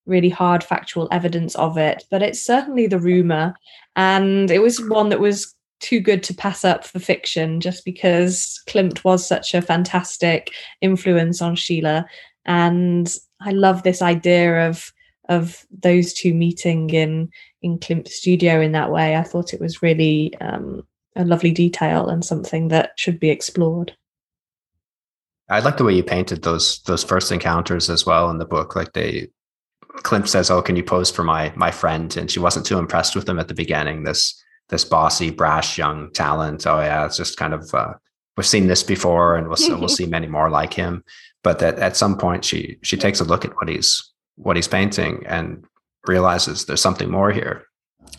really 0.06 0.30
hard 0.30 0.64
factual 0.64 1.08
evidence 1.12 1.56
of 1.56 1.78
it. 1.78 2.04
But 2.12 2.22
it's 2.22 2.42
certainly 2.42 2.88
the 2.88 3.00
rumor. 3.00 3.54
And 3.96 4.50
it 4.52 4.62
was 4.62 4.86
one 4.90 5.10
that 5.10 5.20
was 5.20 5.56
too 5.80 6.02
good 6.02 6.24
to 6.24 6.34
pass 6.34 6.66
up 6.66 6.84
for 6.86 7.00
fiction 7.00 7.62
just 7.62 7.86
because 7.86 8.62
Klimt 8.68 9.04
was 9.04 9.26
such 9.26 9.54
a 9.54 9.62
fantastic 9.62 10.52
influence 10.82 11.42
on 11.42 11.56
Schiele. 11.56 12.06
And 12.46 13.16
I 13.40 13.52
love 13.52 13.84
this 13.84 14.02
idea 14.02 14.68
of 14.68 14.92
of 15.30 15.66
those 15.72 16.14
two 16.14 16.34
meeting 16.34 16.90
in 16.90 17.30
in 17.62 17.80
Klimt's 17.80 18.16
studio 18.16 18.60
in 18.60 18.74
that 18.74 18.92
way. 18.92 19.16
I 19.16 19.24
thought 19.24 19.54
it 19.54 19.62
was 19.62 19.82
really 19.82 20.34
um, 20.42 20.86
a 21.16 21.24
lovely 21.24 21.52
detail 21.52 22.10
and 22.10 22.26
something 22.26 22.70
that 22.70 22.92
should 22.98 23.20
be 23.20 23.30
explored. 23.30 23.96
I 25.50 25.60
like 25.60 25.78
the 25.78 25.84
way 25.84 25.94
you 25.94 26.04
painted 26.04 26.44
those 26.44 26.82
those 26.84 27.04
first 27.04 27.32
encounters 27.32 27.90
as 27.90 28.06
well 28.06 28.30
in 28.30 28.38
the 28.38 28.46
book. 28.46 28.76
Like 28.76 28.94
they, 28.94 29.30
Klimt 29.98 30.28
says, 30.28 30.52
"Oh, 30.52 30.62
can 30.62 30.76
you 30.76 30.84
pose 30.84 31.10
for 31.10 31.24
my 31.24 31.54
my 31.56 31.72
friend?" 31.72 32.16
And 32.18 32.30
she 32.30 32.40
wasn't 32.40 32.66
too 32.66 32.78
impressed 32.78 33.16
with 33.16 33.28
him 33.28 33.40
at 33.40 33.48
the 33.48 33.54
beginning. 33.54 34.04
This 34.04 34.44
this 34.70 34.86
bossy, 34.86 35.32
brash 35.32 35.78
young 35.78 36.12
talent. 36.14 36.68
Oh 36.68 36.80
yeah, 36.80 37.06
it's 37.06 37.18
just 37.18 37.38
kind 37.38 37.54
of 37.54 37.74
uh, 37.74 37.94
we've 38.38 38.46
seen 38.46 38.68
this 38.68 38.84
before, 38.84 39.36
and 39.36 39.48
we'll 39.48 39.80
we'll 39.80 39.90
see 40.00 40.06
many 40.06 40.28
more 40.28 40.50
like 40.50 40.74
him. 40.74 41.04
But 41.44 41.60
that 41.60 41.80
at 41.80 41.98
some 41.98 42.18
point, 42.18 42.46
she 42.46 42.78
she 42.84 42.98
takes 42.98 43.20
a 43.20 43.26
look 43.26 43.46
at 43.46 43.56
what 43.56 43.70
he's 43.70 44.09
what 44.40 44.56
he's 44.56 44.68
painting 44.68 45.24
and 45.28 45.64
realizes 46.08 46.66
there's 46.66 46.82
something 46.82 47.12
more 47.12 47.32
here 47.32 47.66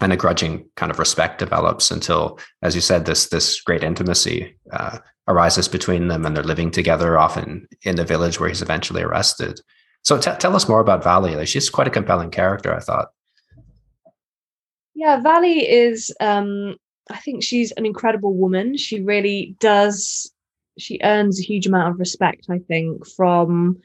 and 0.00 0.12
a 0.12 0.16
grudging 0.16 0.68
kind 0.76 0.90
of 0.90 0.98
respect 0.98 1.38
develops 1.38 1.90
until, 1.90 2.38
as 2.62 2.74
you 2.74 2.80
said, 2.80 3.06
this 3.06 3.28
this 3.28 3.60
great 3.60 3.82
intimacy 3.82 4.56
uh, 4.72 4.98
arises 5.28 5.68
between 5.68 6.08
them, 6.08 6.24
and 6.24 6.36
they're 6.36 6.44
living 6.44 6.70
together, 6.70 7.18
often 7.18 7.66
in 7.82 7.96
the 7.96 8.04
village 8.04 8.38
where 8.38 8.48
he's 8.48 8.62
eventually 8.62 9.02
arrested. 9.02 9.60
So, 10.02 10.18
t- 10.18 10.30
tell 10.38 10.56
us 10.56 10.68
more 10.68 10.80
about 10.80 11.04
Vali. 11.04 11.34
Like, 11.34 11.48
she's 11.48 11.70
quite 11.70 11.88
a 11.88 11.90
compelling 11.90 12.30
character, 12.30 12.74
I 12.74 12.80
thought. 12.80 13.08
Yeah, 14.94 15.20
Vali 15.20 15.68
is. 15.68 16.14
Um, 16.20 16.76
I 17.10 17.18
think 17.18 17.42
she's 17.42 17.72
an 17.72 17.86
incredible 17.86 18.34
woman. 18.34 18.76
She 18.76 19.00
really 19.00 19.56
does. 19.58 20.32
She 20.78 21.00
earns 21.02 21.40
a 21.40 21.44
huge 21.44 21.66
amount 21.66 21.92
of 21.92 21.98
respect. 21.98 22.46
I 22.48 22.58
think 22.58 23.06
from 23.06 23.78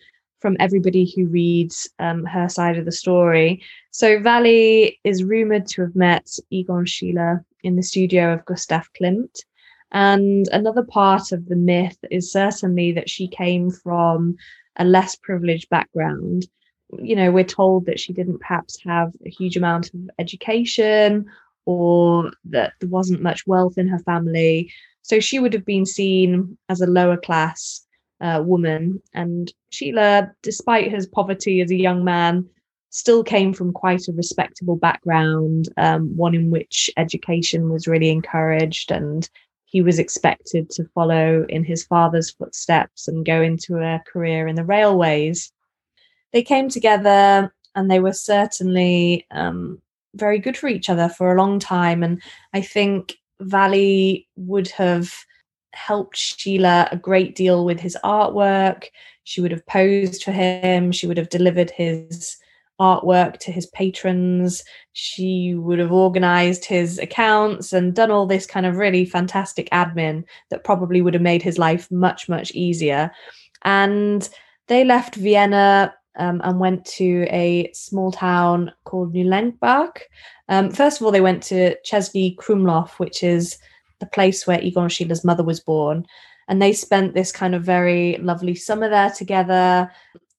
from 0.45 0.57
everybody 0.59 1.11
who 1.15 1.25
reads 1.25 1.89
um, 1.97 2.23
her 2.23 2.47
side 2.47 2.77
of 2.77 2.85
the 2.85 2.91
story. 2.91 3.63
So 3.89 4.19
Vali 4.19 4.99
is 5.03 5.23
rumored 5.23 5.65
to 5.69 5.81
have 5.81 5.95
met 5.95 6.27
Egon 6.51 6.85
Schiele 6.85 7.43
in 7.63 7.75
the 7.75 7.81
studio 7.81 8.31
of 8.31 8.45
Gustav 8.45 8.87
Klimt. 8.93 9.39
And 9.91 10.47
another 10.51 10.83
part 10.83 11.31
of 11.31 11.47
the 11.47 11.55
myth 11.55 11.97
is 12.11 12.31
certainly 12.31 12.91
that 12.91 13.09
she 13.09 13.27
came 13.27 13.71
from 13.71 14.35
a 14.75 14.85
less 14.85 15.15
privileged 15.15 15.67
background. 15.69 16.45
You 16.99 17.15
know, 17.15 17.31
we're 17.31 17.43
told 17.43 17.87
that 17.87 17.99
she 17.99 18.13
didn't 18.13 18.37
perhaps 18.37 18.77
have 18.85 19.13
a 19.25 19.31
huge 19.31 19.57
amount 19.57 19.91
of 19.95 19.99
education 20.19 21.25
or 21.65 22.31
that 22.51 22.73
there 22.79 22.89
wasn't 22.89 23.23
much 23.23 23.47
wealth 23.47 23.79
in 23.79 23.87
her 23.87 23.99
family. 24.05 24.71
So 25.01 25.19
she 25.19 25.39
would 25.39 25.53
have 25.53 25.65
been 25.65 25.87
seen 25.87 26.55
as 26.69 26.81
a 26.81 26.85
lower 26.85 27.17
class 27.17 27.84
uh, 28.21 28.41
woman. 28.43 29.01
And 29.13 29.51
Schiele, 29.71 30.31
despite 30.41 30.91
his 30.91 31.07
poverty 31.07 31.61
as 31.61 31.71
a 31.71 31.75
young 31.75 32.03
man, 32.03 32.47
still 32.89 33.23
came 33.23 33.53
from 33.53 33.73
quite 33.73 34.07
a 34.07 34.13
respectable 34.13 34.77
background, 34.77 35.67
um, 35.77 36.15
one 36.15 36.33
in 36.33 36.49
which 36.49 36.89
education 36.95 37.69
was 37.69 37.87
really 37.87 38.09
encouraged 38.09 38.89
and 38.89 39.29
he 39.65 39.81
was 39.81 39.99
expected 39.99 40.69
to 40.69 40.87
follow 40.95 41.45
in 41.49 41.65
his 41.65 41.83
father's 41.83 42.31
footsteps 42.31 43.09
and 43.09 43.25
go 43.25 43.41
into 43.41 43.75
a 43.79 44.01
career 44.07 44.47
in 44.47 44.55
the 44.55 44.63
railways. 44.63 45.51
They 46.31 46.43
came 46.43 46.69
together 46.69 47.53
and 47.75 47.91
they 47.91 47.99
were 47.99 48.13
certainly 48.13 49.27
um, 49.31 49.81
very 50.13 50.39
good 50.39 50.55
for 50.55 50.69
each 50.69 50.89
other 50.89 51.09
for 51.09 51.33
a 51.33 51.37
long 51.37 51.59
time. 51.59 52.03
And 52.03 52.21
I 52.53 52.61
think 52.61 53.17
Vali 53.41 54.29
would 54.37 54.69
have 54.69 55.13
helped 55.75 56.15
Schiele 56.15 56.91
a 56.91 56.97
great 56.97 57.35
deal 57.35 57.65
with 57.65 57.79
his 57.79 57.97
artwork. 58.03 58.85
She 59.23 59.41
would 59.41 59.51
have 59.51 59.65
posed 59.67 60.23
for 60.23 60.31
him, 60.31 60.91
she 60.91 61.07
would 61.07 61.17
have 61.17 61.29
delivered 61.29 61.71
his 61.71 62.37
artwork 62.79 63.37
to 63.39 63.51
his 63.51 63.65
patrons. 63.67 64.63
She 64.93 65.55
would 65.55 65.79
have 65.79 65.91
organized 65.91 66.65
his 66.65 66.99
accounts 66.99 67.73
and 67.73 67.93
done 67.93 68.11
all 68.11 68.25
this 68.25 68.45
kind 68.45 68.65
of 68.65 68.77
really 68.77 69.05
fantastic 69.05 69.69
admin 69.69 70.23
that 70.49 70.63
probably 70.63 71.01
would 71.01 71.13
have 71.13 71.23
made 71.23 71.41
his 71.41 71.57
life 71.57 71.89
much, 71.91 72.27
much 72.27 72.51
easier. 72.51 73.11
And 73.63 74.27
they 74.67 74.83
left 74.83 75.15
Vienna 75.15 75.93
um, 76.17 76.41
and 76.43 76.59
went 76.59 76.85
to 76.85 77.27
a 77.29 77.69
small 77.73 78.11
town 78.11 78.71
called 78.83 79.13
Neulengbach. 79.13 79.97
Um, 80.49 80.71
first 80.71 80.99
of 80.99 81.05
all, 81.05 81.11
they 81.11 81.21
went 81.21 81.43
to 81.43 81.75
Český 81.85 82.35
Krumlov, 82.37 82.91
which 82.99 83.23
is 83.23 83.57
the 83.99 84.05
place 84.05 84.45
where 84.45 84.61
Egon 84.61 84.89
Schiele's 84.89 85.23
mother 85.23 85.43
was 85.43 85.59
born. 85.59 86.05
And 86.47 86.61
they 86.61 86.73
spent 86.73 87.13
this 87.13 87.31
kind 87.31 87.55
of 87.55 87.63
very 87.63 88.17
lovely 88.17 88.55
summer 88.55 88.89
there 88.89 89.09
together 89.09 89.91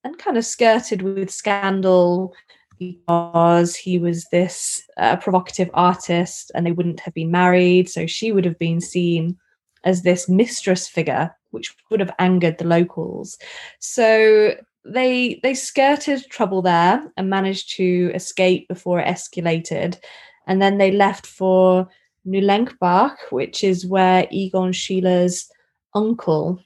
and 0.04 0.18
kind 0.18 0.36
of 0.36 0.44
skirted 0.44 1.02
with 1.02 1.30
scandal 1.30 2.34
because 2.78 3.74
he 3.74 3.98
was 3.98 4.26
this 4.30 4.82
uh, 4.98 5.16
provocative 5.16 5.70
artist 5.74 6.52
and 6.54 6.64
they 6.64 6.72
wouldn't 6.72 7.00
have 7.00 7.14
been 7.14 7.30
married. 7.30 7.88
So 7.88 8.07
she 8.07 8.32
would 8.32 8.44
have 8.44 8.59
been 8.59 8.80
seen 8.80 9.36
as 9.84 10.02
this 10.02 10.28
mistress 10.28 10.86
figure, 10.88 11.34
which 11.50 11.74
would 11.90 12.00
have 12.00 12.14
angered 12.18 12.59
the 12.59 12.66
locals. 12.66 13.38
So 13.80 14.54
they 14.84 15.40
they 15.42 15.54
skirted 15.54 16.30
trouble 16.30 16.62
there 16.62 17.11
and 17.16 17.30
managed 17.30 17.76
to 17.76 18.12
escape 18.14 18.68
before 18.68 19.00
it 19.00 19.07
escalated. 19.07 19.98
And 20.46 20.62
then 20.62 20.78
they 20.78 20.92
left 20.92 21.26
for 21.26 21.88
Neulengbach, 22.26 23.16
which 23.30 23.62
is 23.62 23.86
where 23.86 24.26
Egon 24.30 24.72
Schiele's 24.72 25.50
uncle 25.94 26.60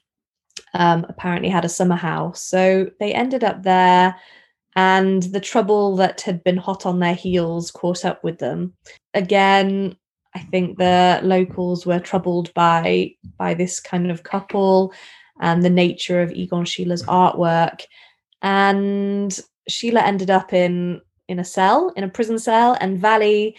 um, 0.75 1.07
apparently 1.09 1.49
had 1.49 1.65
a 1.65 1.69
summer 1.69 1.97
house. 1.97 2.43
So 2.43 2.91
they 2.99 3.13
ended 3.13 3.45
up 3.45 3.63
there, 3.63 4.17
and 4.77 5.23
the 5.23 5.41
trouble 5.41 5.97
that 5.97 6.21
had 6.23 6.45
been 6.45 6.57
hot 6.57 6.87
on 6.87 7.01
their 7.01 7.15
heels 7.15 7.71
caught 7.71 8.05
up 8.05 8.23
with 8.23 8.39
them. 8.39 8.75
Again, 9.15 9.97
I 10.35 10.41
think 10.41 10.79
the 10.79 11.21
locals 11.23 11.87
were 11.87 11.99
troubled 11.99 12.55
by 12.55 13.15
by 13.37 13.55
this 13.55 13.81
kind 13.81 14.11
of 14.11 14.23
couple 14.23 14.95
and 15.41 15.63
the 15.63 15.71
nature 15.71 16.23
of 16.23 16.33
Egon 16.33 16.65
Schiele's 16.65 17.03
artwork. 17.05 17.83
And 18.43 19.39
Schiele 19.69 20.03
ended 20.03 20.31
up 20.31 20.53
in 20.53 21.01
in 21.29 21.39
a 21.39 21.45
cell, 21.45 21.93
in 21.97 22.05
a 22.05 22.09
prison 22.09 22.39
cell, 22.39 22.77
and 22.81 23.01
Vali 23.01 23.57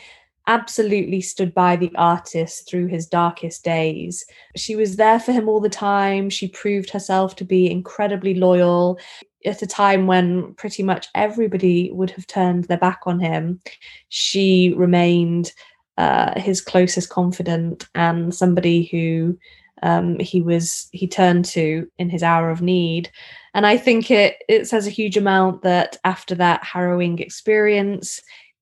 absolutely 0.47 1.21
stood 1.21 1.53
by 1.53 1.75
the 1.75 1.91
artist 1.95 2.69
through 2.69 2.87
his 2.87 3.07
darkest 3.07 3.63
days. 3.63 4.25
She 4.55 4.75
was 4.75 4.95
there 4.95 5.19
for 5.19 5.31
him 5.31 5.47
all 5.47 5.59
the 5.59 5.69
time. 5.69 6.29
She 6.29 6.47
proved 6.47 6.89
herself 6.89 7.35
to 7.37 7.45
be 7.45 7.69
incredibly 7.69 8.33
loyal 8.33 8.99
at 9.45 9.61
a 9.61 9.67
time 9.67 10.07
when 10.07 10.53
pretty 10.55 10.83
much 10.83 11.07
everybody 11.15 11.91
would 11.91 12.11
have 12.11 12.27
turned 12.27 12.65
their 12.65 12.77
back 12.77 13.01
on 13.05 13.19
him. 13.19 13.61
She 14.09 14.73
remained 14.75 15.51
uh, 15.97 16.39
his 16.39 16.61
closest 16.61 17.09
confidant 17.09 17.87
and 17.95 18.33
somebody 18.33 18.85
who 18.85 19.37
um, 19.83 20.19
he 20.19 20.41
was 20.41 20.87
he 20.91 21.07
turned 21.07 21.45
to 21.45 21.87
in 21.97 22.09
his 22.09 22.23
hour 22.23 22.49
of 22.49 22.61
need. 22.61 23.11
And 23.53 23.65
I 23.65 23.77
think 23.77 24.11
it 24.11 24.37
it 24.47 24.67
says 24.67 24.87
a 24.87 24.91
huge 24.91 25.17
amount 25.17 25.63
that 25.63 25.97
after 26.03 26.35
that 26.35 26.63
harrowing 26.63 27.19
experience, 27.19 28.21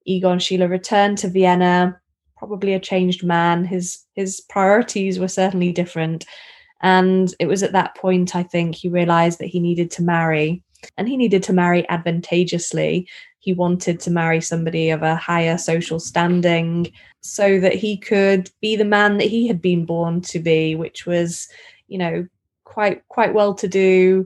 Egon 0.10 0.40
Schiele 0.40 0.70
returned 0.70 1.20
to 1.20 1.30
Vienna, 1.30 2.00
probably 2.36 2.74
a 2.74 2.80
changed 2.80 3.24
man. 3.24 3.64
His 3.64 4.06
his 4.16 4.42
priorities 4.42 5.20
were 5.20 5.28
certainly 5.28 5.72
different. 5.72 6.26
And 6.82 7.34
it 7.40 7.46
was 7.46 7.62
at 7.62 7.74
that 7.74 7.96
point, 7.96 8.36
I 8.36 8.44
think, 8.44 8.76
he 8.76 8.90
realized 8.90 9.40
that 9.40 9.48
he 9.48 9.60
needed 9.60 9.92
to 9.92 10.04
marry 10.04 10.64
and 10.98 11.08
he 11.08 11.18
needed 11.18 11.44
to 11.44 11.54
marry 11.54 11.88
advantageously. 11.90 13.08
He 13.40 13.54
wanted 13.54 14.00
to 14.02 14.12
marry 14.12 14.42
somebody 14.42 14.90
of 14.90 15.04
a 15.04 15.16
higher 15.16 15.58
social 15.58 16.00
standing 16.00 16.92
so 17.22 17.60
that 17.60 17.76
he 17.76 17.98
could 17.98 18.50
be 18.62 18.76
the 18.76 18.86
man 18.86 19.18
that 19.18 19.28
he 19.28 19.48
had 19.48 19.62
been 19.62 19.86
born 19.86 20.22
to 20.22 20.40
be, 20.40 20.76
which 20.76 21.06
was, 21.06 21.50
you 21.88 21.98
know, 21.98 22.26
quite 22.64 23.08
quite 23.10 23.34
well 23.34 23.54
to 23.56 23.68
do. 23.68 24.26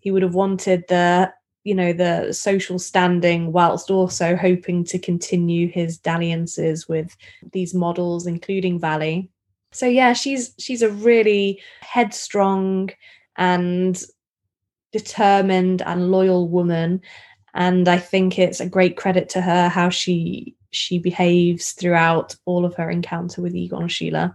He 0.00 0.10
would 0.10 0.22
have 0.22 0.34
wanted 0.34 0.84
the 0.88 1.32
you 1.64 1.74
know 1.74 1.92
the 1.92 2.32
social 2.32 2.78
standing 2.78 3.52
whilst 3.52 3.90
also 3.90 4.36
hoping 4.36 4.84
to 4.84 4.98
continue 4.98 5.68
his 5.68 5.98
dalliances 5.98 6.88
with 6.88 7.16
these 7.52 7.74
models 7.74 8.26
including 8.26 8.78
Vally 8.78 9.30
so 9.72 9.86
yeah 9.86 10.12
she's 10.12 10.54
she's 10.58 10.82
a 10.82 10.90
really 10.90 11.60
headstrong 11.80 12.90
and 13.36 14.02
determined 14.92 15.82
and 15.82 16.10
loyal 16.10 16.48
woman. 16.48 17.00
And 17.54 17.88
i 17.88 17.98
think 17.98 18.38
it's 18.38 18.60
a 18.60 18.68
great 18.68 18.96
credit 18.96 19.28
to 19.30 19.40
her 19.40 19.68
how 19.68 19.88
she 19.88 20.54
she 20.72 20.98
behaves 20.98 21.72
throughout 21.72 22.36
all 22.44 22.64
of 22.64 22.74
her 22.76 22.88
encounter 22.90 23.42
with 23.42 23.56
egon 23.56 23.88
schiele. 23.88 24.34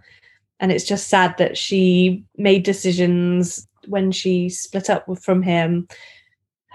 And 0.60 0.72
it's 0.72 0.86
just 0.86 1.08
sad 1.08 1.38
that 1.38 1.58
she 1.58 2.24
made 2.38 2.64
decisions 2.64 3.68
when 3.88 4.12
she 4.12 4.50
split 4.50 4.90
up 4.90 5.06
from 5.20 5.42
him 5.42 5.88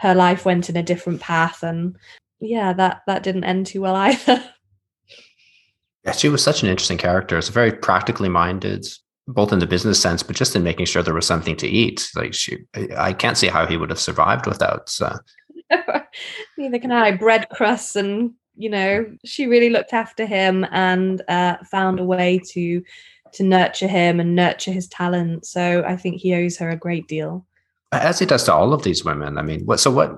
her 0.01 0.15
life 0.15 0.45
went 0.45 0.69
in 0.69 0.77
a 0.77 0.83
different 0.83 1.21
path 1.21 1.63
and 1.63 1.97
yeah 2.41 2.73
that 2.73 3.03
that 3.07 3.23
didn't 3.23 3.45
end 3.45 3.67
too 3.67 3.81
well 3.81 3.97
either 4.09 4.43
yeah 6.05 6.13
she 6.13 6.29
was 6.29 6.43
such 6.43 6.63
an 6.63 6.69
interesting 6.69 6.99
character 6.99 7.39
it's 7.39 7.49
very 7.49 7.73
practically 7.73 8.29
minded 8.29 8.87
both 9.35 9.53
in 9.53 9.59
the 9.59 9.67
business 9.67 10.01
sense, 10.01 10.23
but 10.23 10.37
just 10.37 10.57
in 10.57 10.63
making 10.63 10.87
sure 10.87 11.03
there 11.03 11.15
was 11.15 11.27
something 11.27 11.57
to 11.57 11.69
eat. 11.69 12.11
Like 12.15 12.35
she, 12.35 12.59
I 12.97 13.13
can't 13.13 13.39
see 13.39 13.49
how 13.49 13.67
he 13.67 13.77
would 13.77 13.91
have 13.91 14.01
survived 14.01 14.47
without. 14.47 14.95
Uh... 15.01 15.19
Neither 16.59 16.79
can 16.79 16.93
I. 16.93 17.13
Bread 17.13 17.49
crusts, 17.51 17.97
and 17.97 18.33
you 18.57 18.71
know, 18.71 19.07
she 19.25 19.47
really 19.47 19.71
looked 19.71 19.93
after 19.93 20.27
him 20.27 20.67
and 20.71 21.23
uh, 21.29 21.57
found 21.71 22.01
a 22.01 22.05
way 22.05 22.41
to 22.53 22.83
to 23.33 23.45
nurture 23.45 23.87
him 23.87 24.19
and 24.19 24.35
nurture 24.35 24.73
his 24.73 24.89
talent. 24.89 25.47
So 25.47 25.85
I 25.87 25.97
think 25.97 26.21
he 26.21 26.35
owes 26.35 26.59
her 26.59 26.69
a 26.69 26.77
great 26.77 27.07
deal. 27.07 27.47
As 27.93 28.19
he 28.19 28.27
does 28.27 28.45
to 28.45 28.55
all 28.55 28.73
of 28.73 28.83
these 28.83 29.05
women. 29.05 29.37
I 29.37 29.43
mean, 29.43 29.65
what? 29.67 29.81
So 29.81 29.91
what? 29.91 30.17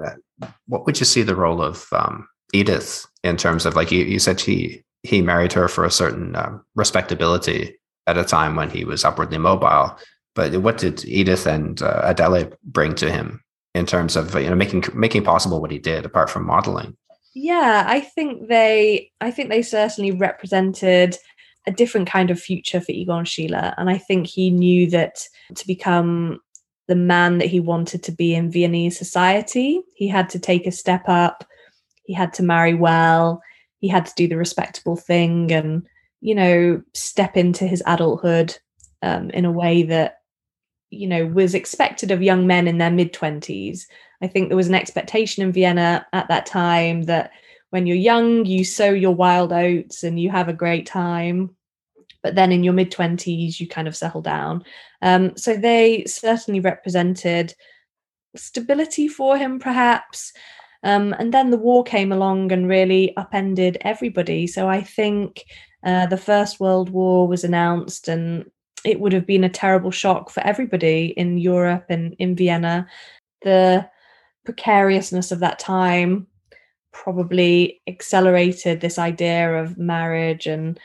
What 0.66 0.84
would 0.86 1.00
you 1.00 1.06
see 1.06 1.22
the 1.22 1.36
role 1.36 1.62
of 1.62 1.86
um, 1.92 2.28
Edith 2.52 3.06
in 3.24 3.36
terms 3.36 3.64
of 3.64 3.76
like 3.76 3.90
you? 3.90 4.04
You 4.04 4.18
said 4.18 4.40
he 4.40 4.82
he 5.02 5.22
married 5.22 5.52
her 5.54 5.68
for 5.68 5.84
a 5.84 5.90
certain 5.90 6.36
um, 6.36 6.64
respectability 6.74 7.78
at 8.06 8.18
a 8.18 8.24
time 8.24 8.56
when 8.56 8.70
he 8.70 8.84
was 8.84 9.04
upwardly 9.04 9.38
mobile. 9.38 9.96
But 10.34 10.56
what 10.60 10.78
did 10.78 11.04
Edith 11.04 11.46
and 11.46 11.80
uh, 11.82 12.00
Adele 12.04 12.50
bring 12.64 12.94
to 12.96 13.10
him 13.10 13.42
in 13.74 13.86
terms 13.86 14.16
of 14.16 14.34
you 14.34 14.48
know 14.48 14.56
making 14.56 14.84
making 14.94 15.24
possible 15.24 15.60
what 15.60 15.70
he 15.70 15.78
did 15.78 16.04
apart 16.04 16.30
from 16.30 16.46
modeling? 16.46 16.96
Yeah, 17.34 17.84
I 17.86 18.00
think 18.00 18.48
they 18.48 19.10
I 19.20 19.30
think 19.30 19.48
they 19.48 19.62
certainly 19.62 20.12
represented 20.12 21.16
a 21.66 21.70
different 21.70 22.08
kind 22.08 22.30
of 22.30 22.40
future 22.40 22.80
for 22.80 22.92
Egon 22.92 23.24
Schiele. 23.24 23.74
and 23.76 23.88
I 23.88 23.96
think 23.96 24.26
he 24.26 24.50
knew 24.50 24.90
that 24.90 25.20
to 25.54 25.66
become 25.66 26.40
the 26.92 26.96
man 26.96 27.38
that 27.38 27.48
he 27.48 27.58
wanted 27.58 28.02
to 28.02 28.12
be 28.12 28.34
in 28.34 28.50
Viennese 28.50 28.98
society, 28.98 29.80
he 29.94 30.06
had 30.06 30.28
to 30.28 30.38
take 30.38 30.66
a 30.66 30.72
step 30.72 31.08
up. 31.08 31.42
He 32.04 32.12
had 32.12 32.34
to 32.34 32.42
marry 32.42 32.74
well. 32.74 33.42
He 33.78 33.88
had 33.88 34.04
to 34.04 34.14
do 34.14 34.28
the 34.28 34.36
respectable 34.36 34.96
thing 34.96 35.50
and 35.50 35.86
you 36.22 36.36
know, 36.36 36.80
step 36.94 37.36
into 37.36 37.66
his 37.66 37.82
adulthood 37.84 38.56
um, 39.02 39.28
in 39.30 39.44
a 39.44 39.50
way 39.50 39.82
that, 39.82 40.20
you 40.88 41.08
know, 41.08 41.26
was 41.26 41.52
expected 41.54 42.12
of 42.12 42.22
young 42.22 42.46
men 42.46 42.68
in 42.68 42.78
their 42.78 42.92
mid 42.92 43.12
20s. 43.12 43.86
I 44.22 44.28
think 44.28 44.48
there 44.48 44.56
was 44.56 44.68
an 44.68 44.74
expectation 44.76 45.42
in 45.42 45.52
Vienna 45.52 46.06
at 46.12 46.28
that 46.28 46.46
time 46.46 47.02
that 47.04 47.32
when 47.70 47.86
you're 47.86 47.96
young, 47.96 48.46
you 48.46 48.64
sow 48.64 48.90
your 48.90 49.14
wild 49.14 49.52
oats 49.52 50.04
and 50.04 50.18
you 50.18 50.30
have 50.30 50.48
a 50.48 50.52
great 50.52 50.86
time. 50.86 51.56
But 52.22 52.34
then 52.34 52.52
in 52.52 52.62
your 52.64 52.72
mid 52.72 52.92
20s, 52.92 53.58
you 53.58 53.68
kind 53.68 53.88
of 53.88 53.96
settle 53.96 54.22
down. 54.22 54.64
Um, 55.02 55.36
so 55.36 55.56
they 55.56 56.04
certainly 56.06 56.60
represented 56.60 57.54
stability 58.36 59.08
for 59.08 59.36
him, 59.36 59.58
perhaps. 59.58 60.32
Um, 60.84 61.14
and 61.18 61.32
then 61.32 61.50
the 61.50 61.58
war 61.58 61.84
came 61.84 62.12
along 62.12 62.52
and 62.52 62.68
really 62.68 63.16
upended 63.16 63.78
everybody. 63.82 64.46
So 64.46 64.68
I 64.68 64.82
think 64.82 65.44
uh, 65.84 66.06
the 66.06 66.16
First 66.16 66.60
World 66.60 66.90
War 66.90 67.26
was 67.26 67.44
announced, 67.44 68.08
and 68.08 68.50
it 68.84 69.00
would 69.00 69.12
have 69.12 69.26
been 69.26 69.44
a 69.44 69.48
terrible 69.48 69.90
shock 69.90 70.30
for 70.30 70.40
everybody 70.40 71.06
in 71.16 71.38
Europe 71.38 71.86
and 71.88 72.14
in 72.18 72.34
Vienna. 72.36 72.86
The 73.42 73.88
precariousness 74.44 75.30
of 75.30 75.40
that 75.40 75.58
time 75.58 76.26
probably 76.92 77.80
accelerated 77.86 78.80
this 78.80 78.98
idea 78.98 79.54
of 79.54 79.78
marriage 79.78 80.46
and 80.46 80.78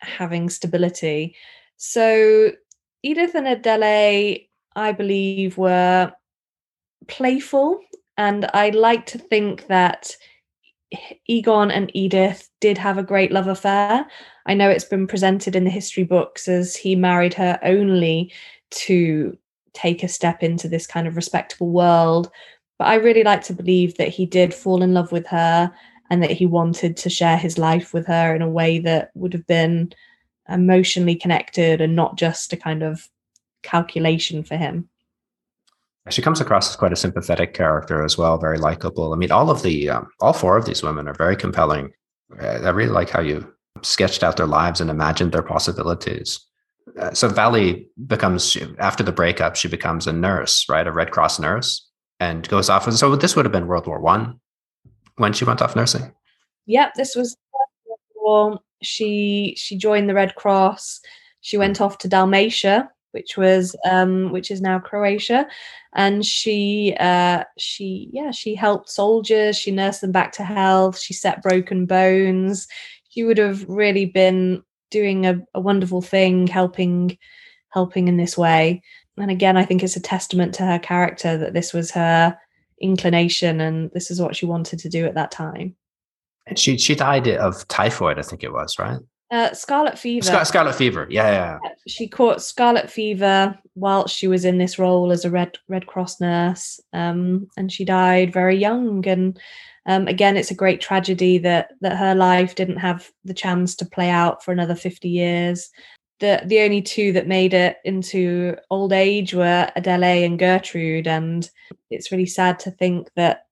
having 0.00 0.48
stability. 0.50 1.36
So 1.76 2.52
Edith 3.02 3.34
and 3.34 3.48
Adele, 3.48 4.36
I 4.76 4.92
believe, 4.92 5.56
were 5.56 6.12
playful. 7.08 7.80
And 8.16 8.48
I 8.52 8.70
like 8.70 9.06
to 9.06 9.18
think 9.18 9.66
that 9.68 10.14
Egon 11.26 11.70
and 11.70 11.90
Edith 11.94 12.48
did 12.60 12.76
have 12.76 12.98
a 12.98 13.02
great 13.02 13.32
love 13.32 13.46
affair. 13.46 14.06
I 14.46 14.54
know 14.54 14.68
it's 14.68 14.84
been 14.84 15.06
presented 15.06 15.54
in 15.54 15.64
the 15.64 15.70
history 15.70 16.04
books 16.04 16.48
as 16.48 16.76
he 16.76 16.96
married 16.96 17.34
her 17.34 17.58
only 17.62 18.32
to 18.70 19.36
take 19.72 20.02
a 20.02 20.08
step 20.08 20.42
into 20.42 20.68
this 20.68 20.86
kind 20.86 21.06
of 21.06 21.16
respectable 21.16 21.70
world. 21.70 22.30
But 22.78 22.88
I 22.88 22.94
really 22.96 23.22
like 23.22 23.42
to 23.44 23.52
believe 23.52 23.96
that 23.96 24.08
he 24.08 24.26
did 24.26 24.52
fall 24.52 24.82
in 24.82 24.94
love 24.94 25.12
with 25.12 25.26
her 25.28 25.72
and 26.10 26.22
that 26.22 26.32
he 26.32 26.44
wanted 26.44 26.96
to 26.98 27.08
share 27.08 27.38
his 27.38 27.56
life 27.56 27.94
with 27.94 28.06
her 28.06 28.34
in 28.34 28.42
a 28.42 28.48
way 28.48 28.80
that 28.80 29.10
would 29.14 29.32
have 29.32 29.46
been 29.46 29.92
emotionally 30.48 31.14
connected 31.14 31.80
and 31.80 31.94
not 31.94 32.18
just 32.18 32.52
a 32.52 32.56
kind 32.56 32.82
of 32.82 33.08
calculation 33.62 34.42
for 34.42 34.56
him. 34.56 34.88
She 36.08 36.22
comes 36.22 36.40
across 36.40 36.68
as 36.70 36.76
quite 36.76 36.92
a 36.92 36.96
sympathetic 36.96 37.54
character 37.54 38.02
as 38.02 38.18
well, 38.18 38.36
very 38.38 38.58
likable. 38.58 39.12
I 39.12 39.16
mean, 39.16 39.30
all 39.30 39.50
of 39.50 39.62
the, 39.62 39.88
um, 39.90 40.08
all 40.18 40.32
four 40.32 40.56
of 40.56 40.64
these 40.64 40.82
women 40.82 41.06
are 41.06 41.14
very 41.14 41.36
compelling. 41.36 41.92
I 42.40 42.70
really 42.70 42.90
like 42.90 43.10
how 43.10 43.20
you 43.20 43.52
sketched 43.82 44.24
out 44.24 44.36
their 44.36 44.46
lives 44.46 44.80
and 44.80 44.90
imagined 44.90 45.32
their 45.32 45.42
possibilities. 45.42 46.40
Uh, 46.98 47.12
so 47.12 47.28
Vally 47.28 47.86
becomes 48.06 48.56
after 48.78 49.04
the 49.04 49.12
breakup, 49.12 49.54
she 49.54 49.68
becomes 49.68 50.06
a 50.06 50.12
nurse, 50.12 50.66
right, 50.68 50.86
a 50.86 50.92
Red 50.92 51.12
Cross 51.12 51.38
nurse, 51.38 51.86
and 52.18 52.48
goes 52.48 52.68
off. 52.68 52.88
And 52.88 52.96
so 52.96 53.14
this 53.14 53.36
would 53.36 53.44
have 53.44 53.52
been 53.52 53.68
World 53.68 53.86
War 53.86 54.00
One 54.00 54.39
when 55.20 55.32
she 55.32 55.44
went 55.44 55.62
off 55.62 55.76
nursing. 55.76 56.12
Yep, 56.66 56.94
this 56.94 57.14
was 57.14 57.36
She 58.82 59.54
she 59.56 59.76
joined 59.76 60.08
the 60.08 60.14
Red 60.14 60.34
Cross. 60.34 61.00
She 61.40 61.56
went 61.56 61.80
off 61.80 61.98
to 61.98 62.08
Dalmatia, 62.08 62.90
which 63.12 63.36
was 63.36 63.76
um, 63.90 64.32
which 64.32 64.50
is 64.50 64.60
now 64.60 64.78
Croatia, 64.78 65.46
and 65.94 66.24
she 66.24 66.96
uh, 66.98 67.44
she 67.58 68.08
yeah 68.12 68.30
she 68.30 68.54
helped 68.54 68.90
soldiers. 68.90 69.56
She 69.56 69.70
nursed 69.70 70.00
them 70.00 70.12
back 70.12 70.32
to 70.32 70.44
health. 70.44 70.98
She 70.98 71.14
set 71.14 71.42
broken 71.42 71.86
bones 71.86 72.66
she 73.10 73.24
would 73.24 73.38
have 73.38 73.68
really 73.68 74.06
been 74.06 74.62
doing 74.90 75.26
a, 75.26 75.40
a 75.54 75.60
wonderful 75.60 76.00
thing, 76.00 76.46
helping 76.46 77.18
helping 77.70 78.08
in 78.08 78.16
this 78.16 78.38
way. 78.38 78.82
And 79.16 79.30
again, 79.30 79.56
I 79.56 79.64
think 79.64 79.82
it's 79.82 79.96
a 79.96 80.00
testament 80.00 80.54
to 80.54 80.64
her 80.64 80.78
character 80.78 81.36
that 81.36 81.52
this 81.52 81.72
was 81.72 81.90
her 81.90 82.36
inclination 82.80 83.60
and 83.60 83.90
this 83.92 84.10
is 84.10 84.20
what 84.20 84.34
she 84.34 84.46
wanted 84.46 84.78
to 84.80 84.88
do 84.88 85.06
at 85.06 85.14
that 85.14 85.30
time. 85.30 85.76
And 86.46 86.58
she 86.58 86.78
she 86.78 86.94
died 86.94 87.28
of 87.28 87.66
typhoid, 87.68 88.18
I 88.18 88.22
think 88.22 88.42
it 88.42 88.52
was, 88.52 88.78
right? 88.78 89.00
Uh, 89.30 89.52
scarlet 89.52 89.96
fever. 89.96 90.26
Scar- 90.26 90.44
scarlet 90.44 90.74
fever. 90.74 91.06
Yeah, 91.08 91.30
yeah, 91.30 91.58
yeah. 91.62 91.70
She 91.86 92.08
caught 92.08 92.42
scarlet 92.42 92.90
fever 92.90 93.56
whilst 93.76 94.16
she 94.16 94.26
was 94.26 94.44
in 94.44 94.58
this 94.58 94.76
role 94.76 95.12
as 95.12 95.24
a 95.24 95.30
Red 95.30 95.56
Red 95.68 95.86
Cross 95.86 96.20
nurse, 96.20 96.80
um, 96.92 97.48
and 97.56 97.70
she 97.70 97.84
died 97.84 98.32
very 98.32 98.56
young. 98.56 99.06
And 99.06 99.38
um, 99.86 100.08
again, 100.08 100.36
it's 100.36 100.50
a 100.50 100.56
great 100.56 100.80
tragedy 100.80 101.38
that 101.38 101.70
that 101.80 101.96
her 101.96 102.16
life 102.16 102.56
didn't 102.56 102.78
have 102.78 103.08
the 103.24 103.34
chance 103.34 103.76
to 103.76 103.86
play 103.86 104.10
out 104.10 104.44
for 104.44 104.50
another 104.50 104.74
50 104.74 105.08
years. 105.08 105.70
The 106.20 106.42
the 106.44 106.60
only 106.60 106.82
two 106.82 107.12
that 107.12 107.26
made 107.26 107.54
it 107.54 107.78
into 107.84 108.56
old 108.70 108.92
age 108.92 109.34
were 109.34 109.70
Adele 109.74 110.04
and 110.04 110.38
Gertrude, 110.38 111.08
and 111.08 111.50
it's 111.90 112.12
really 112.12 112.26
sad 112.26 112.58
to 112.60 112.70
think 112.70 113.08
that 113.16 113.46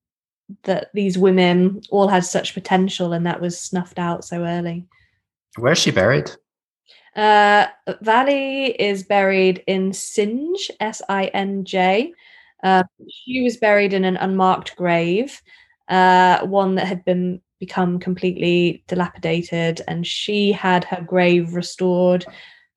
that 0.65 0.91
these 0.95 1.19
women 1.19 1.81
all 1.91 2.09
had 2.09 2.25
such 2.25 2.55
potential 2.55 3.13
and 3.13 3.27
that 3.27 3.41
was 3.41 3.59
snuffed 3.61 3.99
out 3.99 4.25
so 4.25 4.45
early. 4.45 4.87
Where's 5.57 5.79
she 5.79 5.91
buried? 5.91 6.31
Uh, 7.17 7.67
Vali 8.01 8.67
is 8.81 9.03
buried 9.03 9.63
in 9.67 9.91
Sinj, 9.91 10.71
S 10.81 11.03
I 11.09 11.27
N 11.27 11.65
J. 11.65 12.13
Uh, 12.63 12.85
she 13.11 13.43
was 13.43 13.57
buried 13.57 13.93
in 13.93 14.05
an 14.05 14.17
unmarked 14.17 14.77
grave, 14.77 15.41
uh, 15.89 16.47
one 16.47 16.75
that 16.77 16.87
had 16.87 17.05
been 17.05 17.41
become 17.61 17.99
completely 17.99 18.85
dilapidated, 18.87 19.81
and 19.89 20.07
she 20.07 20.53
had 20.53 20.85
her 20.85 21.03
grave 21.03 21.55
restored 21.55 22.25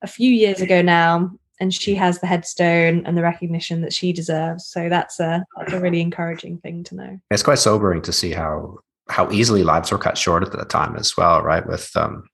a 0.02 0.06
few 0.06 0.30
years 0.30 0.60
ago 0.60 0.82
now, 0.82 1.30
and 1.60 1.72
she 1.72 1.94
has 1.94 2.18
the 2.18 2.26
headstone 2.26 3.06
and 3.06 3.16
the 3.16 3.22
recognition 3.22 3.82
that 3.82 3.92
she 3.92 4.12
deserves. 4.12 4.66
So 4.66 4.88
that's 4.88 5.20
a 5.20 5.44
that's 5.58 5.72
a 5.72 5.80
really 5.80 6.00
encouraging 6.00 6.58
thing 6.58 6.84
to 6.84 6.94
know. 6.94 7.20
It's 7.30 7.42
quite 7.42 7.58
sobering 7.58 8.02
to 8.02 8.12
see 8.12 8.32
how 8.32 8.78
how 9.08 9.30
easily 9.30 9.62
lives 9.62 9.90
were 9.90 9.98
cut 9.98 10.18
short 10.18 10.42
at 10.42 10.52
the 10.52 10.64
time 10.64 10.96
as 10.96 11.16
well, 11.16 11.42
right? 11.42 11.66
With 11.66 11.90
um, 11.96 12.24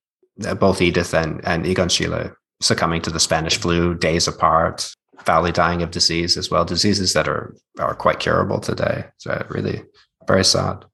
both 0.59 0.81
Edith 0.81 1.15
and 1.15 1.47
and 1.47 1.67
Egon 1.67 1.89
Schiele 1.89 2.33
succumbing 2.61 3.03
to 3.03 3.11
the 3.11 3.21
Spanish 3.21 3.57
flu 3.57 3.95
days 3.95 4.27
apart, 4.27 4.91
Vali 5.25 5.53
dying 5.53 5.83
of 5.83 5.91
disease 5.91 6.37
as 6.37 6.51
well, 6.51 6.65
diseases 6.65 7.13
that 7.13 7.29
are 7.29 7.55
are 7.79 7.95
quite 7.95 8.21
curable 8.21 8.61
today. 8.61 9.05
So 9.19 9.45
really 9.51 9.83
very 10.27 10.45
sad. 10.45 10.85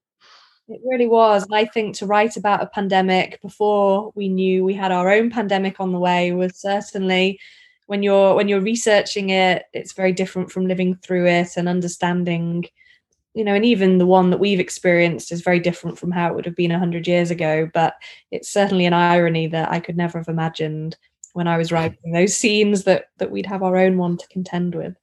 It 0.67 0.81
really 0.83 1.07
was. 1.07 1.43
And 1.43 1.55
I 1.55 1.65
think 1.65 1.95
to 1.97 2.05
write 2.05 2.37
about 2.37 2.63
a 2.63 2.67
pandemic 2.67 3.39
before 3.41 4.11
we 4.15 4.29
knew 4.29 4.63
we 4.63 4.73
had 4.73 4.91
our 4.91 5.11
own 5.11 5.29
pandemic 5.29 5.79
on 5.79 5.91
the 5.91 5.99
way 5.99 6.31
was 6.31 6.57
certainly 6.57 7.39
when 7.87 8.01
you're 8.01 8.33
when 8.33 8.47
you're 8.47 8.61
researching 8.61 9.29
it, 9.29 9.65
it's 9.73 9.93
very 9.93 10.11
different 10.11 10.51
from 10.51 10.67
living 10.67 10.95
through 10.95 11.27
it 11.27 11.55
and 11.55 11.69
understanding, 11.69 12.65
you 13.35 13.43
know, 13.43 13.53
and 13.53 13.63
even 13.63 13.99
the 13.99 14.07
one 14.07 14.31
that 14.31 14.39
we've 14.39 14.59
experienced 14.59 15.31
is 15.31 15.41
very 15.41 15.59
different 15.59 15.99
from 15.99 16.09
how 16.09 16.29
it 16.29 16.35
would 16.35 16.45
have 16.45 16.55
been 16.55 16.71
100 16.71 17.07
years 17.07 17.29
ago. 17.29 17.69
But 17.71 17.93
it's 18.31 18.49
certainly 18.49 18.87
an 18.87 18.93
irony 18.93 19.45
that 19.47 19.71
I 19.71 19.79
could 19.79 19.97
never 19.97 20.17
have 20.17 20.29
imagined 20.29 20.97
when 21.33 21.47
I 21.47 21.57
was 21.57 21.71
writing 21.71 22.11
those 22.11 22.35
scenes 22.35 22.85
that 22.85 23.09
that 23.17 23.29
we'd 23.29 23.45
have 23.45 23.61
our 23.61 23.77
own 23.77 23.99
one 23.99 24.17
to 24.17 24.27
contend 24.29 24.73
with. 24.73 24.95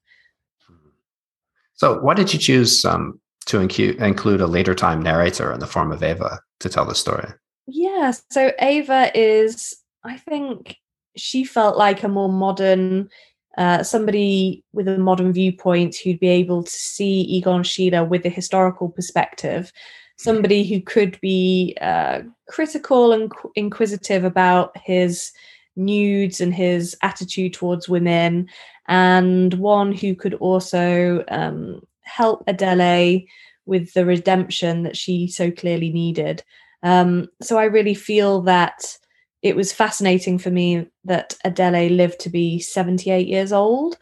So, 1.74 2.00
why 2.00 2.14
did 2.14 2.32
you 2.32 2.38
choose 2.40 2.84
um, 2.84 3.20
to 3.46 3.58
incu- 3.58 3.98
include 4.00 4.40
a 4.40 4.46
later 4.46 4.74
time 4.74 5.02
narrator 5.02 5.52
in 5.52 5.60
the 5.60 5.66
form 5.66 5.92
of 5.92 6.02
Ava 6.02 6.40
to 6.60 6.68
tell 6.68 6.84
the 6.84 6.94
story? 6.94 7.28
Yeah, 7.66 8.12
so 8.30 8.52
Ava 8.60 9.10
is, 9.14 9.76
I 10.04 10.16
think, 10.18 10.76
she 11.16 11.44
felt 11.44 11.76
like 11.76 12.02
a 12.02 12.08
more 12.08 12.28
modern, 12.28 13.08
uh, 13.58 13.82
somebody 13.82 14.64
with 14.72 14.88
a 14.88 14.98
modern 14.98 15.32
viewpoint 15.32 15.96
who'd 15.96 16.20
be 16.20 16.28
able 16.28 16.62
to 16.62 16.70
see 16.70 17.20
Egon 17.22 17.62
Schiele 17.62 18.08
with 18.08 18.24
a 18.24 18.30
historical 18.30 18.88
perspective, 18.88 19.72
somebody 20.18 20.64
who 20.64 20.80
could 20.80 21.20
be 21.20 21.76
uh, 21.80 22.22
critical 22.48 23.12
and 23.12 23.30
inquisitive 23.54 24.24
about 24.24 24.76
his 24.76 25.32
nudes 25.76 26.40
and 26.40 26.54
his 26.54 26.96
attitude 27.02 27.52
towards 27.52 27.88
women, 27.88 28.48
and 28.88 29.54
one 29.54 29.92
who 29.92 30.14
could 30.14 30.34
also 30.34 31.24
um, 31.28 31.80
help 32.14 32.44
Adele 32.46 33.20
with 33.66 33.92
the 33.94 34.04
redemption 34.04 34.82
that 34.82 34.96
she 34.96 35.28
so 35.28 35.50
clearly 35.50 35.90
needed. 35.90 36.42
Um, 36.82 37.28
so 37.40 37.58
I 37.58 37.64
really 37.64 37.94
feel 37.94 38.42
that 38.42 38.96
it 39.42 39.56
was 39.56 39.72
fascinating 39.72 40.38
for 40.38 40.50
me 40.50 40.86
that 41.04 41.34
Adele 41.44 41.88
lived 41.90 42.20
to 42.20 42.30
be 42.30 42.60
78 42.60 43.26
years 43.26 43.52
old. 43.52 43.98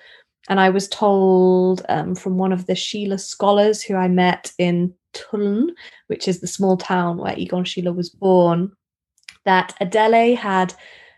And 0.49 0.61
I 0.61 0.71
was 0.71 0.89
told 0.89 1.85
um, 1.89 2.15
from 2.15 2.37
one 2.37 2.53
of 2.53 2.67
the 2.67 2.75
Schiele 2.75 3.21
scholars 3.21 3.83
who 3.83 3.95
I 3.95 4.09
met 4.09 4.53
in 4.59 4.95
Tulln, 5.13 5.71
which 6.09 6.27
is 6.29 6.41
the 6.41 6.47
small 6.47 6.77
town 6.77 7.19
where 7.19 7.39
Egon 7.39 7.65
Schiele 7.65 7.95
was 7.95 8.11
born, 8.11 8.73
that 9.45 9.75
Adele 9.81 10.37
had 10.37 10.75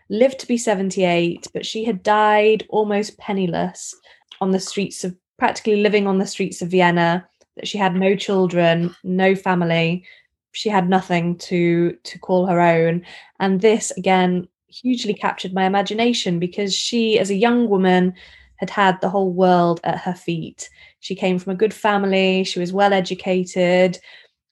lived 0.09 0.39
to 0.39 0.47
be 0.47 0.57
78, 0.57 1.47
but 1.53 1.65
she 1.65 1.83
had 1.85 2.03
died 2.03 2.65
almost 2.69 3.17
penniless 3.17 3.95
on 4.39 4.51
the 4.51 4.59
streets 4.59 5.03
of 5.03 5.15
practically 5.37 5.81
living 5.81 6.07
on 6.07 6.19
the 6.19 6.27
streets 6.27 6.61
of 6.61 6.69
Vienna, 6.69 7.27
that 7.55 7.67
she 7.67 7.77
had 7.77 7.95
no 7.95 8.15
children, 8.15 8.95
no 9.03 9.35
family, 9.35 10.05
she 10.53 10.69
had 10.69 10.87
nothing 10.87 11.37
to 11.37 11.97
to 12.03 12.19
call 12.19 12.45
her 12.45 12.61
own. 12.61 13.03
And 13.39 13.61
this 13.61 13.91
again 13.97 14.47
hugely 14.67 15.13
captured 15.13 15.53
my 15.53 15.65
imagination 15.65 16.39
because 16.39 16.73
she, 16.73 17.19
as 17.19 17.29
a 17.29 17.35
young 17.35 17.69
woman, 17.69 18.13
had 18.57 18.69
had 18.69 19.01
the 19.01 19.09
whole 19.09 19.31
world 19.31 19.79
at 19.83 19.99
her 19.99 20.13
feet. 20.13 20.69
She 20.99 21.15
came 21.15 21.37
from 21.37 21.53
a 21.53 21.57
good 21.57 21.73
family, 21.73 22.43
she 22.43 22.59
was 22.59 22.73
well 22.73 22.93
educated, 22.93 23.99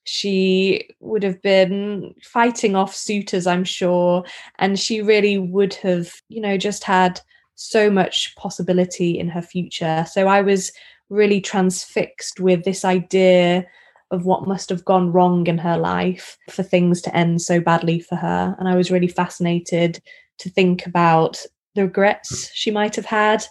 she 0.04 0.88
would 1.00 1.22
have 1.22 1.40
been 1.42 2.14
fighting 2.22 2.76
off 2.76 2.94
suitors, 2.94 3.46
I'm 3.46 3.64
sure, 3.64 4.24
and 4.58 4.78
she 4.78 5.00
really 5.00 5.38
would 5.38 5.74
have, 5.74 6.12
you 6.28 6.40
know, 6.40 6.56
just 6.56 6.84
had 6.84 7.20
so 7.62 7.90
much 7.90 8.34
possibility 8.36 9.18
in 9.18 9.28
her 9.28 9.42
future. 9.42 10.04
So 10.10 10.28
I 10.28 10.42
was 10.42 10.72
really 11.08 11.40
transfixed 11.40 12.40
with 12.40 12.64
this 12.64 12.84
idea 12.84 13.66
of 14.10 14.26
what 14.26 14.46
must 14.46 14.68
have 14.68 14.84
gone 14.84 15.12
wrong 15.12 15.46
in 15.46 15.58
her 15.58 15.78
life 15.78 16.36
for 16.50 16.62
things 16.62 17.00
to 17.02 17.16
end 17.16 17.40
so 17.40 17.60
badly 17.60 17.98
for 17.98 18.16
her. 18.16 18.54
And 18.58 18.68
I 18.68 18.76
was 18.76 18.90
really 18.90 19.08
fascinated 19.08 20.02
to 20.38 20.50
think 20.50 20.86
about 20.86 21.44
the 21.74 21.84
regrets 21.84 22.50
she 22.52 22.70
might 22.70 22.94
have 22.96 23.06
had, 23.06 23.44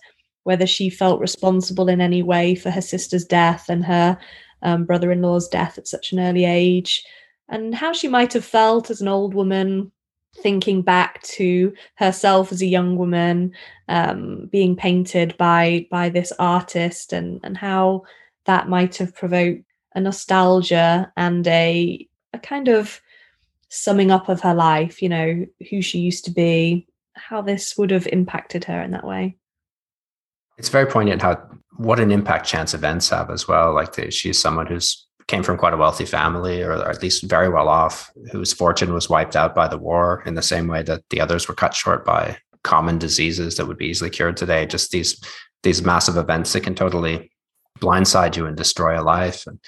whether 0.43 0.67
she 0.67 0.89
felt 0.89 1.19
responsible 1.19 1.89
in 1.89 2.01
any 2.01 2.21
way 2.21 2.53
for 2.53 2.69
her 2.69 2.81
sister's 2.81 3.25
death 3.25 3.65
and 3.69 3.83
her 3.85 4.17
um, 4.61 4.85
brother 4.85 5.11
in 5.11 5.21
law's 5.21 5.47
death 5.47 5.77
at 5.77 5.87
such 5.87 6.11
an 6.11 6.19
early 6.19 6.45
age, 6.45 7.03
and 7.49 7.73
how 7.73 7.91
she 7.93 8.07
might 8.07 8.33
have 8.33 8.45
felt 8.45 8.91
as 8.91 9.01
an 9.01 9.07
old 9.07 9.33
woman 9.33 9.91
thinking 10.37 10.81
back 10.81 11.21
to 11.23 11.73
herself 11.95 12.51
as 12.51 12.61
a 12.61 12.67
young 12.67 12.95
woman 12.95 13.53
um, 13.87 14.47
being 14.51 14.75
painted 14.75 15.35
by 15.37 15.87
by 15.91 16.09
this 16.09 16.31
artist 16.39 17.13
and 17.13 17.39
and 17.43 17.57
how 17.57 18.03
that 18.45 18.69
might 18.69 18.95
have 18.97 19.15
provoked 19.15 19.63
a 19.95 19.99
nostalgia 19.99 21.11
and 21.17 21.47
a 21.47 22.07
a 22.33 22.39
kind 22.39 22.69
of 22.69 23.01
summing 23.69 24.11
up 24.11 24.29
of 24.29 24.41
her 24.41 24.53
life 24.53 25.01
you 25.01 25.09
know 25.09 25.45
who 25.69 25.81
she 25.81 25.99
used 25.99 26.25
to 26.25 26.31
be 26.31 26.87
how 27.15 27.41
this 27.41 27.77
would 27.77 27.91
have 27.91 28.07
impacted 28.07 28.65
her 28.65 28.81
in 28.81 28.91
that 28.91 29.05
way. 29.05 29.37
It's 30.57 30.69
very 30.69 30.85
poignant 30.85 31.21
how 31.21 31.41
what 31.77 31.99
an 31.99 32.11
impact 32.11 32.45
chance 32.45 32.73
events 32.73 33.09
have 33.09 33.29
as 33.29 33.47
well. 33.47 33.73
Like 33.73 33.93
the, 33.93 34.11
she's 34.11 34.37
someone 34.37 34.67
who's 34.67 35.07
came 35.31 35.43
from 35.43 35.57
quite 35.57 35.73
a 35.73 35.77
wealthy 35.77 36.05
family, 36.05 36.61
or 36.61 36.73
at 36.73 37.01
least 37.01 37.23
very 37.23 37.47
well 37.47 37.69
off, 37.69 38.11
whose 38.33 38.51
fortune 38.51 38.93
was 38.93 39.09
wiped 39.09 39.37
out 39.37 39.55
by 39.55 39.65
the 39.65 39.77
war 39.77 40.21
in 40.25 40.35
the 40.35 40.41
same 40.41 40.67
way 40.67 40.83
that 40.83 41.03
the 41.09 41.21
others 41.21 41.47
were 41.47 41.55
cut 41.55 41.73
short 41.73 42.05
by 42.05 42.37
common 42.63 42.99
diseases 42.99 43.55
that 43.55 43.65
would 43.65 43.77
be 43.77 43.87
easily 43.87 44.09
cured 44.09 44.35
today. 44.35 44.65
Just 44.65 44.91
these 44.91 45.19
these 45.63 45.81
massive 45.83 46.17
events 46.17 46.51
that 46.51 46.63
can 46.63 46.75
totally 46.75 47.31
blindside 47.79 48.35
you 48.35 48.45
and 48.45 48.57
destroy 48.57 48.99
a 48.99 49.03
life. 49.03 49.47
And 49.47 49.59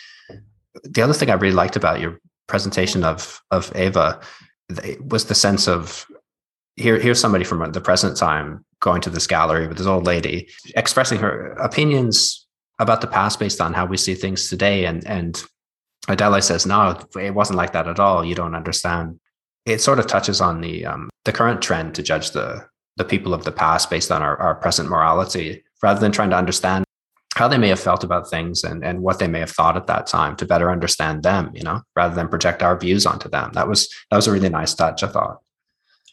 the 0.84 1.02
other 1.02 1.14
thing 1.14 1.30
I 1.30 1.36
really 1.36 1.56
liked 1.56 1.78
about 1.78 2.02
your 2.02 2.20
presentation 2.48 3.06
of 3.06 3.42
of 3.50 3.74
Eva 3.76 4.20
was 5.00 5.26
the 5.26 5.36
sense 5.36 5.70
of 5.70 6.06
here 6.76 7.00
here's 7.00 7.22
somebody 7.22 7.46
from 7.46 7.72
the 7.72 7.88
present 7.90 8.18
time 8.18 8.66
going 8.82 9.02
to 9.02 9.10
this 9.10 9.28
gallery 9.28 9.68
with 9.68 9.78
this 9.78 9.88
old 9.88 10.06
lady 10.06 10.50
expressing 10.76 11.20
her 11.20 11.54
opinions 11.54 12.48
about 12.80 13.00
the 13.00 13.08
past 13.08 13.40
based 13.40 13.62
on 13.62 13.74
how 13.74 13.86
we 13.86 13.98
see 13.98 14.16
things 14.16 14.50
today 14.50 14.86
and 14.86 15.08
and 15.08 15.46
Adele 16.08 16.42
says, 16.42 16.66
no, 16.66 17.00
it 17.20 17.34
wasn't 17.34 17.58
like 17.58 17.74
that 17.74 17.88
at 17.88 18.00
all. 18.00 18.26
You 18.26 18.36
don't 18.36 18.56
understand. 18.56 19.20
It 19.66 19.80
sort 19.80 20.00
of 20.00 20.08
touches 20.08 20.42
on 20.42 20.60
the 20.60 20.86
um, 20.86 21.10
the 21.24 21.32
current 21.32 21.62
trend 21.62 21.96
to 21.96 22.04
judge 22.04 22.32
the 22.32 22.66
the 22.98 23.06
people 23.06 23.34
of 23.34 23.44
the 23.44 23.52
past 23.52 23.90
based 23.90 24.12
on 24.12 24.22
our, 24.22 24.38
our 24.38 24.56
present 24.56 24.90
morality, 24.90 25.64
rather 25.82 26.00
than 26.00 26.12
trying 26.12 26.30
to 26.30 26.36
understand 26.36 26.86
how 27.36 27.48
they 27.48 27.58
may 27.58 27.70
have 27.70 27.80
felt 27.80 28.04
about 28.04 28.30
things 28.30 28.64
and, 28.64 28.84
and 28.84 29.02
what 29.02 29.18
they 29.18 29.28
may 29.28 29.40
have 29.40 29.50
thought 29.50 29.76
at 29.76 29.88
that 29.88 30.06
time 30.06 30.36
to 30.36 30.46
better 30.46 30.70
understand 30.70 31.24
them, 31.24 31.50
you 31.56 31.64
know, 31.64 31.82
rather 31.96 32.14
than 32.14 32.28
project 32.28 32.62
our 32.62 32.78
views 32.78 33.06
onto 33.06 33.30
them. 33.30 33.52
That 33.54 33.68
was 33.68 33.90
that 34.12 34.18
was 34.18 34.28
a 34.28 34.32
really 34.32 34.50
nice 34.50 34.74
touch, 34.74 35.04
I 35.04 35.08
thought. 35.08 35.40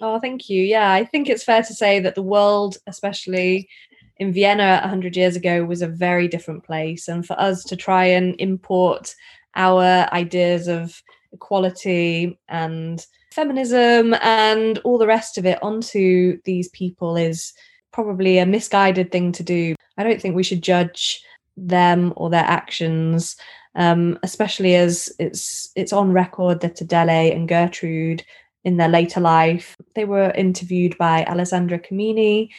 Oh, 0.00 0.18
thank 0.18 0.48
you. 0.48 0.62
Yeah, 0.62 0.92
I 0.92 1.04
think 1.04 1.28
it's 1.28 1.44
fair 1.44 1.62
to 1.62 1.74
say 1.74 2.00
that 2.00 2.14
the 2.14 2.22
world, 2.22 2.78
especially 2.86 3.68
in 4.16 4.32
Vienna 4.32 4.78
100 4.82 5.16
years 5.16 5.36
ago, 5.36 5.64
was 5.64 5.82
a 5.82 5.88
very 5.88 6.26
different 6.26 6.64
place. 6.64 7.08
And 7.08 7.26
for 7.26 7.38
us 7.38 7.64
to 7.64 7.76
try 7.76 8.06
and 8.06 8.34
import 8.38 9.14
our 9.54 10.08
ideas 10.12 10.68
of 10.68 11.02
equality 11.32 12.38
and 12.48 13.06
feminism 13.32 14.14
and 14.22 14.78
all 14.78 14.98
the 14.98 15.06
rest 15.06 15.38
of 15.38 15.46
it 15.46 15.62
onto 15.62 16.40
these 16.44 16.68
people 16.70 17.16
is 17.16 17.52
probably 17.92 18.38
a 18.38 18.46
misguided 18.46 19.10
thing 19.12 19.32
to 19.32 19.42
do. 19.42 19.74
I 19.96 20.04
don't 20.04 20.20
think 20.20 20.34
we 20.34 20.42
should 20.42 20.62
judge 20.62 21.22
them 21.56 22.12
or 22.16 22.30
their 22.30 22.44
actions, 22.44 23.36
um, 23.74 24.18
especially 24.22 24.74
as 24.74 25.12
it's 25.18 25.70
it's 25.76 25.92
on 25.92 26.12
record 26.12 26.60
that 26.60 26.80
Adele 26.80 27.32
and 27.32 27.48
Gertrude 27.48 28.24
in 28.64 28.76
their 28.76 28.88
later 28.88 29.20
life 29.20 29.76
they 29.94 30.04
were 30.04 30.30
interviewed 30.32 30.96
by 30.98 31.24
Alessandra 31.24 31.78
Comini, 31.78 32.50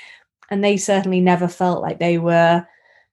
and 0.49 0.63
they 0.63 0.77
certainly 0.77 1.21
never 1.21 1.47
felt 1.47 1.81
like 1.81 1.99
they 1.99 2.17
were 2.17 2.65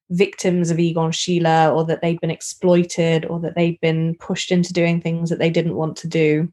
victims 0.09 0.71
of 0.71 0.79
Egon 0.79 1.11
Schiele 1.11 1.73
or 1.73 1.85
that 1.85 2.01
they'd 2.01 2.19
been 2.19 2.31
exploited 2.31 3.25
or 3.25 3.39
that 3.41 3.55
they'd 3.55 3.79
been 3.79 4.15
pushed 4.15 4.51
into 4.51 4.73
doing 4.73 4.99
things 4.99 5.29
that 5.29 5.39
they 5.39 5.49
didn't 5.49 5.75
want 5.75 5.95
to 5.97 6.07
do. 6.07 6.51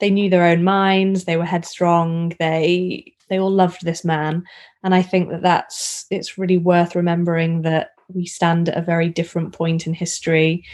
they 0.00 0.10
knew 0.10 0.28
their 0.28 0.44
own 0.44 0.62
minds 0.62 1.24
they 1.24 1.36
were 1.36 1.44
headstrong 1.44 2.32
they 2.38 3.12
they 3.28 3.38
all 3.38 3.50
loved 3.50 3.84
this 3.84 4.04
man. 4.04 4.44
And 4.82 4.94
i 4.94 5.02
think 5.02 5.30
that 5.30 5.42
that's 5.42 6.06
it's 6.10 6.38
really 6.38 6.58
worth 6.58 6.94
remembering 6.94 7.62
that 7.62 7.90
we 8.08 8.24
stand 8.24 8.68
at 8.68 8.78
a 8.78 8.82
very 8.82 9.08
different 9.08 9.52
point 9.52 9.86
in 9.86 9.92
history. 9.92 10.64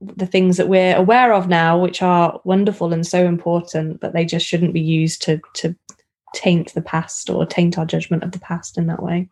The 0.00 0.26
things 0.26 0.56
that 0.56 0.68
we're 0.68 0.96
aware 0.96 1.34
of 1.34 1.48
now 1.48 1.78
which 1.78 2.02
are 2.02 2.40
wonderful 2.44 2.92
and 2.92 3.06
so 3.06 3.26
important 3.26 4.00
but 4.00 4.12
they 4.14 4.24
just 4.24 4.46
shouldn't 4.46 4.72
be 4.74 4.80
used 4.80 5.22
to 5.22 5.40
to 5.54 5.76
taint 6.34 6.74
the 6.74 6.82
past 6.82 7.30
or 7.30 7.46
taint 7.46 7.78
our 7.78 7.86
judgment 7.86 8.22
of 8.22 8.32
the 8.32 8.40
past 8.40 8.78
in 8.78 8.86
that 8.86 9.02
way. 9.02 9.28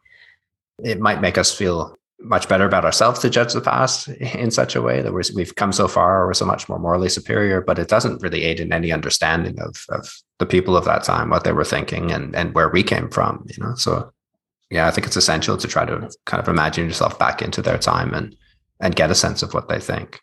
It 0.83 1.01
might 1.01 1.21
make 1.21 1.39
us 1.39 1.55
feel 1.55 1.97
much 2.21 2.49
better 2.49 2.65
about 2.65 2.85
ourselves 2.85 3.21
to 3.21 3.31
judge 3.31 3.53
the 3.53 3.61
past 3.61 4.09
in 4.09 4.51
such 4.51 4.75
a 4.75 4.83
way 4.83 5.03
that 5.03 5.13
we 5.13 5.43
have 5.43 5.55
come 5.57 5.73
so 5.73 5.89
far, 5.89 6.27
we're 6.27 6.35
so 6.35 6.47
much 6.47 6.69
more 6.69 6.79
morally 6.79 7.09
superior, 7.09 7.61
but 7.61 7.79
it 7.79 7.89
doesn't 7.89 8.23
really 8.23 8.43
aid 8.45 8.61
in 8.61 8.73
any 8.73 8.93
understanding 8.93 9.59
of, 9.61 9.85
of 9.91 10.13
the 10.39 10.47
people 10.47 10.77
of 10.77 10.85
that 10.85 11.05
time, 11.05 11.31
what 11.31 11.45
they 11.45 11.53
were 11.53 11.65
thinking 11.65 12.11
and, 12.11 12.35
and 12.35 12.55
where 12.55 12.69
we 12.69 12.83
came 12.83 13.11
from, 13.11 13.45
you 13.49 13.63
know? 13.63 13.75
So 13.75 14.13
yeah, 14.71 14.87
I 14.87 14.91
think 14.91 15.07
it's 15.07 15.17
essential 15.17 15.57
to 15.57 15.69
try 15.69 15.85
to 15.85 16.11
kind 16.25 16.43
of 16.43 16.49
imagine 16.49 16.87
yourself 16.87 17.19
back 17.19 17.43
into 17.43 17.63
their 17.63 17.79
time 17.79 18.15
and, 18.15 18.35
and 18.81 18.97
get 18.97 19.11
a 19.11 19.15
sense 19.15 19.43
of 19.43 19.55
what 19.55 19.69
they 19.69 19.79
think. 19.79 20.21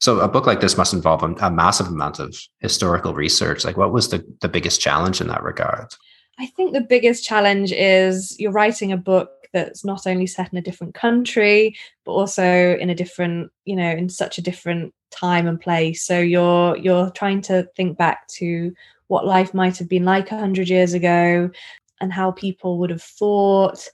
So 0.00 0.20
a 0.20 0.28
book 0.28 0.46
like 0.46 0.60
this 0.60 0.76
must 0.76 0.94
involve 0.94 1.22
a, 1.22 1.34
a 1.44 1.50
massive 1.50 1.88
amount 1.88 2.20
of 2.20 2.36
historical 2.60 3.14
research. 3.14 3.64
Like 3.64 3.76
what 3.76 3.92
was 3.92 4.08
the, 4.08 4.24
the 4.40 4.48
biggest 4.48 4.80
challenge 4.80 5.20
in 5.20 5.28
that 5.28 5.42
regard? 5.42 5.94
I 6.38 6.46
think 6.46 6.72
the 6.72 6.80
biggest 6.80 7.24
challenge 7.24 7.72
is 7.72 8.38
you're 8.38 8.52
writing 8.52 8.92
a 8.92 8.96
book 8.96 9.30
that's 9.52 9.84
not 9.84 10.06
only 10.06 10.26
set 10.26 10.52
in 10.52 10.58
a 10.58 10.62
different 10.62 10.94
country 10.94 11.76
but 12.04 12.12
also 12.12 12.76
in 12.76 12.90
a 12.90 12.94
different 12.94 13.50
you 13.64 13.76
know 13.76 13.90
in 13.90 14.08
such 14.08 14.38
a 14.38 14.42
different 14.42 14.92
time 15.10 15.46
and 15.46 15.60
place. 15.60 16.04
So 16.04 16.18
you're 16.20 16.76
you're 16.76 17.10
trying 17.10 17.40
to 17.42 17.68
think 17.76 17.96
back 17.98 18.26
to 18.38 18.72
what 19.08 19.26
life 19.26 19.54
might 19.54 19.78
have 19.78 19.88
been 19.88 20.04
like 20.04 20.30
100 20.30 20.68
years 20.68 20.92
ago 20.92 21.50
and 22.00 22.12
how 22.12 22.32
people 22.32 22.78
would 22.78 22.90
have 22.90 23.02
thought. 23.02 23.86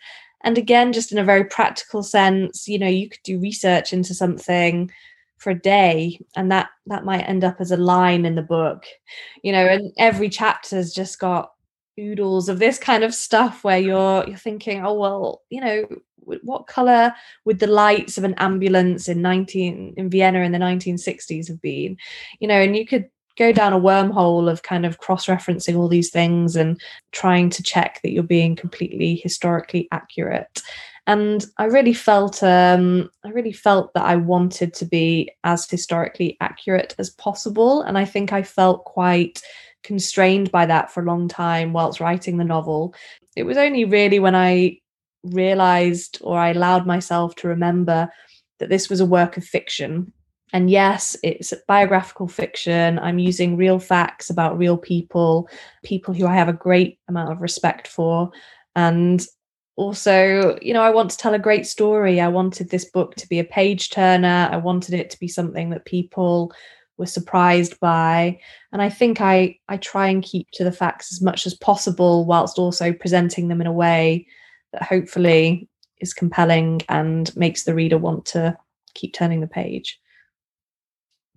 And 0.43 0.59
again 0.59 0.93
just 0.93 1.13
in 1.13 1.19
a 1.19 1.25
very 1.25 1.45
practical 1.45 2.03
sense 2.03 2.69
you 2.69 2.79
know 2.79 2.89
you 2.89 3.09
could 3.09 3.23
do 3.25 3.41
research 3.41 3.93
into 3.93 4.15
something 4.15 4.91
for 5.39 5.51
a 5.51 5.61
day 5.61 6.19
and 6.37 6.51
that 6.51 6.69
that 6.87 7.05
might 7.05 7.29
end 7.29 7.45
up 7.45 7.61
as 7.61 7.71
a 7.71 7.77
line 7.77 8.25
in 8.25 8.35
the 8.35 8.43
book. 8.43 8.85
You 9.43 9.53
know 9.53 9.67
and 9.67 9.93
every 9.99 10.29
chapter's 10.29 10.93
just 10.93 11.19
got 11.19 11.54
oodles 11.99 12.49
of 12.49 12.59
this 12.59 12.79
kind 12.79 13.05
of 13.05 13.15
stuff 13.15 13.63
where 13.65 13.79
you're 13.79 14.27
you're 14.27 14.37
thinking 14.37 14.85
oh 14.85 14.95
well 14.95 15.43
you 15.51 15.61
know 15.61 15.87
what 16.43 16.67
color 16.67 17.15
would 17.45 17.59
the 17.59 17.67
lights 17.67 18.17
of 18.17 18.25
an 18.25 18.35
ambulance 18.39 19.09
in 19.09 19.21
19 19.21 19.95
in 19.97 20.11
Vienna 20.11 20.41
in 20.41 20.53
the 20.53 20.59
1960s 20.59 21.49
have 21.49 21.61
been? 21.61 21.97
You 22.41 22.49
know 22.49 22.61
and 22.61 22.77
you 22.77 22.87
could 22.87 23.09
go 23.37 23.53
down 23.53 23.73
a 23.73 23.81
wormhole 23.81 24.51
of 24.51 24.63
kind 24.63 24.87
of 24.87 24.99
cross-referencing 24.99 25.77
all 25.77 25.89
these 25.89 26.11
things 26.11 26.55
and 26.55 26.81
trying 27.11 27.51
to 27.51 27.63
check 27.63 28.01
that 28.03 28.13
you're 28.13 28.23
being 28.23 28.55
completely 28.55 29.17
historically 29.17 29.89
accurate. 29.93 30.63
And 31.07 31.45
i 31.59 31.65
really 31.65 31.93
felt 31.93 32.43
um, 32.43 33.11
i 33.25 33.29
really 33.29 33.53
felt 33.53 33.93
that 33.93 34.05
i 34.05 34.17
wanted 34.17 34.73
to 34.75 34.87
be 34.87 35.31
as 35.45 35.69
historically 35.69 36.39
accurate 36.41 36.95
as 36.99 37.11
possible 37.11 37.83
and 37.83 37.99
i 37.99 38.07
think 38.07 38.33
i 38.33 38.43
felt 38.43 38.87
quite 38.87 39.43
constrained 39.85 40.51
by 40.51 40.67
that 40.67 40.91
for 40.91 41.03
a 41.03 41.07
long 41.07 41.29
time 41.29 41.73
whilst 41.73 42.01
writing 42.01 42.39
the 42.39 42.45
novel. 42.45 42.95
It 43.37 43.45
was 43.45 43.57
only 43.57 43.85
really 43.85 44.19
when 44.19 44.35
I 44.35 44.79
realized 45.23 46.19
or 46.23 46.39
I 46.39 46.51
allowed 46.51 46.87
myself 46.87 47.35
to 47.37 47.49
remember 47.49 48.11
that 48.59 48.69
this 48.69 48.89
was 48.89 49.01
a 49.01 49.07
work 49.07 49.37
of 49.37 49.45
fiction. 49.45 50.13
And 50.53 50.71
yes, 50.71 51.17
it's 51.23 51.53
biographical 51.67 52.29
fiction. 52.29 52.99
I'm 53.01 53.19
using 53.19 53.57
real 53.57 53.79
facts 53.79 54.31
about 54.31 54.59
real 54.59 54.77
people, 54.77 55.49
people 55.83 56.15
who 56.15 56.27
I 56.27 56.35
have 56.35 56.49
a 56.49 56.53
great 56.53 56.99
amount 57.09 57.33
of 57.33 57.41
respect 57.41 57.89
for. 57.89 58.31
And 58.77 59.25
also, 59.77 60.57
you 60.63 60.73
know, 60.73 60.83
I 60.83 60.91
want 60.91 61.11
to 61.11 61.17
tell 61.17 61.35
a 61.35 61.39
great 61.41 61.67
story. 61.67 62.21
I 62.21 62.29
wanted 62.29 62.71
this 62.71 62.85
book 62.85 63.17
to 63.17 63.29
be 63.29 63.41
a 63.41 63.45
page 63.45 63.91
turner. 63.91 64.49
I 64.51 64.57
wanted 64.59 64.95
it 64.95 65.11
to 65.11 65.19
be 65.19 65.27
something 65.27 65.71
that 65.71 65.85
people 65.85 66.53
were 66.97 67.07
surprised 67.07 67.79
by. 67.81 68.39
And 68.73 68.83
i 68.83 68.89
think 68.89 69.21
i 69.21 69.59
i 69.69 69.77
try 69.77 70.09
and 70.09 70.23
keep 70.23 70.49
to 70.53 70.65
the 70.65 70.73
facts 70.73 71.13
as 71.13 71.21
much 71.21 71.47
as 71.47 71.55
possible 71.55 72.25
whilst 72.25 72.59
also 72.59 72.93
presenting 72.93 73.49
them 73.49 73.61
in 73.61 73.67
a 73.67 73.73
way 73.73 74.27
that 74.73 74.83
hopefully 74.83 75.69
is 75.99 76.15
compelling 76.15 76.83
and 76.89 77.35
makes 77.37 77.65
the 77.65 77.75
reader 77.75 77.99
want 77.99 78.27
to 78.27 78.57
keep 78.95 79.15
turning 79.15 79.41
the 79.41 79.47
page. 79.47 80.01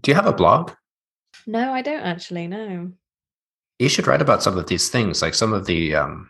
Do 0.01 0.11
you 0.11 0.15
have 0.15 0.27
a 0.27 0.33
blog? 0.33 0.71
No 1.45 1.71
i 1.71 1.81
don't 1.81 2.01
actually 2.01 2.47
no. 2.47 2.91
You 3.79 3.89
should 3.89 4.07
write 4.07 4.21
about 4.21 4.41
some 4.41 4.57
of 4.57 4.67
these 4.67 4.89
things 4.89 5.21
like 5.21 5.35
some 5.35 5.53
of 5.53 5.65
the 5.65 5.95
um 5.95 6.29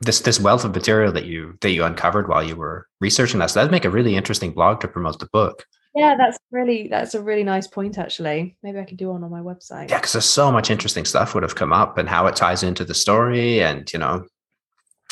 this 0.00 0.20
this 0.20 0.40
wealth 0.40 0.64
of 0.64 0.74
material 0.74 1.12
that 1.12 1.24
you 1.24 1.56
that 1.60 1.70
you 1.70 1.84
uncovered 1.84 2.28
while 2.28 2.42
you 2.42 2.56
were 2.56 2.86
researching 3.00 3.40
that. 3.40 3.50
So 3.50 3.60
that'd 3.60 3.70
make 3.70 3.84
a 3.84 3.90
really 3.90 4.16
interesting 4.16 4.52
blog 4.52 4.80
to 4.80 4.88
promote 4.88 5.18
the 5.18 5.28
book 5.32 5.64
yeah, 5.96 6.14
that's 6.14 6.38
really 6.50 6.88
that's 6.88 7.14
a 7.14 7.22
really 7.22 7.42
nice 7.42 7.66
point 7.66 7.96
actually. 7.96 8.56
Maybe 8.62 8.78
I 8.78 8.84
could 8.84 8.98
do 8.98 9.08
one 9.08 9.24
on 9.24 9.30
my 9.30 9.40
website. 9.40 9.88
Yeah, 9.88 9.96
because 9.96 10.12
there's 10.12 10.26
so 10.26 10.52
much 10.52 10.70
interesting 10.70 11.06
stuff 11.06 11.34
would 11.34 11.42
have 11.42 11.54
come 11.54 11.72
up 11.72 11.96
and 11.96 12.06
how 12.06 12.26
it 12.26 12.36
ties 12.36 12.62
into 12.62 12.84
the 12.84 12.94
story 12.94 13.62
and 13.62 13.90
you 13.92 13.98
know 13.98 14.26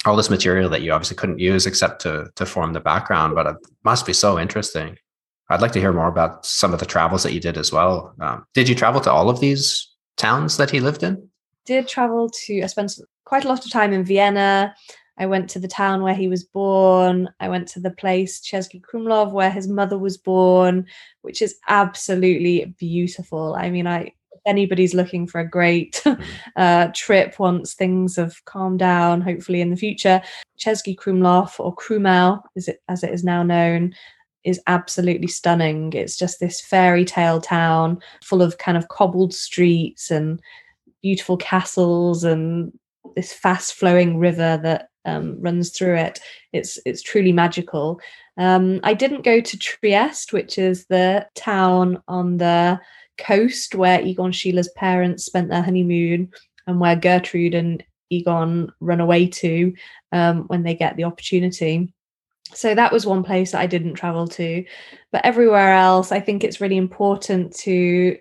all 0.04 0.14
this 0.14 0.28
material 0.28 0.68
that 0.68 0.82
you 0.82 0.92
obviously 0.92 1.16
couldn't 1.16 1.38
use 1.38 1.64
except 1.64 2.02
to 2.02 2.30
to 2.34 2.44
form 2.44 2.74
the 2.74 2.80
background, 2.80 3.34
but 3.34 3.46
it 3.46 3.56
must 3.82 4.04
be 4.04 4.12
so 4.12 4.38
interesting. 4.38 4.98
I'd 5.48 5.62
like 5.62 5.72
to 5.72 5.80
hear 5.80 5.92
more 5.92 6.08
about 6.08 6.44
some 6.44 6.74
of 6.74 6.80
the 6.80 6.86
travels 6.86 7.22
that 7.22 7.32
you 7.32 7.40
did 7.40 7.56
as 7.56 7.72
well. 7.72 8.14
Um, 8.20 8.46
did 8.54 8.68
you 8.68 8.74
travel 8.74 9.00
to 9.02 9.12
all 9.12 9.30
of 9.30 9.40
these 9.40 9.90
towns 10.16 10.58
that 10.58 10.70
he 10.70 10.80
lived 10.80 11.02
in? 11.02 11.28
Did 11.64 11.88
travel 11.88 12.30
to 12.46 12.62
I 12.62 12.66
spent 12.66 12.92
quite 13.24 13.44
a 13.44 13.48
lot 13.48 13.64
of 13.64 13.70
time 13.70 13.94
in 13.94 14.04
Vienna. 14.04 14.74
I 15.18 15.26
went 15.26 15.48
to 15.50 15.58
the 15.58 15.68
town 15.68 16.02
where 16.02 16.14
he 16.14 16.28
was 16.28 16.44
born. 16.44 17.28
I 17.40 17.48
went 17.48 17.68
to 17.68 17.80
the 17.80 17.90
place 17.90 18.40
Český 18.40 18.80
Krumlov 18.80 19.32
where 19.32 19.50
his 19.50 19.68
mother 19.68 19.98
was 19.98 20.16
born, 20.16 20.86
which 21.22 21.40
is 21.40 21.56
absolutely 21.68 22.74
beautiful. 22.78 23.54
I 23.54 23.70
mean, 23.70 23.86
I 23.86 24.12
if 24.32 24.40
anybody's 24.46 24.94
looking 24.94 25.26
for 25.26 25.40
a 25.40 25.48
great 25.48 26.00
mm. 26.04 26.20
uh, 26.56 26.88
trip 26.94 27.38
once 27.38 27.74
things 27.74 28.16
have 28.16 28.44
calmed 28.44 28.80
down, 28.80 29.20
hopefully 29.20 29.60
in 29.60 29.70
the 29.70 29.76
future, 29.76 30.20
Český 30.58 30.96
Krumlov 30.96 31.58
or 31.60 31.74
Krumel, 31.74 32.42
is 32.56 32.68
it 32.68 32.82
as 32.88 33.04
it 33.04 33.10
is 33.10 33.22
now 33.22 33.42
known, 33.42 33.94
is 34.44 34.60
absolutely 34.66 35.28
stunning. 35.28 35.92
It's 35.92 36.16
just 36.16 36.40
this 36.40 36.60
fairy 36.60 37.04
tale 37.04 37.40
town 37.40 38.00
full 38.22 38.42
of 38.42 38.58
kind 38.58 38.76
of 38.76 38.88
cobbled 38.88 39.32
streets 39.32 40.10
and 40.10 40.40
beautiful 41.02 41.36
castles 41.36 42.24
and 42.24 42.72
this 43.14 43.32
fast 43.32 43.74
flowing 43.74 44.18
river 44.18 44.58
that 44.62 44.88
um, 45.04 45.40
runs 45.40 45.70
through 45.70 45.96
it. 45.96 46.20
It's 46.52 46.78
it's 46.84 47.02
truly 47.02 47.32
magical. 47.32 48.00
Um, 48.36 48.80
I 48.82 48.94
didn't 48.94 49.22
go 49.22 49.40
to 49.40 49.58
Trieste, 49.58 50.32
which 50.32 50.58
is 50.58 50.86
the 50.86 51.26
town 51.34 52.02
on 52.08 52.38
the 52.38 52.80
coast 53.18 53.74
where 53.74 54.00
Egon 54.00 54.32
Schiele's 54.32 54.70
parents 54.70 55.24
spent 55.24 55.48
their 55.48 55.62
honeymoon, 55.62 56.32
and 56.66 56.80
where 56.80 56.96
Gertrude 56.96 57.54
and 57.54 57.84
Egon 58.10 58.72
run 58.80 59.00
away 59.00 59.26
to 59.26 59.72
um, 60.12 60.44
when 60.48 60.62
they 60.62 60.74
get 60.74 60.96
the 60.96 61.04
opportunity. 61.04 61.92
So 62.52 62.74
that 62.74 62.92
was 62.92 63.06
one 63.06 63.24
place 63.24 63.52
that 63.52 63.60
I 63.60 63.66
didn't 63.66 63.94
travel 63.94 64.28
to, 64.28 64.64
but 65.10 65.24
everywhere 65.24 65.72
else, 65.72 66.12
I 66.12 66.20
think 66.20 66.44
it's 66.44 66.60
really 66.60 66.76
important 66.76 67.56
to 67.60 68.16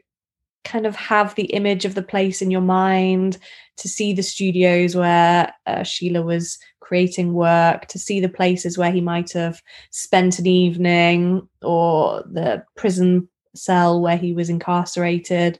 kind 0.63 0.85
of 0.85 0.95
have 0.95 1.35
the 1.35 1.45
image 1.45 1.85
of 1.85 1.95
the 1.95 2.03
place 2.03 2.41
in 2.41 2.51
your 2.51 2.61
mind, 2.61 3.37
to 3.77 3.89
see 3.89 4.13
the 4.13 4.23
studios 4.23 4.95
where 4.95 5.53
uh, 5.65 5.79
Schiele 5.79 6.23
was 6.23 6.57
creating 6.79 7.33
work, 7.33 7.87
to 7.87 7.97
see 7.97 8.19
the 8.19 8.29
places 8.29 8.77
where 8.77 8.91
he 8.91 9.01
might 9.01 9.31
have 9.33 9.61
spent 9.91 10.39
an 10.39 10.47
evening, 10.47 11.47
or 11.61 12.23
the 12.31 12.63
prison 12.77 13.27
cell 13.55 14.01
where 14.01 14.17
he 14.17 14.33
was 14.33 14.49
incarcerated. 14.49 15.59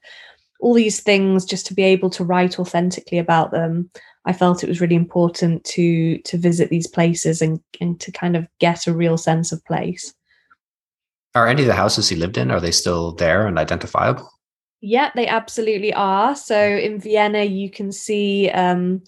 All 0.60 0.74
these 0.74 1.02
things, 1.02 1.46
just 1.46 1.66
to 1.68 1.74
be 1.74 1.84
able 1.84 2.10
to 2.12 2.24
write 2.24 2.60
authentically 2.60 3.18
about 3.18 3.52
them. 3.52 3.90
I 4.26 4.32
felt 4.32 4.64
it 4.64 4.70
was 4.70 4.80
really 4.80 4.96
important 4.96 5.66
to 5.66 6.18
to 6.20 6.38
visit 6.38 6.70
these 6.70 6.88
places 6.88 7.42
and, 7.42 7.60
and 7.82 8.00
to 8.00 8.12
kind 8.12 8.38
of 8.38 8.48
get 8.60 8.88
a 8.88 8.94
real 8.94 9.18
sense 9.18 9.52
of 9.52 9.64
place. 9.66 10.14
Are 11.36 11.48
any 11.48 11.64
of 11.64 11.68
the 11.68 11.74
houses 11.74 12.08
he 12.08 12.16
lived 12.16 12.38
in 12.38 12.52
are 12.52 12.62
they 12.62 12.72
still 12.72 13.12
there 13.14 13.48
and 13.48 13.58
identifiable? 13.58 14.30
Yeah, 14.86 15.12
they 15.16 15.28
absolutely 15.28 15.94
are. 15.94 16.36
So 16.36 16.60
in 16.60 17.00
Vienna, 17.00 17.46
you 17.46 17.70
can 17.70 17.94
see 17.94 18.50
um, 18.50 19.02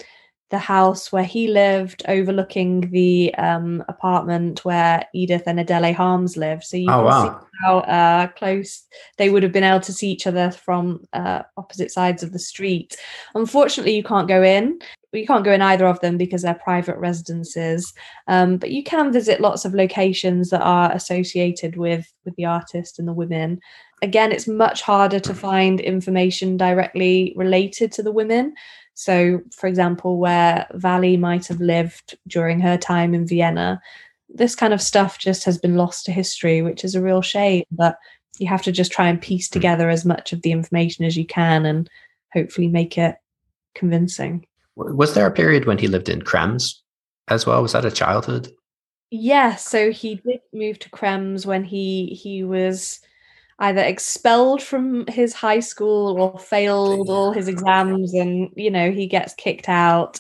the 0.50 0.58
house 0.58 1.12
where 1.12 1.26
he 1.26 1.50
lived 1.50 2.02
overlooking 2.08 2.90
the 2.92 3.36
um, 3.36 3.84
apartment 3.90 4.64
where 4.64 5.04
Edith 5.14 5.44
and 5.48 5.60
Adele 5.60 5.94
Harms 5.94 6.38
lived. 6.38 6.64
So 6.64 6.78
you 6.78 6.90
oh, 6.90 6.96
can 6.96 7.04
wow. 7.04 7.40
see 7.40 7.46
how 7.62 7.80
uh, 7.80 8.28
close 8.28 8.84
they 9.18 9.30
would 9.30 9.44
have 9.44 9.52
been 9.52 9.66
able 9.66 9.82
to 9.82 9.92
see 9.92 10.10
each 10.10 10.28
other 10.28 10.50
from 10.50 11.04
uh, 11.12 11.42
opposite 11.58 11.92
sides 11.92 12.24
of 12.24 12.32
the 12.32 12.40
street. 12.40 12.96
Unfortunately, 13.34 13.98
you 13.98 14.04
can't 14.04 14.30
go 14.30 14.44
in. 14.44 14.80
You 15.20 15.28
can't 15.28 15.46
go 15.46 15.54
in 15.54 15.62
either 15.62 15.86
of 15.86 16.00
them 16.02 16.18
because 16.18 16.42
they're 16.42 16.56
private 16.56 16.98
residences. 16.98 17.94
Um, 18.28 18.58
but 18.58 18.72
you 18.72 18.84
can 18.84 19.12
visit 19.12 19.42
lots 19.42 19.66
of 19.66 19.74
locations 19.74 20.50
that 20.50 20.62
are 20.62 20.92
associated 20.92 21.78
with 21.78 22.12
with 22.26 22.36
the 22.36 22.46
artist 22.46 23.00
and 23.00 23.08
the 23.08 23.14
women. 23.14 23.60
Again, 24.02 24.32
it's 24.32 24.48
much 24.48 24.82
harder 24.82 25.20
to 25.22 25.34
find 25.34 25.80
information 25.80 26.58
directly 26.58 27.34
related 27.36 27.92
to 27.94 28.04
the 28.04 28.12
women. 28.12 28.54
So, 28.94 29.42
for 29.52 29.68
example, 29.68 30.18
where 30.18 30.68
Vali 30.74 31.18
might 31.18 31.48
have 31.48 31.60
lived 31.60 32.18
during 32.28 32.60
her 32.62 32.78
time 32.78 33.14
in 33.14 33.28
Vienna, 33.28 33.82
this 34.30 34.56
kind 34.56 34.74
of 34.74 34.82
stuff 34.82 35.18
just 35.18 35.44
has 35.44 35.58
been 35.58 35.76
lost 35.76 36.06
to 36.06 36.12
history, 36.12 36.62
which 36.62 36.84
is 36.84 36.96
a 36.96 37.02
real 37.02 37.22
shame. 37.22 37.64
But 37.72 37.98
you 38.40 38.48
have 38.48 38.64
to 38.64 38.72
just 38.72 38.92
try 38.92 39.08
and 39.08 39.22
piece 39.22 39.50
together 39.50 39.90
as 39.90 40.06
much 40.06 40.34
of 40.34 40.42
the 40.42 40.52
information 40.52 41.06
as 41.06 41.16
you 41.16 41.26
can 41.26 41.66
and 41.66 41.90
hopefully 42.34 42.68
make 42.68 42.98
it 42.98 43.16
convincing. 43.76 44.46
Was 44.76 45.14
there 45.14 45.28
a 45.28 45.32
period 45.32 45.66
when 45.66 45.78
he 45.78 45.88
lived 45.88 46.10
in 46.10 46.22
Krems 46.22 46.76
as 47.28 47.46
well? 47.46 47.62
Was 47.62 47.74
that 47.74 47.86
a 47.86 47.92
childhood? 47.92 48.50
Yes, 49.12 49.66
so 49.66 49.92
he 49.92 50.16
did 50.16 50.42
move 50.52 50.80
to 50.80 50.90
Krems 50.90 51.46
when 51.46 51.64
he 51.64 52.08
he 52.08 52.44
was 52.44 53.00
either 53.60 53.82
expelled 53.82 54.62
from 54.62 55.08
his 55.08 55.34
high 55.34 55.60
school 55.60 56.20
or 56.20 56.40
failed 56.40 57.10
all 57.10 57.32
his 57.32 57.48
exams 57.48 58.14
and 58.14 58.50
you 58.56 58.70
know 58.70 58.92
he 58.92 59.08
gets 59.08 59.34
kicked 59.36 59.70
out 59.70 60.20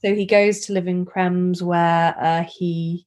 so 0.00 0.14
he 0.14 0.24
goes 0.24 0.60
to 0.60 0.72
live 0.72 0.86
in 0.86 1.04
krems 1.04 1.60
where 1.60 2.14
uh, 2.20 2.44
he 2.44 3.04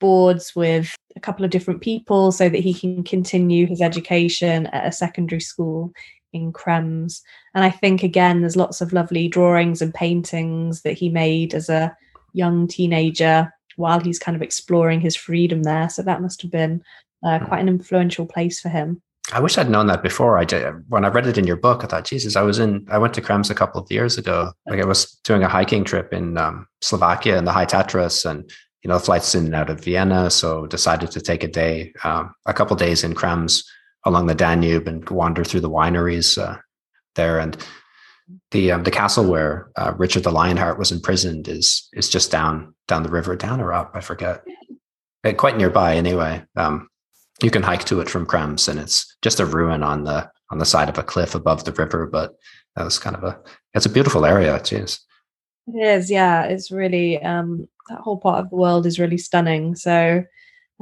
boards 0.00 0.56
with 0.56 0.94
a 1.14 1.20
couple 1.20 1.44
of 1.44 1.50
different 1.50 1.82
people 1.82 2.32
so 2.32 2.48
that 2.48 2.58
he 2.58 2.72
can 2.72 3.04
continue 3.04 3.66
his 3.66 3.82
education 3.82 4.66
at 4.68 4.86
a 4.86 4.92
secondary 4.92 5.40
school 5.40 5.92
in 6.32 6.52
Krems. 6.52 7.20
And 7.54 7.64
I 7.64 7.70
think, 7.70 8.02
again, 8.02 8.40
there's 8.40 8.56
lots 8.56 8.80
of 8.80 8.92
lovely 8.92 9.28
drawings 9.28 9.82
and 9.82 9.92
paintings 9.92 10.82
that 10.82 10.94
he 10.94 11.08
made 11.08 11.54
as 11.54 11.68
a 11.68 11.96
young 12.32 12.66
teenager 12.68 13.52
while 13.76 14.00
he's 14.00 14.18
kind 14.18 14.36
of 14.36 14.42
exploring 14.42 15.00
his 15.00 15.16
freedom 15.16 15.62
there. 15.62 15.88
So 15.88 16.02
that 16.02 16.22
must 16.22 16.42
have 16.42 16.50
been 16.50 16.82
uh, 17.22 17.38
hmm. 17.38 17.46
quite 17.46 17.60
an 17.60 17.68
influential 17.68 18.26
place 18.26 18.60
for 18.60 18.68
him. 18.68 19.02
I 19.32 19.40
wish 19.40 19.56
I'd 19.56 19.70
known 19.70 19.86
that 19.86 20.02
before. 20.02 20.36
I 20.36 20.44
did 20.44 20.66
when 20.88 21.04
I 21.04 21.08
read 21.08 21.26
it 21.26 21.38
in 21.38 21.46
your 21.46 21.56
book. 21.56 21.84
I 21.84 21.86
thought, 21.86 22.04
Jesus, 22.04 22.34
I 22.34 22.42
was 22.42 22.58
in. 22.58 22.86
I 22.90 22.98
went 22.98 23.14
to 23.14 23.22
Krems 23.22 23.50
a 23.50 23.54
couple 23.54 23.80
of 23.80 23.90
years 23.90 24.18
ago. 24.18 24.52
Like 24.66 24.80
I 24.80 24.84
was 24.84 25.12
doing 25.22 25.44
a 25.44 25.48
hiking 25.48 25.84
trip 25.84 26.12
in 26.12 26.36
um, 26.36 26.66
Slovakia 26.80 27.38
in 27.38 27.44
the 27.44 27.52
High 27.52 27.64
Tatras, 27.64 28.28
and 28.28 28.50
you 28.82 28.88
know, 28.88 28.98
flights 28.98 29.34
in 29.34 29.46
and 29.46 29.54
out 29.54 29.70
of 29.70 29.82
Vienna. 29.82 30.28
So 30.28 30.66
decided 30.66 31.12
to 31.12 31.20
take 31.20 31.44
a 31.44 31.48
day, 31.48 31.94
um, 32.02 32.34
a 32.46 32.52
couple 32.52 32.76
days 32.76 33.04
in 33.04 33.14
Krems, 33.14 33.64
along 34.04 34.26
the 34.26 34.34
Danube 34.34 34.88
and 34.88 35.08
wander 35.08 35.44
through 35.44 35.60
the 35.60 35.70
wineries 35.70 36.40
uh, 36.40 36.58
there. 37.14 37.38
And 37.38 37.56
the 38.50 38.72
um, 38.72 38.82
the 38.84 38.90
castle 38.90 39.24
where 39.24 39.70
uh, 39.76 39.92
Richard 39.96 40.24
the 40.24 40.30
Lionheart 40.30 40.78
was 40.78 40.92
imprisoned 40.92 41.48
is 41.48 41.88
is 41.92 42.08
just 42.08 42.30
down 42.30 42.74
down 42.88 43.02
the 43.02 43.10
river, 43.10 43.36
down 43.36 43.60
or 43.60 43.72
up, 43.72 43.92
I 43.94 44.00
forget. 44.00 44.42
Uh, 45.24 45.32
quite 45.32 45.56
nearby, 45.56 45.96
anyway. 45.96 46.44
Um, 46.56 46.88
you 47.42 47.50
can 47.50 47.62
hike 47.62 47.84
to 47.84 48.00
it 48.00 48.10
from 48.10 48.26
Krems, 48.26 48.68
and 48.68 48.78
it's 48.78 49.16
just 49.22 49.40
a 49.40 49.46
ruin 49.46 49.82
on 49.82 50.04
the 50.04 50.30
on 50.50 50.58
the 50.58 50.64
side 50.66 50.88
of 50.88 50.98
a 50.98 51.02
cliff 51.02 51.34
above 51.34 51.64
the 51.64 51.72
river. 51.72 52.06
But 52.06 52.34
that 52.76 52.84
was 52.84 52.98
kind 52.98 53.16
of 53.16 53.24
a 53.24 53.38
it's 53.74 53.86
a 53.86 53.90
beautiful 53.90 54.24
area. 54.24 54.58
Jeez. 54.60 55.00
It 55.68 55.80
is, 55.80 56.10
yeah. 56.10 56.44
It's 56.44 56.70
really 56.70 57.22
um, 57.22 57.68
that 57.88 58.00
whole 58.00 58.18
part 58.18 58.40
of 58.40 58.50
the 58.50 58.56
world 58.56 58.84
is 58.84 58.98
really 58.98 59.18
stunning. 59.18 59.76
So 59.76 60.24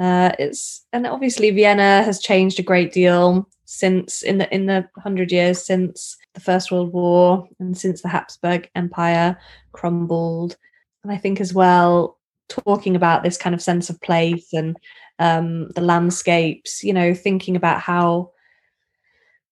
uh, 0.00 0.32
it's 0.38 0.86
and 0.94 1.06
obviously 1.06 1.50
Vienna 1.50 2.02
has 2.02 2.20
changed 2.20 2.58
a 2.58 2.62
great 2.62 2.90
deal 2.90 3.46
since 3.66 4.22
in 4.22 4.38
the 4.38 4.52
in 4.52 4.64
the 4.64 4.88
hundred 4.96 5.30
years 5.30 5.62
since 5.62 6.16
the 6.32 6.40
First 6.40 6.72
World 6.72 6.92
War 6.94 7.46
and 7.58 7.76
since 7.76 8.00
the 8.00 8.08
Habsburg 8.08 8.70
Empire 8.74 9.38
crumbled. 9.72 10.56
And 11.02 11.12
I 11.12 11.18
think 11.18 11.38
as 11.38 11.52
well, 11.52 12.18
talking 12.48 12.96
about 12.96 13.22
this 13.22 13.36
kind 13.36 13.54
of 13.54 13.60
sense 13.60 13.90
of 13.90 14.00
place 14.00 14.54
and 14.54 14.74
um, 15.18 15.68
the 15.72 15.82
landscapes, 15.82 16.82
you 16.82 16.94
know, 16.94 17.12
thinking 17.12 17.54
about 17.54 17.80
how 17.80 18.30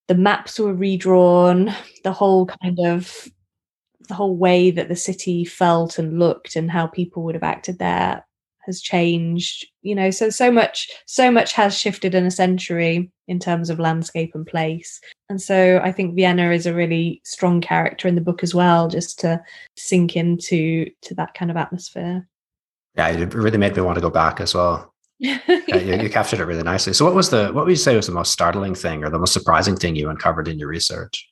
the 0.06 0.14
maps 0.14 0.58
were 0.58 0.72
redrawn, 0.72 1.74
the 2.04 2.12
whole 2.12 2.46
kind 2.46 2.78
of 2.80 3.28
the 4.08 4.14
whole 4.14 4.34
way 4.34 4.70
that 4.70 4.88
the 4.88 4.96
city 4.96 5.44
felt 5.44 5.98
and 5.98 6.18
looked 6.18 6.56
and 6.56 6.70
how 6.70 6.86
people 6.86 7.22
would 7.22 7.34
have 7.34 7.44
acted 7.44 7.78
there 7.78 8.24
has 8.68 8.80
changed 8.80 9.66
you 9.82 9.94
know 9.94 10.10
so 10.10 10.30
so 10.30 10.52
much 10.52 10.88
so 11.06 11.30
much 11.30 11.52
has 11.52 11.76
shifted 11.76 12.14
in 12.14 12.26
a 12.26 12.30
century 12.30 13.10
in 13.26 13.38
terms 13.38 13.68
of 13.68 13.78
landscape 13.78 14.30
and 14.34 14.46
place. 14.46 15.00
And 15.28 15.42
so 15.42 15.80
i 15.82 15.90
think 15.90 16.14
vienna 16.14 16.52
is 16.52 16.66
a 16.66 16.74
really 16.74 17.20
strong 17.24 17.60
character 17.60 18.06
in 18.06 18.14
the 18.14 18.20
book 18.20 18.42
as 18.42 18.54
well 18.54 18.88
just 18.88 19.18
to 19.20 19.42
sink 19.76 20.16
into 20.16 20.88
to 21.02 21.14
that 21.16 21.34
kind 21.34 21.50
of 21.50 21.56
atmosphere. 21.56 22.28
Yeah 22.94 23.08
it 23.08 23.34
really 23.34 23.58
made 23.58 23.74
me 23.74 23.82
want 23.82 23.96
to 23.96 24.02
go 24.08 24.10
back 24.10 24.40
as 24.40 24.54
well. 24.54 24.94
Yeah, 25.20 25.40
you, 25.76 26.02
you 26.02 26.10
captured 26.10 26.40
it 26.40 26.44
really 26.44 26.62
nicely. 26.62 26.92
So 26.92 27.04
what 27.04 27.14
was 27.14 27.30
the 27.30 27.50
what 27.52 27.64
would 27.64 27.70
you 27.70 27.76
say 27.76 27.96
was 27.96 28.06
the 28.06 28.12
most 28.12 28.32
startling 28.32 28.74
thing 28.74 29.02
or 29.02 29.10
the 29.10 29.18
most 29.18 29.32
surprising 29.32 29.76
thing 29.76 29.96
you 29.96 30.08
uncovered 30.08 30.48
in 30.48 30.58
your 30.58 30.68
research? 30.68 31.28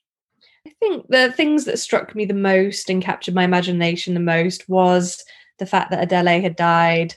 I 0.66 0.72
think 0.80 1.06
the 1.08 1.32
things 1.32 1.64
that 1.64 1.78
struck 1.78 2.14
me 2.14 2.24
the 2.24 2.34
most 2.34 2.90
and 2.90 3.02
captured 3.02 3.34
my 3.34 3.44
imagination 3.44 4.14
the 4.14 4.20
most 4.20 4.68
was 4.68 5.24
the 5.58 5.66
fact 5.66 5.90
that 5.90 6.02
Adele 6.02 6.40
had 6.40 6.56
died 6.56 7.14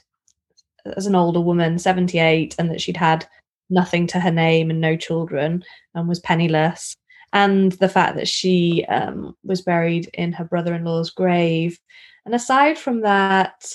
as 0.96 1.06
an 1.06 1.14
older 1.14 1.40
woman, 1.40 1.78
78, 1.78 2.56
and 2.58 2.70
that 2.70 2.80
she'd 2.80 2.96
had 2.96 3.26
nothing 3.70 4.06
to 4.08 4.20
her 4.20 4.30
name 4.30 4.70
and 4.70 4.80
no 4.80 4.96
children 4.96 5.64
and 5.94 6.08
was 6.08 6.20
penniless. 6.20 6.96
And 7.32 7.72
the 7.72 7.88
fact 7.88 8.16
that 8.16 8.28
she 8.28 8.84
um, 8.88 9.36
was 9.44 9.62
buried 9.62 10.10
in 10.14 10.32
her 10.32 10.44
brother 10.44 10.74
in 10.74 10.84
law's 10.84 11.10
grave. 11.10 11.78
And 12.26 12.34
aside 12.34 12.76
from 12.76 13.02
that, 13.02 13.72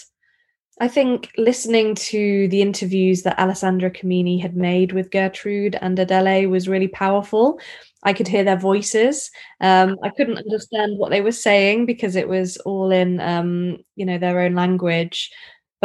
I 0.82 0.90
think 0.90 1.32
listening 1.38 1.96
to 1.96 2.50
the 2.50 2.62
interviews 2.62 3.22
that 3.22 3.40
Alessandra 3.40 3.90
Comini 3.90 4.42
had 4.42 4.58
made 4.58 4.92
with 4.92 5.10
Gertrude 5.10 5.78
and 5.82 5.98
Adele 5.98 6.50
was 6.50 6.68
really 6.68 6.90
powerful. 6.90 7.62
I 8.04 8.12
could 8.12 8.28
hear 8.28 8.44
their 8.44 8.58
voices. 8.58 9.32
Um, 9.62 9.98
I 10.04 10.10
couldn't 10.10 10.38
understand 10.38 10.98
what 10.98 11.12
they 11.12 11.22
were 11.22 11.32
saying 11.32 11.86
because 11.86 12.18
it 12.18 12.28
was 12.28 12.58
all 12.58 12.92
in, 12.92 13.22
um, 13.22 13.78
you 13.96 14.06
know, 14.06 14.18
their 14.18 14.42
own 14.42 14.54
language 14.54 15.32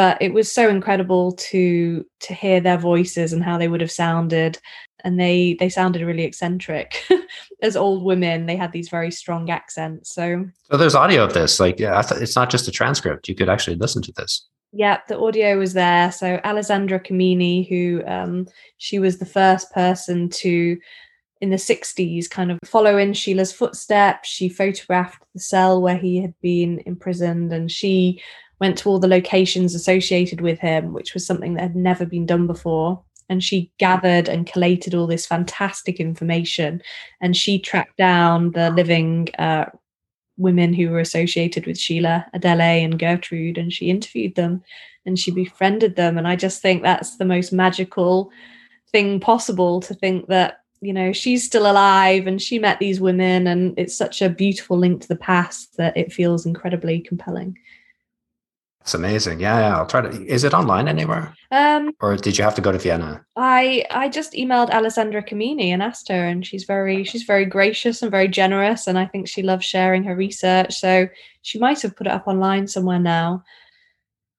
but 0.01 0.17
it 0.23 0.33
was 0.33 0.51
so 0.51 0.71
incredible 0.71 1.33
to 1.33 2.07
to 2.21 2.33
hear 2.33 2.59
their 2.59 2.79
voices 2.79 3.35
and 3.35 3.45
how 3.45 3.59
they 3.59 3.69
would 3.69 3.83
have 3.83 3.91
sounded. 3.91 4.59
And 5.05 5.21
they 5.21 5.59
they 5.61 5.69
sounded 5.69 6.01
really 6.01 6.25
eccentric. 6.25 7.07
As 7.63 7.77
old 7.77 8.03
women 8.03 8.47
they 8.47 8.57
had 8.57 8.73
these 8.73 8.89
very 8.89 9.11
strong 9.11 9.51
accents 9.51 10.15
so. 10.15 10.47
So 10.71 10.79
there's 10.79 10.95
audio 10.95 11.23
of 11.23 11.35
this 11.35 11.61
like 11.61 11.79
yeah 11.79 12.03
it's 12.13 12.35
not 12.35 12.49
just 12.49 12.67
a 12.67 12.71
transcript 12.71 13.29
you 13.29 13.35
could 13.35 13.51
actually 13.51 13.77
listen 13.77 14.01
to 14.01 14.13
this. 14.17 14.49
Yeah 14.73 15.01
the 15.07 15.19
audio 15.19 15.59
was 15.59 15.75
there. 15.75 16.11
So 16.13 16.41
alessandra 16.45 16.99
comini 16.99 17.69
who 17.69 18.03
um, 18.07 18.49
she 18.79 18.99
was 18.99 19.19
the 19.19 19.27
first 19.27 19.71
person 19.73 20.31
to 20.31 20.79
in 21.43 21.51
the 21.51 21.57
60s 21.57 22.29
kind 22.31 22.51
of 22.51 22.59
follow 22.65 22.97
in 22.97 23.13
Schiele's 23.13 23.53
footsteps. 23.53 24.31
She 24.31 24.49
photographed 24.49 25.23
the 25.35 25.41
cell 25.41 25.83
where 25.83 25.99
he 25.99 26.23
had 26.23 26.33
been 26.41 26.83
imprisoned 26.87 27.53
and 27.53 27.71
she 27.71 28.23
went 28.61 28.77
to 28.79 28.89
all 28.89 28.99
the 28.99 29.09
locations 29.09 29.75
associated 29.75 30.41
with 30.41 30.59
him, 30.59 30.93
which 30.93 31.15
was 31.15 31.27
something 31.27 31.55
that 31.55 31.63
had 31.63 31.77
never 31.77 32.05
been 32.05 32.27
done 32.27 32.47
before. 32.47 33.03
And 33.29 33.43
she 33.43 33.73
gathered 33.79 34.29
and 34.29 34.47
collated 34.47 34.95
all 34.95 35.07
this 35.07 35.27
fantastic 35.27 36.01
information. 36.01 36.83
And 37.21 37.37
she 37.37 37.59
tracked 37.59 37.97
down 37.97 38.53
the 38.53 38.71
living 38.71 39.29
uh, 39.39 39.67
women 40.37 40.73
who 40.73 40.91
were 40.91 41.01
associated 41.01 41.67
with 41.67 41.77
Schiele, 41.77 42.25
Adele, 42.35 42.61
and 42.61 42.99
Gertrude, 42.99 43.57
and 43.57 43.73
she 43.73 43.89
interviewed 43.89 44.35
them 44.35 44.63
and 45.07 45.19
she 45.19 45.31
befriended 45.31 45.97
them. 45.97 46.19
And 46.19 46.29
I 46.29 46.37
just 46.37 46.61
think 46.61 46.83
that's 46.83 47.17
the 47.17 47.25
most 47.25 47.53
magical 47.53 48.31
thing 48.91 49.21
possible 49.21 49.81
to 49.81 49.95
think 49.95 50.27
that 50.27 50.59
you 50.81 50.93
know 50.93 51.13
she's 51.13 51.45
still 51.45 51.71
alive 51.71 52.27
and 52.27 52.41
she 52.41 52.59
met 52.59 52.79
these 52.79 53.01
women 53.01 53.47
and 53.47 53.75
it's 53.79 53.97
such 53.97 54.21
a 54.23 54.29
beautiful 54.29 54.77
link 54.77 55.01
to 55.01 55.09
the 55.09 55.15
past 55.15 55.77
that 55.77 55.97
it 55.97 56.13
feels 56.13 56.47
incredibly 56.47 57.01
compelling 57.01 57.57
it's 58.81 58.95
amazing. 58.95 59.41
Yeah, 59.41 59.59
yeah. 59.61 59.77
I'll 59.77 59.87
try 59.87 60.01
to. 60.01 60.27
Is 60.27 60.43
it 60.43 60.55
online 60.55 60.89
anywhere? 60.89 61.35
Um, 61.51 61.93
or 62.01 62.17
did 62.17 62.39
you 62.39 62.45
have 62.45 62.55
to 62.55 62.63
go 62.63 62.73
to 62.73 62.79
Vienna? 62.79 63.25
I 63.37 63.85
I 63.91 64.09
just 64.09 64.33
emailed 64.33 64.71
Alessandra 64.71 65.23
Comini 65.23 65.69
and 65.69 65.83
asked 65.83 66.09
her, 66.09 66.25
and 66.25 66.47
she's 66.47 66.65
very 66.65 67.05
she's 67.05 67.25
very 67.25 67.45
gracious 67.45 68.01
and 68.01 68.11
very 68.11 68.29
generous, 68.29 68.87
and 68.87 68.99
I 68.99 69.05
think 69.05 69.29
she 69.29 69.43
loves 69.43 69.67
sharing 69.67 70.05
her 70.05 70.17
research. 70.17 70.75
So 70.75 71.09
she 71.43 71.59
might 71.59 71.83
have 71.83 71.95
put 71.95 72.07
it 72.07 72.13
up 72.13 72.27
online 72.27 72.67
somewhere 72.69 72.99
now. 72.99 73.45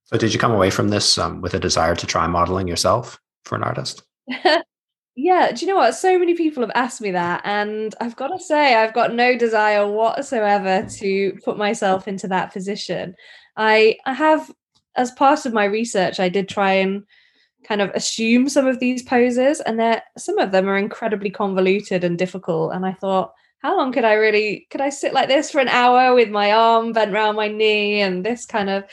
So 0.05 0.17
did 0.17 0.33
you 0.33 0.39
come 0.39 0.51
away 0.51 0.71
from 0.71 0.89
this 0.89 1.17
um, 1.17 1.41
with 1.41 1.53
a 1.53 1.59
desire 1.59 1.95
to 1.95 2.07
try 2.07 2.25
modeling 2.25 2.67
yourself 2.67 3.19
for 3.45 3.55
an 3.55 3.63
artist? 3.63 4.03
yeah. 5.15 5.51
Do 5.51 5.65
you 5.65 5.71
know 5.71 5.77
what? 5.77 5.95
So 5.95 6.17
many 6.17 6.35
people 6.35 6.61
have 6.63 6.71
asked 6.75 7.01
me 7.01 7.11
that, 7.11 7.41
and 7.43 7.93
I've 7.99 8.15
got 8.15 8.27
to 8.27 8.39
say, 8.39 8.75
I've 8.75 8.93
got 8.93 9.13
no 9.13 9.37
desire 9.37 9.87
whatsoever 9.87 10.87
to 10.99 11.37
put 11.43 11.57
myself 11.57 12.07
into 12.07 12.27
that 12.29 12.53
position. 12.53 13.15
I 13.57 13.97
I 14.05 14.13
have 14.13 14.51
as 14.95 15.11
part 15.11 15.45
of 15.45 15.53
my 15.53 15.65
research, 15.65 16.19
I 16.19 16.29
did 16.29 16.49
try 16.49 16.73
and 16.73 17.03
kind 17.63 17.81
of 17.81 17.89
assume 17.91 18.49
some 18.49 18.67
of 18.67 18.79
these 18.79 19.03
poses, 19.03 19.61
and 19.61 19.79
there 19.79 20.03
some 20.17 20.37
of 20.39 20.51
them 20.51 20.67
are 20.69 20.77
incredibly 20.77 21.29
convoluted 21.29 22.03
and 22.03 22.17
difficult. 22.17 22.73
And 22.73 22.85
I 22.85 22.93
thought, 22.93 23.33
how 23.61 23.77
long 23.77 23.91
could 23.91 24.05
I 24.05 24.13
really 24.13 24.67
could 24.71 24.81
I 24.81 24.89
sit 24.89 25.13
like 25.13 25.27
this 25.27 25.51
for 25.51 25.59
an 25.59 25.67
hour 25.67 26.15
with 26.15 26.29
my 26.29 26.51
arm 26.51 26.93
bent 26.93 27.13
around 27.13 27.35
my 27.35 27.47
knee 27.47 28.01
and 28.01 28.25
this 28.25 28.45
kind 28.45 28.69
of 28.69 28.85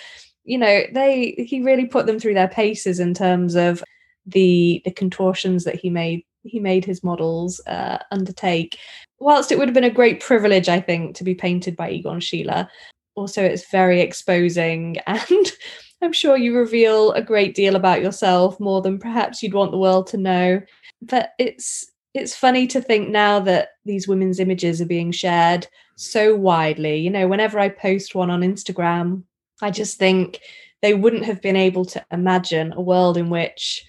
you 0.44 0.58
know 0.58 0.82
they 0.92 1.34
he 1.48 1.62
really 1.62 1.86
put 1.86 2.06
them 2.06 2.18
through 2.18 2.34
their 2.34 2.48
paces 2.48 3.00
in 3.00 3.14
terms 3.14 3.54
of 3.54 3.82
the 4.28 4.80
the 4.84 4.92
contortions 4.92 5.64
that 5.64 5.76
he 5.76 5.90
made 5.90 6.24
he 6.44 6.60
made 6.60 6.84
his 6.84 7.02
models 7.02 7.60
uh, 7.66 7.98
undertake. 8.10 8.78
Whilst 9.18 9.50
it 9.50 9.58
would 9.58 9.68
have 9.68 9.74
been 9.74 9.84
a 9.84 9.90
great 9.90 10.20
privilege 10.20 10.68
I 10.68 10.80
think 10.80 11.16
to 11.16 11.24
be 11.24 11.34
painted 11.34 11.76
by 11.76 11.90
Egon 11.90 12.20
Schiele 12.20 12.68
also 13.18 13.42
it's 13.42 13.70
very 13.70 14.00
exposing. 14.00 14.96
And 15.06 15.52
I'm 16.00 16.12
sure 16.12 16.36
you 16.36 16.56
reveal 16.56 17.10
a 17.12 17.22
great 17.22 17.56
deal 17.56 17.74
about 17.74 18.02
yourself 18.02 18.60
more 18.60 18.80
than 18.80 19.00
perhaps 19.00 19.42
you'd 19.42 19.54
want 19.54 19.72
the 19.72 19.78
world 19.78 20.06
to 20.08 20.16
know. 20.16 20.62
But 21.02 21.32
it's 21.38 21.84
it's 22.14 22.36
funny 22.36 22.66
to 22.68 22.80
think 22.80 23.08
now 23.08 23.40
that 23.40 23.70
these 23.84 24.08
women's 24.08 24.38
images 24.38 24.80
are 24.80 24.86
being 24.86 25.10
shared 25.10 25.66
so 25.96 26.34
widely. 26.36 26.98
You 26.98 27.10
know, 27.10 27.26
whenever 27.26 27.58
I 27.58 27.68
post 27.68 28.14
one 28.14 28.30
on 28.30 28.42
Instagram, 28.42 29.24
I 29.60 29.70
just 29.72 29.98
think 29.98 30.40
they 30.82 30.94
wouldn't 30.94 31.24
have 31.24 31.42
been 31.42 31.56
able 31.56 31.84
to 31.86 32.04
imagine 32.12 32.72
a 32.72 32.80
world 32.80 33.16
in 33.16 33.28
which 33.28 33.84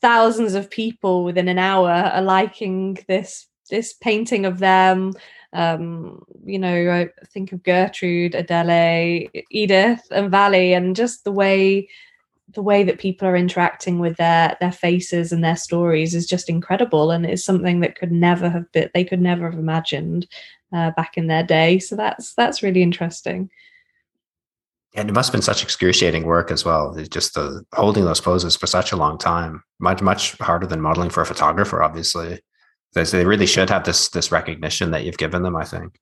thousands 0.00 0.54
of 0.54 0.70
people 0.70 1.24
within 1.24 1.48
an 1.48 1.58
hour 1.58 1.90
are 1.90 2.22
liking 2.22 2.98
this 3.08 3.46
this 3.70 3.92
painting 3.94 4.46
of 4.46 4.58
them. 4.58 5.12
Um, 5.52 6.22
you 6.44 6.58
know, 6.58 6.90
I 6.92 7.08
think 7.26 7.52
of 7.52 7.62
Gertrude, 7.62 8.34
Adele, 8.34 9.28
Edith, 9.50 10.02
and 10.10 10.30
Wally, 10.30 10.74
and 10.74 10.94
just 10.94 11.24
the 11.24 11.32
way 11.32 11.88
the 12.54 12.62
way 12.62 12.84
that 12.84 12.98
people 12.98 13.26
are 13.26 13.36
interacting 13.36 13.98
with 13.98 14.16
their 14.16 14.56
their 14.60 14.72
faces 14.72 15.32
and 15.32 15.42
their 15.42 15.56
stories 15.56 16.14
is 16.14 16.26
just 16.26 16.48
incredible 16.48 17.10
and 17.10 17.26
it's 17.26 17.44
something 17.44 17.80
that 17.80 17.96
could 17.96 18.12
never 18.12 18.48
have 18.48 18.70
been 18.72 18.88
they 18.94 19.04
could 19.04 19.20
never 19.20 19.50
have 19.50 19.58
imagined 19.58 20.26
uh, 20.72 20.90
back 20.92 21.16
in 21.16 21.26
their 21.26 21.42
day 21.42 21.78
so 21.78 21.96
that's 21.96 22.34
that's 22.34 22.62
really 22.62 22.82
interesting 22.82 23.50
and 24.96 25.08
it 25.08 25.12
must 25.12 25.28
have 25.28 25.32
been 25.32 25.42
such 25.42 25.62
excruciating 25.62 26.24
work 26.24 26.50
as 26.50 26.64
well 26.64 26.94
just 27.10 27.34
the 27.34 27.62
holding 27.74 28.04
those 28.04 28.20
poses 28.20 28.56
for 28.56 28.66
such 28.66 28.92
a 28.92 28.96
long 28.96 29.18
time 29.18 29.62
much 29.78 30.02
much 30.02 30.36
harder 30.38 30.66
than 30.66 30.80
modeling 30.80 31.10
for 31.10 31.22
a 31.22 31.26
photographer 31.26 31.82
obviously 31.82 32.40
they 32.92 33.26
really 33.26 33.46
should 33.46 33.68
have 33.68 33.84
this 33.84 34.08
this 34.08 34.32
recognition 34.32 34.90
that 34.90 35.04
you've 35.04 35.18
given 35.18 35.42
them 35.42 35.56
i 35.56 35.64
think 35.64 35.98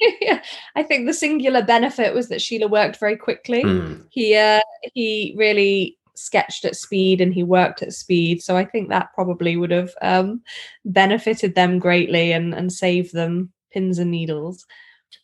yeah, 0.20 0.42
I 0.76 0.82
think 0.82 1.06
the 1.06 1.14
singular 1.14 1.62
benefit 1.62 2.14
was 2.14 2.28
that 2.28 2.40
Schiele 2.40 2.70
worked 2.70 3.00
very 3.00 3.16
quickly. 3.16 3.64
Mm. 3.64 4.06
He 4.10 4.36
uh, 4.36 4.60
he 4.94 5.34
really 5.36 5.98
sketched 6.14 6.64
at 6.64 6.76
speed 6.76 7.20
and 7.20 7.32
he 7.32 7.42
worked 7.42 7.82
at 7.82 7.92
speed. 7.92 8.42
So 8.42 8.56
I 8.56 8.64
think 8.64 8.88
that 8.88 9.12
probably 9.14 9.56
would 9.56 9.70
have 9.70 9.90
um, 10.02 10.42
benefited 10.84 11.54
them 11.54 11.78
greatly 11.78 12.32
and 12.32 12.54
and 12.54 12.72
saved 12.72 13.12
them 13.12 13.52
pins 13.72 13.98
and 13.98 14.10
needles. 14.10 14.64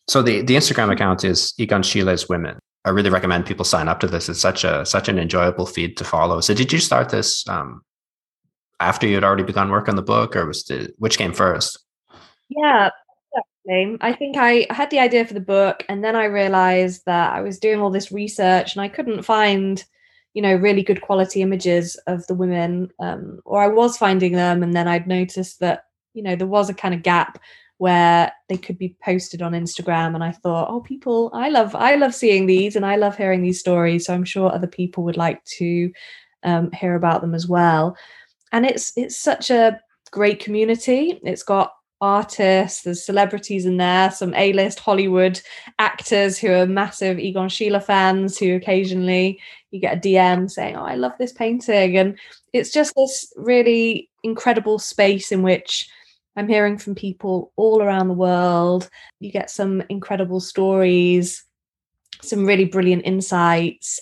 So 0.09 0.23
the 0.23 0.43
the 0.43 0.57
Instagram 0.57 0.93
account 0.93 1.25
is 1.25 1.55
Egon 1.59 1.83
Schiele's 1.83 2.29
Women. 2.29 2.59
I 2.85 2.91
really 2.91 3.11
recommend 3.11 3.47
people 3.47 3.65
sign 3.65 3.89
up 3.89 4.01
to 4.01 4.07
this. 4.07 4.29
It's 4.29 4.41
such 4.41 4.65
a 4.65 4.85
such 4.85 5.09
an 5.09 5.19
enjoyable 5.19 5.67
feed 5.67 5.97
to 5.97 6.05
follow. 6.05 6.41
So 6.41 6.55
did 6.55 6.73
you 6.73 6.79
start 6.79 7.09
this 7.09 7.49
um, 7.49 7.83
after 8.81 9.07
you 9.07 9.15
had 9.15 9.25
already 9.25 9.43
begun 9.43 9.71
work 9.71 9.89
on 9.89 9.97
the 9.97 10.03
book, 10.03 10.37
or 10.37 10.47
was 10.47 10.65
the 10.65 10.93
which 10.99 11.19
came 11.19 11.33
first? 11.33 11.79
Yeah, 12.49 12.91
I 14.01 14.13
think 14.13 14.37
I 14.37 14.67
had 14.71 14.91
the 14.91 14.99
idea 14.99 15.25
for 15.25 15.33
the 15.33 15.41
book, 15.41 15.85
and 15.89 16.05
then 16.05 16.15
I 16.17 16.25
realized 16.25 17.03
that 17.07 17.33
I 17.33 17.41
was 17.41 17.59
doing 17.59 17.81
all 17.81 17.91
this 17.91 18.13
research 18.13 18.75
and 18.75 18.83
I 18.83 18.89
couldn't 18.89 19.23
find, 19.23 19.83
you 20.35 20.43
know, 20.43 20.55
really 20.55 20.83
good 20.83 21.01
quality 21.01 21.41
images 21.41 21.97
of 22.07 22.27
the 22.27 22.35
women, 22.35 22.91
um, 23.01 23.41
or 23.47 23.63
I 23.63 23.69
was 23.69 23.97
finding 23.97 24.33
them, 24.33 24.63
and 24.63 24.75
then 24.75 24.87
I'd 24.87 25.07
noticed 25.07 25.61
that, 25.61 25.85
you 26.13 26.23
know, 26.23 26.37
there 26.37 26.47
was 26.47 26.69
a 26.69 26.75
kind 26.75 26.95
of 26.95 27.03
gap 27.03 27.41
where 27.85 28.33
they 28.49 28.57
could 28.57 28.79
be 28.79 28.97
posted 29.05 29.43
on 29.43 29.53
Instagram, 29.53 30.15
and 30.15 30.25
I 30.25 30.33
thought, 30.33 30.71
oh, 30.71 30.81
people, 30.81 31.31
I 31.35 31.51
love, 31.51 31.75
I 31.75 31.97
love 31.97 32.15
seeing 32.15 32.47
these, 32.47 32.77
and 32.77 32.87
I 32.87 32.97
love 32.97 33.15
hearing 33.15 33.43
these 33.43 33.61
stories, 33.61 34.07
so 34.07 34.15
I'm 34.15 34.25
sure 34.25 34.51
other 34.51 34.67
people 34.67 35.05
would 35.05 35.19
like 35.19 35.45
to 35.59 35.93
um, 36.45 36.71
hear 36.73 36.95
about 36.95 37.21
them 37.21 37.35
as 37.35 37.47
well. 37.47 37.95
And 38.53 38.65
it's 38.65 38.93
it's 38.97 39.21
such 39.21 39.51
a 39.51 39.79
great 40.13 40.41
community. 40.41 41.21
It's 41.25 41.43
got 41.43 41.73
artists, 42.01 42.83
there's 42.83 43.05
celebrities 43.05 43.67
in 43.67 43.77
there, 43.77 44.11
some 44.11 44.33
A-list 44.35 44.79
Hollywood 44.79 45.43
actors 45.79 46.39
who 46.39 46.51
are 46.53 46.67
massive 46.67 47.19
Egon 47.19 47.49
Schiele 47.49 47.83
fans 47.83 48.39
who 48.39 48.57
occasionally 48.57 49.39
you 49.73 49.79
get 49.81 49.99
a 49.99 50.01
DM 50.01 50.51
saying, 50.51 50.77
"Oh, 50.77 50.85
I 50.85 50.95
love 50.95 51.13
this 51.19 51.35
painting." 51.35 51.99
And 51.99 52.19
it's 52.55 52.73
just 52.73 52.95
this 52.97 53.31
really 53.37 54.09
incredible 54.23 54.79
space 54.79 55.31
in 55.31 55.43
which 55.43 55.87
I'm 56.37 56.49
hearing 56.49 56.79
from 56.79 56.95
people 56.95 57.53
all 57.57 57.83
around 57.83 58.09
the 58.09 58.15
world. 58.15 58.89
You 59.21 59.31
get 59.31 59.51
some 59.51 59.83
incredible 59.89 60.41
stories, 60.41 61.45
some 62.23 62.45
really 62.45 62.65
brilliant 62.65 63.07
insights 63.07 64.01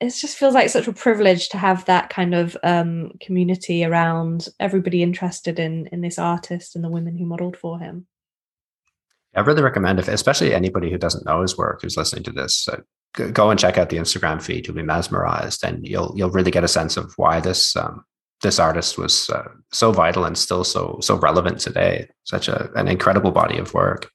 it 0.00 0.10
just 0.10 0.36
feels 0.36 0.54
like 0.54 0.70
such 0.70 0.86
a 0.86 0.92
privilege 0.92 1.48
to 1.48 1.58
have 1.58 1.84
that 1.86 2.08
kind 2.08 2.34
of 2.34 2.56
um, 2.62 3.10
community 3.20 3.84
around 3.84 4.48
everybody 4.60 5.02
interested 5.02 5.58
in 5.58 5.88
in 5.88 6.00
this 6.00 6.18
artist 6.18 6.76
and 6.76 6.84
the 6.84 6.90
women 6.90 7.16
who 7.16 7.26
modeled 7.26 7.56
for 7.56 7.78
him. 7.78 8.06
I 9.34 9.40
really 9.40 9.62
recommend 9.62 9.98
if, 9.98 10.08
especially 10.08 10.54
anybody 10.54 10.90
who 10.90 10.98
doesn't 10.98 11.26
know 11.26 11.42
his 11.42 11.58
work, 11.58 11.82
who's 11.82 11.96
listening 11.96 12.22
to 12.24 12.32
this, 12.32 12.68
uh, 12.68 12.80
go 13.12 13.50
and 13.50 13.58
check 13.58 13.76
out 13.76 13.90
the 13.90 13.98
Instagram 13.98 14.40
feed. 14.40 14.66
You'll 14.66 14.76
be 14.76 14.82
mesmerized, 14.82 15.64
and 15.64 15.86
you'll 15.86 16.12
you'll 16.16 16.30
really 16.30 16.50
get 16.50 16.64
a 16.64 16.68
sense 16.68 16.96
of 16.96 17.12
why 17.16 17.40
this 17.40 17.74
um, 17.76 18.04
this 18.42 18.58
artist 18.58 18.98
was 18.98 19.28
uh, 19.30 19.48
so 19.72 19.92
vital 19.92 20.24
and 20.24 20.38
still 20.38 20.64
so 20.64 20.98
so 21.00 21.16
relevant 21.16 21.58
today. 21.58 22.08
Such 22.24 22.48
a 22.48 22.70
an 22.74 22.88
incredible 22.88 23.32
body 23.32 23.58
of 23.58 23.74
work. 23.74 24.10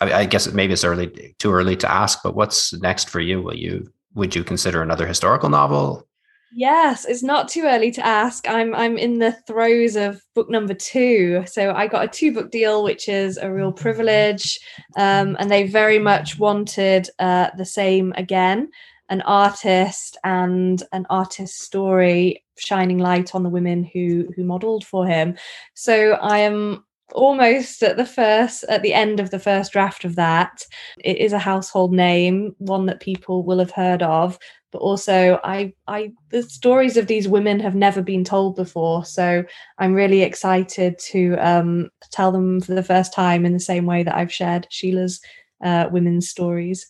I, 0.00 0.12
I 0.12 0.24
guess 0.26 0.52
maybe 0.52 0.72
it's 0.72 0.84
early 0.84 1.34
too 1.38 1.52
early 1.52 1.76
to 1.76 1.90
ask, 1.90 2.22
but 2.22 2.34
what's 2.34 2.72
next 2.80 3.08
for 3.08 3.20
you? 3.20 3.42
Will 3.42 3.56
you 3.56 3.92
would 4.14 4.34
you 4.34 4.44
consider 4.44 4.82
another 4.82 5.06
historical 5.06 5.48
novel? 5.48 6.06
Yes, 6.50 7.04
it's 7.04 7.22
not 7.22 7.48
too 7.48 7.64
early 7.64 7.90
to 7.92 8.04
ask. 8.04 8.48
I'm 8.48 8.74
I'm 8.74 8.96
in 8.96 9.18
the 9.18 9.32
throes 9.46 9.96
of 9.96 10.22
book 10.34 10.48
number 10.48 10.74
two, 10.74 11.44
so 11.46 11.72
I 11.72 11.86
got 11.86 12.04
a 12.04 12.08
two 12.08 12.32
book 12.32 12.50
deal, 12.50 12.82
which 12.82 13.08
is 13.08 13.36
a 13.36 13.52
real 13.52 13.72
privilege, 13.72 14.58
um, 14.96 15.36
and 15.38 15.50
they 15.50 15.66
very 15.66 15.98
much 15.98 16.38
wanted 16.38 17.10
uh, 17.18 17.50
the 17.56 17.66
same 17.66 18.12
again, 18.16 18.70
an 19.10 19.20
artist 19.22 20.16
and 20.24 20.82
an 20.92 21.06
artist 21.10 21.60
story 21.60 22.44
shining 22.60 22.98
light 22.98 23.34
on 23.34 23.42
the 23.42 23.48
women 23.50 23.84
who 23.84 24.28
who 24.36 24.44
modelled 24.44 24.84
for 24.84 25.06
him. 25.06 25.36
So 25.74 26.12
I 26.12 26.38
am 26.38 26.84
almost 27.14 27.82
at 27.82 27.96
the 27.96 28.04
first 28.04 28.64
at 28.68 28.82
the 28.82 28.92
end 28.92 29.18
of 29.18 29.30
the 29.30 29.38
first 29.38 29.72
draft 29.72 30.04
of 30.04 30.16
that. 30.16 30.64
It 31.02 31.18
is 31.18 31.32
a 31.32 31.38
household 31.38 31.92
name 31.92 32.54
one 32.58 32.86
that 32.86 33.00
people 33.00 33.44
will 33.44 33.58
have 33.58 33.70
heard 33.70 34.02
of 34.02 34.38
but 34.70 34.78
also 34.78 35.40
i 35.44 35.72
i 35.86 36.12
the 36.30 36.42
stories 36.42 36.96
of 36.96 37.06
these 37.06 37.28
women 37.28 37.58
have 37.60 37.74
never 37.74 38.02
been 38.02 38.24
told 38.24 38.56
before. 38.56 39.04
So 39.04 39.44
i'm 39.78 39.94
really 39.94 40.22
excited 40.22 40.98
to 41.10 41.36
um 41.36 41.88
tell 42.10 42.32
them 42.32 42.60
for 42.60 42.74
the 42.74 42.82
first 42.82 43.12
time 43.12 43.46
in 43.46 43.52
the 43.52 43.60
same 43.60 43.86
way 43.86 44.02
that 44.02 44.14
i've 44.16 44.32
shared 44.32 44.66
schiele's 44.70 45.20
uh, 45.64 45.88
women's 45.90 46.28
stories 46.28 46.88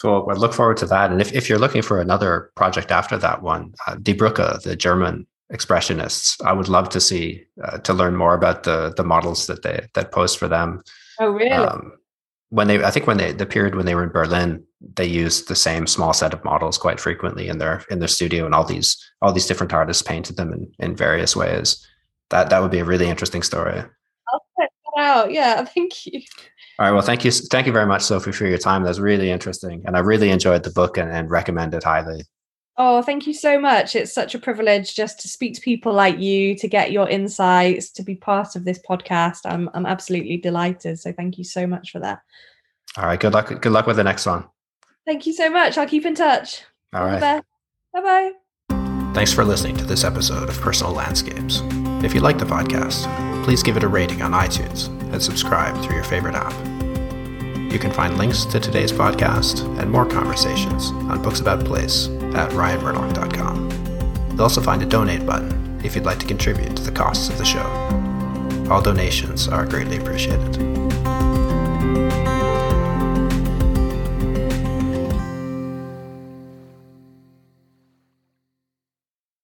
Cool. 0.00 0.28
I 0.30 0.34
look 0.34 0.54
forward 0.54 0.76
to 0.78 0.86
that. 0.86 1.10
And 1.10 1.20
if, 1.20 1.32
if 1.32 1.48
you're 1.48 1.58
looking 1.58 1.82
for 1.82 2.00
another 2.00 2.52
project 2.54 2.92
after 2.92 3.18
that 3.18 3.42
one, 3.42 3.74
uh, 3.86 3.96
Die 3.96 4.12
Brücke, 4.12 4.62
the 4.62 4.76
German 4.76 5.26
expressionists. 5.52 6.36
I 6.44 6.52
would 6.52 6.68
love 6.68 6.88
to 6.90 7.00
see 7.00 7.44
uh, 7.64 7.78
to 7.78 7.94
learn 7.94 8.16
more 8.16 8.34
about 8.34 8.64
the 8.64 8.92
the 8.96 9.04
models 9.04 9.46
that 9.46 9.62
they 9.62 9.86
that 9.94 10.12
post 10.12 10.38
for 10.38 10.48
them. 10.48 10.82
Oh, 11.20 11.30
really? 11.30 11.50
Um, 11.50 11.92
when 12.50 12.66
they, 12.66 12.82
I 12.82 12.90
think 12.90 13.06
when 13.06 13.18
they 13.18 13.32
the 13.32 13.46
period 13.46 13.74
when 13.74 13.86
they 13.86 13.94
were 13.94 14.04
in 14.04 14.10
Berlin, 14.10 14.64
they 14.80 15.06
used 15.06 15.48
the 15.48 15.56
same 15.56 15.86
small 15.86 16.12
set 16.12 16.32
of 16.32 16.44
models 16.44 16.78
quite 16.78 17.00
frequently 17.00 17.48
in 17.48 17.58
their 17.58 17.84
in 17.90 17.98
their 17.98 18.08
studio, 18.08 18.44
and 18.44 18.54
all 18.54 18.64
these 18.64 18.96
all 19.22 19.32
these 19.32 19.46
different 19.46 19.72
artists 19.72 20.02
painted 20.02 20.36
them 20.36 20.52
in 20.52 20.70
in 20.78 20.96
various 20.96 21.34
ways. 21.34 21.86
That 22.30 22.50
that 22.50 22.60
would 22.60 22.70
be 22.70 22.80
a 22.80 22.84
really 22.84 23.08
interesting 23.08 23.42
story. 23.42 23.78
I'll 23.78 24.44
check 24.60 24.70
that 24.96 25.02
out. 25.02 25.32
Yeah, 25.32 25.64
thank 25.74 26.06
you. 26.06 26.22
All 26.78 26.86
right. 26.86 26.92
Well, 26.92 27.02
thank 27.02 27.24
you. 27.24 27.32
Thank 27.32 27.66
you 27.66 27.72
very 27.72 27.86
much, 27.86 28.02
Sophie, 28.02 28.30
for 28.30 28.46
your 28.46 28.58
time. 28.58 28.84
That's 28.84 29.00
really 29.00 29.30
interesting. 29.30 29.82
And 29.84 29.96
I 29.96 30.00
really 30.00 30.30
enjoyed 30.30 30.62
the 30.62 30.70
book 30.70 30.96
and, 30.96 31.10
and 31.10 31.28
recommend 31.28 31.74
it 31.74 31.82
highly. 31.82 32.22
Oh, 32.76 33.02
thank 33.02 33.26
you 33.26 33.34
so 33.34 33.58
much. 33.58 33.96
It's 33.96 34.14
such 34.14 34.36
a 34.36 34.38
privilege 34.38 34.94
just 34.94 35.18
to 35.20 35.28
speak 35.28 35.54
to 35.54 35.60
people 35.60 35.92
like 35.92 36.20
you, 36.20 36.54
to 36.56 36.68
get 36.68 36.92
your 36.92 37.08
insights, 37.08 37.90
to 37.90 38.04
be 38.04 38.14
part 38.14 38.54
of 38.54 38.64
this 38.64 38.78
podcast. 38.88 39.40
I'm 39.44 39.68
I'm 39.74 39.86
absolutely 39.86 40.36
delighted. 40.36 41.00
So 41.00 41.12
thank 41.12 41.36
you 41.36 41.44
so 41.44 41.66
much 41.66 41.90
for 41.90 41.98
that. 41.98 42.20
All 42.96 43.06
right. 43.06 43.18
Good 43.18 43.32
luck. 43.32 43.48
Good 43.60 43.72
luck 43.72 43.88
with 43.88 43.96
the 43.96 44.04
next 44.04 44.24
one. 44.26 44.44
Thank 45.04 45.26
you 45.26 45.32
so 45.32 45.50
much. 45.50 45.76
I'll 45.76 45.88
keep 45.88 46.06
in 46.06 46.14
touch. 46.14 46.62
All, 46.94 47.02
All 47.02 47.08
right. 47.08 47.42
Bye 47.92 48.00
bye. 48.00 48.32
Thanks 49.14 49.32
for 49.32 49.44
listening 49.44 49.76
to 49.78 49.84
this 49.84 50.04
episode 50.04 50.48
of 50.48 50.60
Personal 50.60 50.92
Landscapes. 50.92 51.62
If 52.04 52.14
you 52.14 52.20
like 52.20 52.38
the 52.38 52.44
podcast, 52.44 53.02
please 53.44 53.64
give 53.64 53.76
it 53.76 53.82
a 53.82 53.88
rating 53.88 54.22
on 54.22 54.30
iTunes 54.30 54.96
and 55.12 55.22
subscribe 55.22 55.82
through 55.82 55.96
your 55.96 56.04
favorite 56.04 56.34
app. 56.34 56.52
You 57.72 57.78
can 57.78 57.92
find 57.92 58.16
links 58.16 58.44
to 58.46 58.58
today's 58.58 58.92
podcast 58.92 59.60
and 59.78 59.90
more 59.90 60.06
conversations 60.06 60.90
on 60.90 61.22
Books 61.22 61.40
About 61.40 61.64
Place 61.64 62.08
at 62.34 62.50
ryanmurdoch.com. 62.52 63.70
You'll 64.30 64.42
also 64.42 64.60
find 64.60 64.82
a 64.82 64.86
donate 64.86 65.26
button 65.26 65.80
if 65.84 65.94
you'd 65.94 66.06
like 66.06 66.18
to 66.20 66.26
contribute 66.26 66.76
to 66.76 66.82
the 66.82 66.92
costs 66.92 67.28
of 67.28 67.38
the 67.38 67.44
show. 67.44 67.66
All 68.70 68.82
donations 68.82 69.48
are 69.48 69.66
greatly 69.66 69.98
appreciated. 69.98 70.56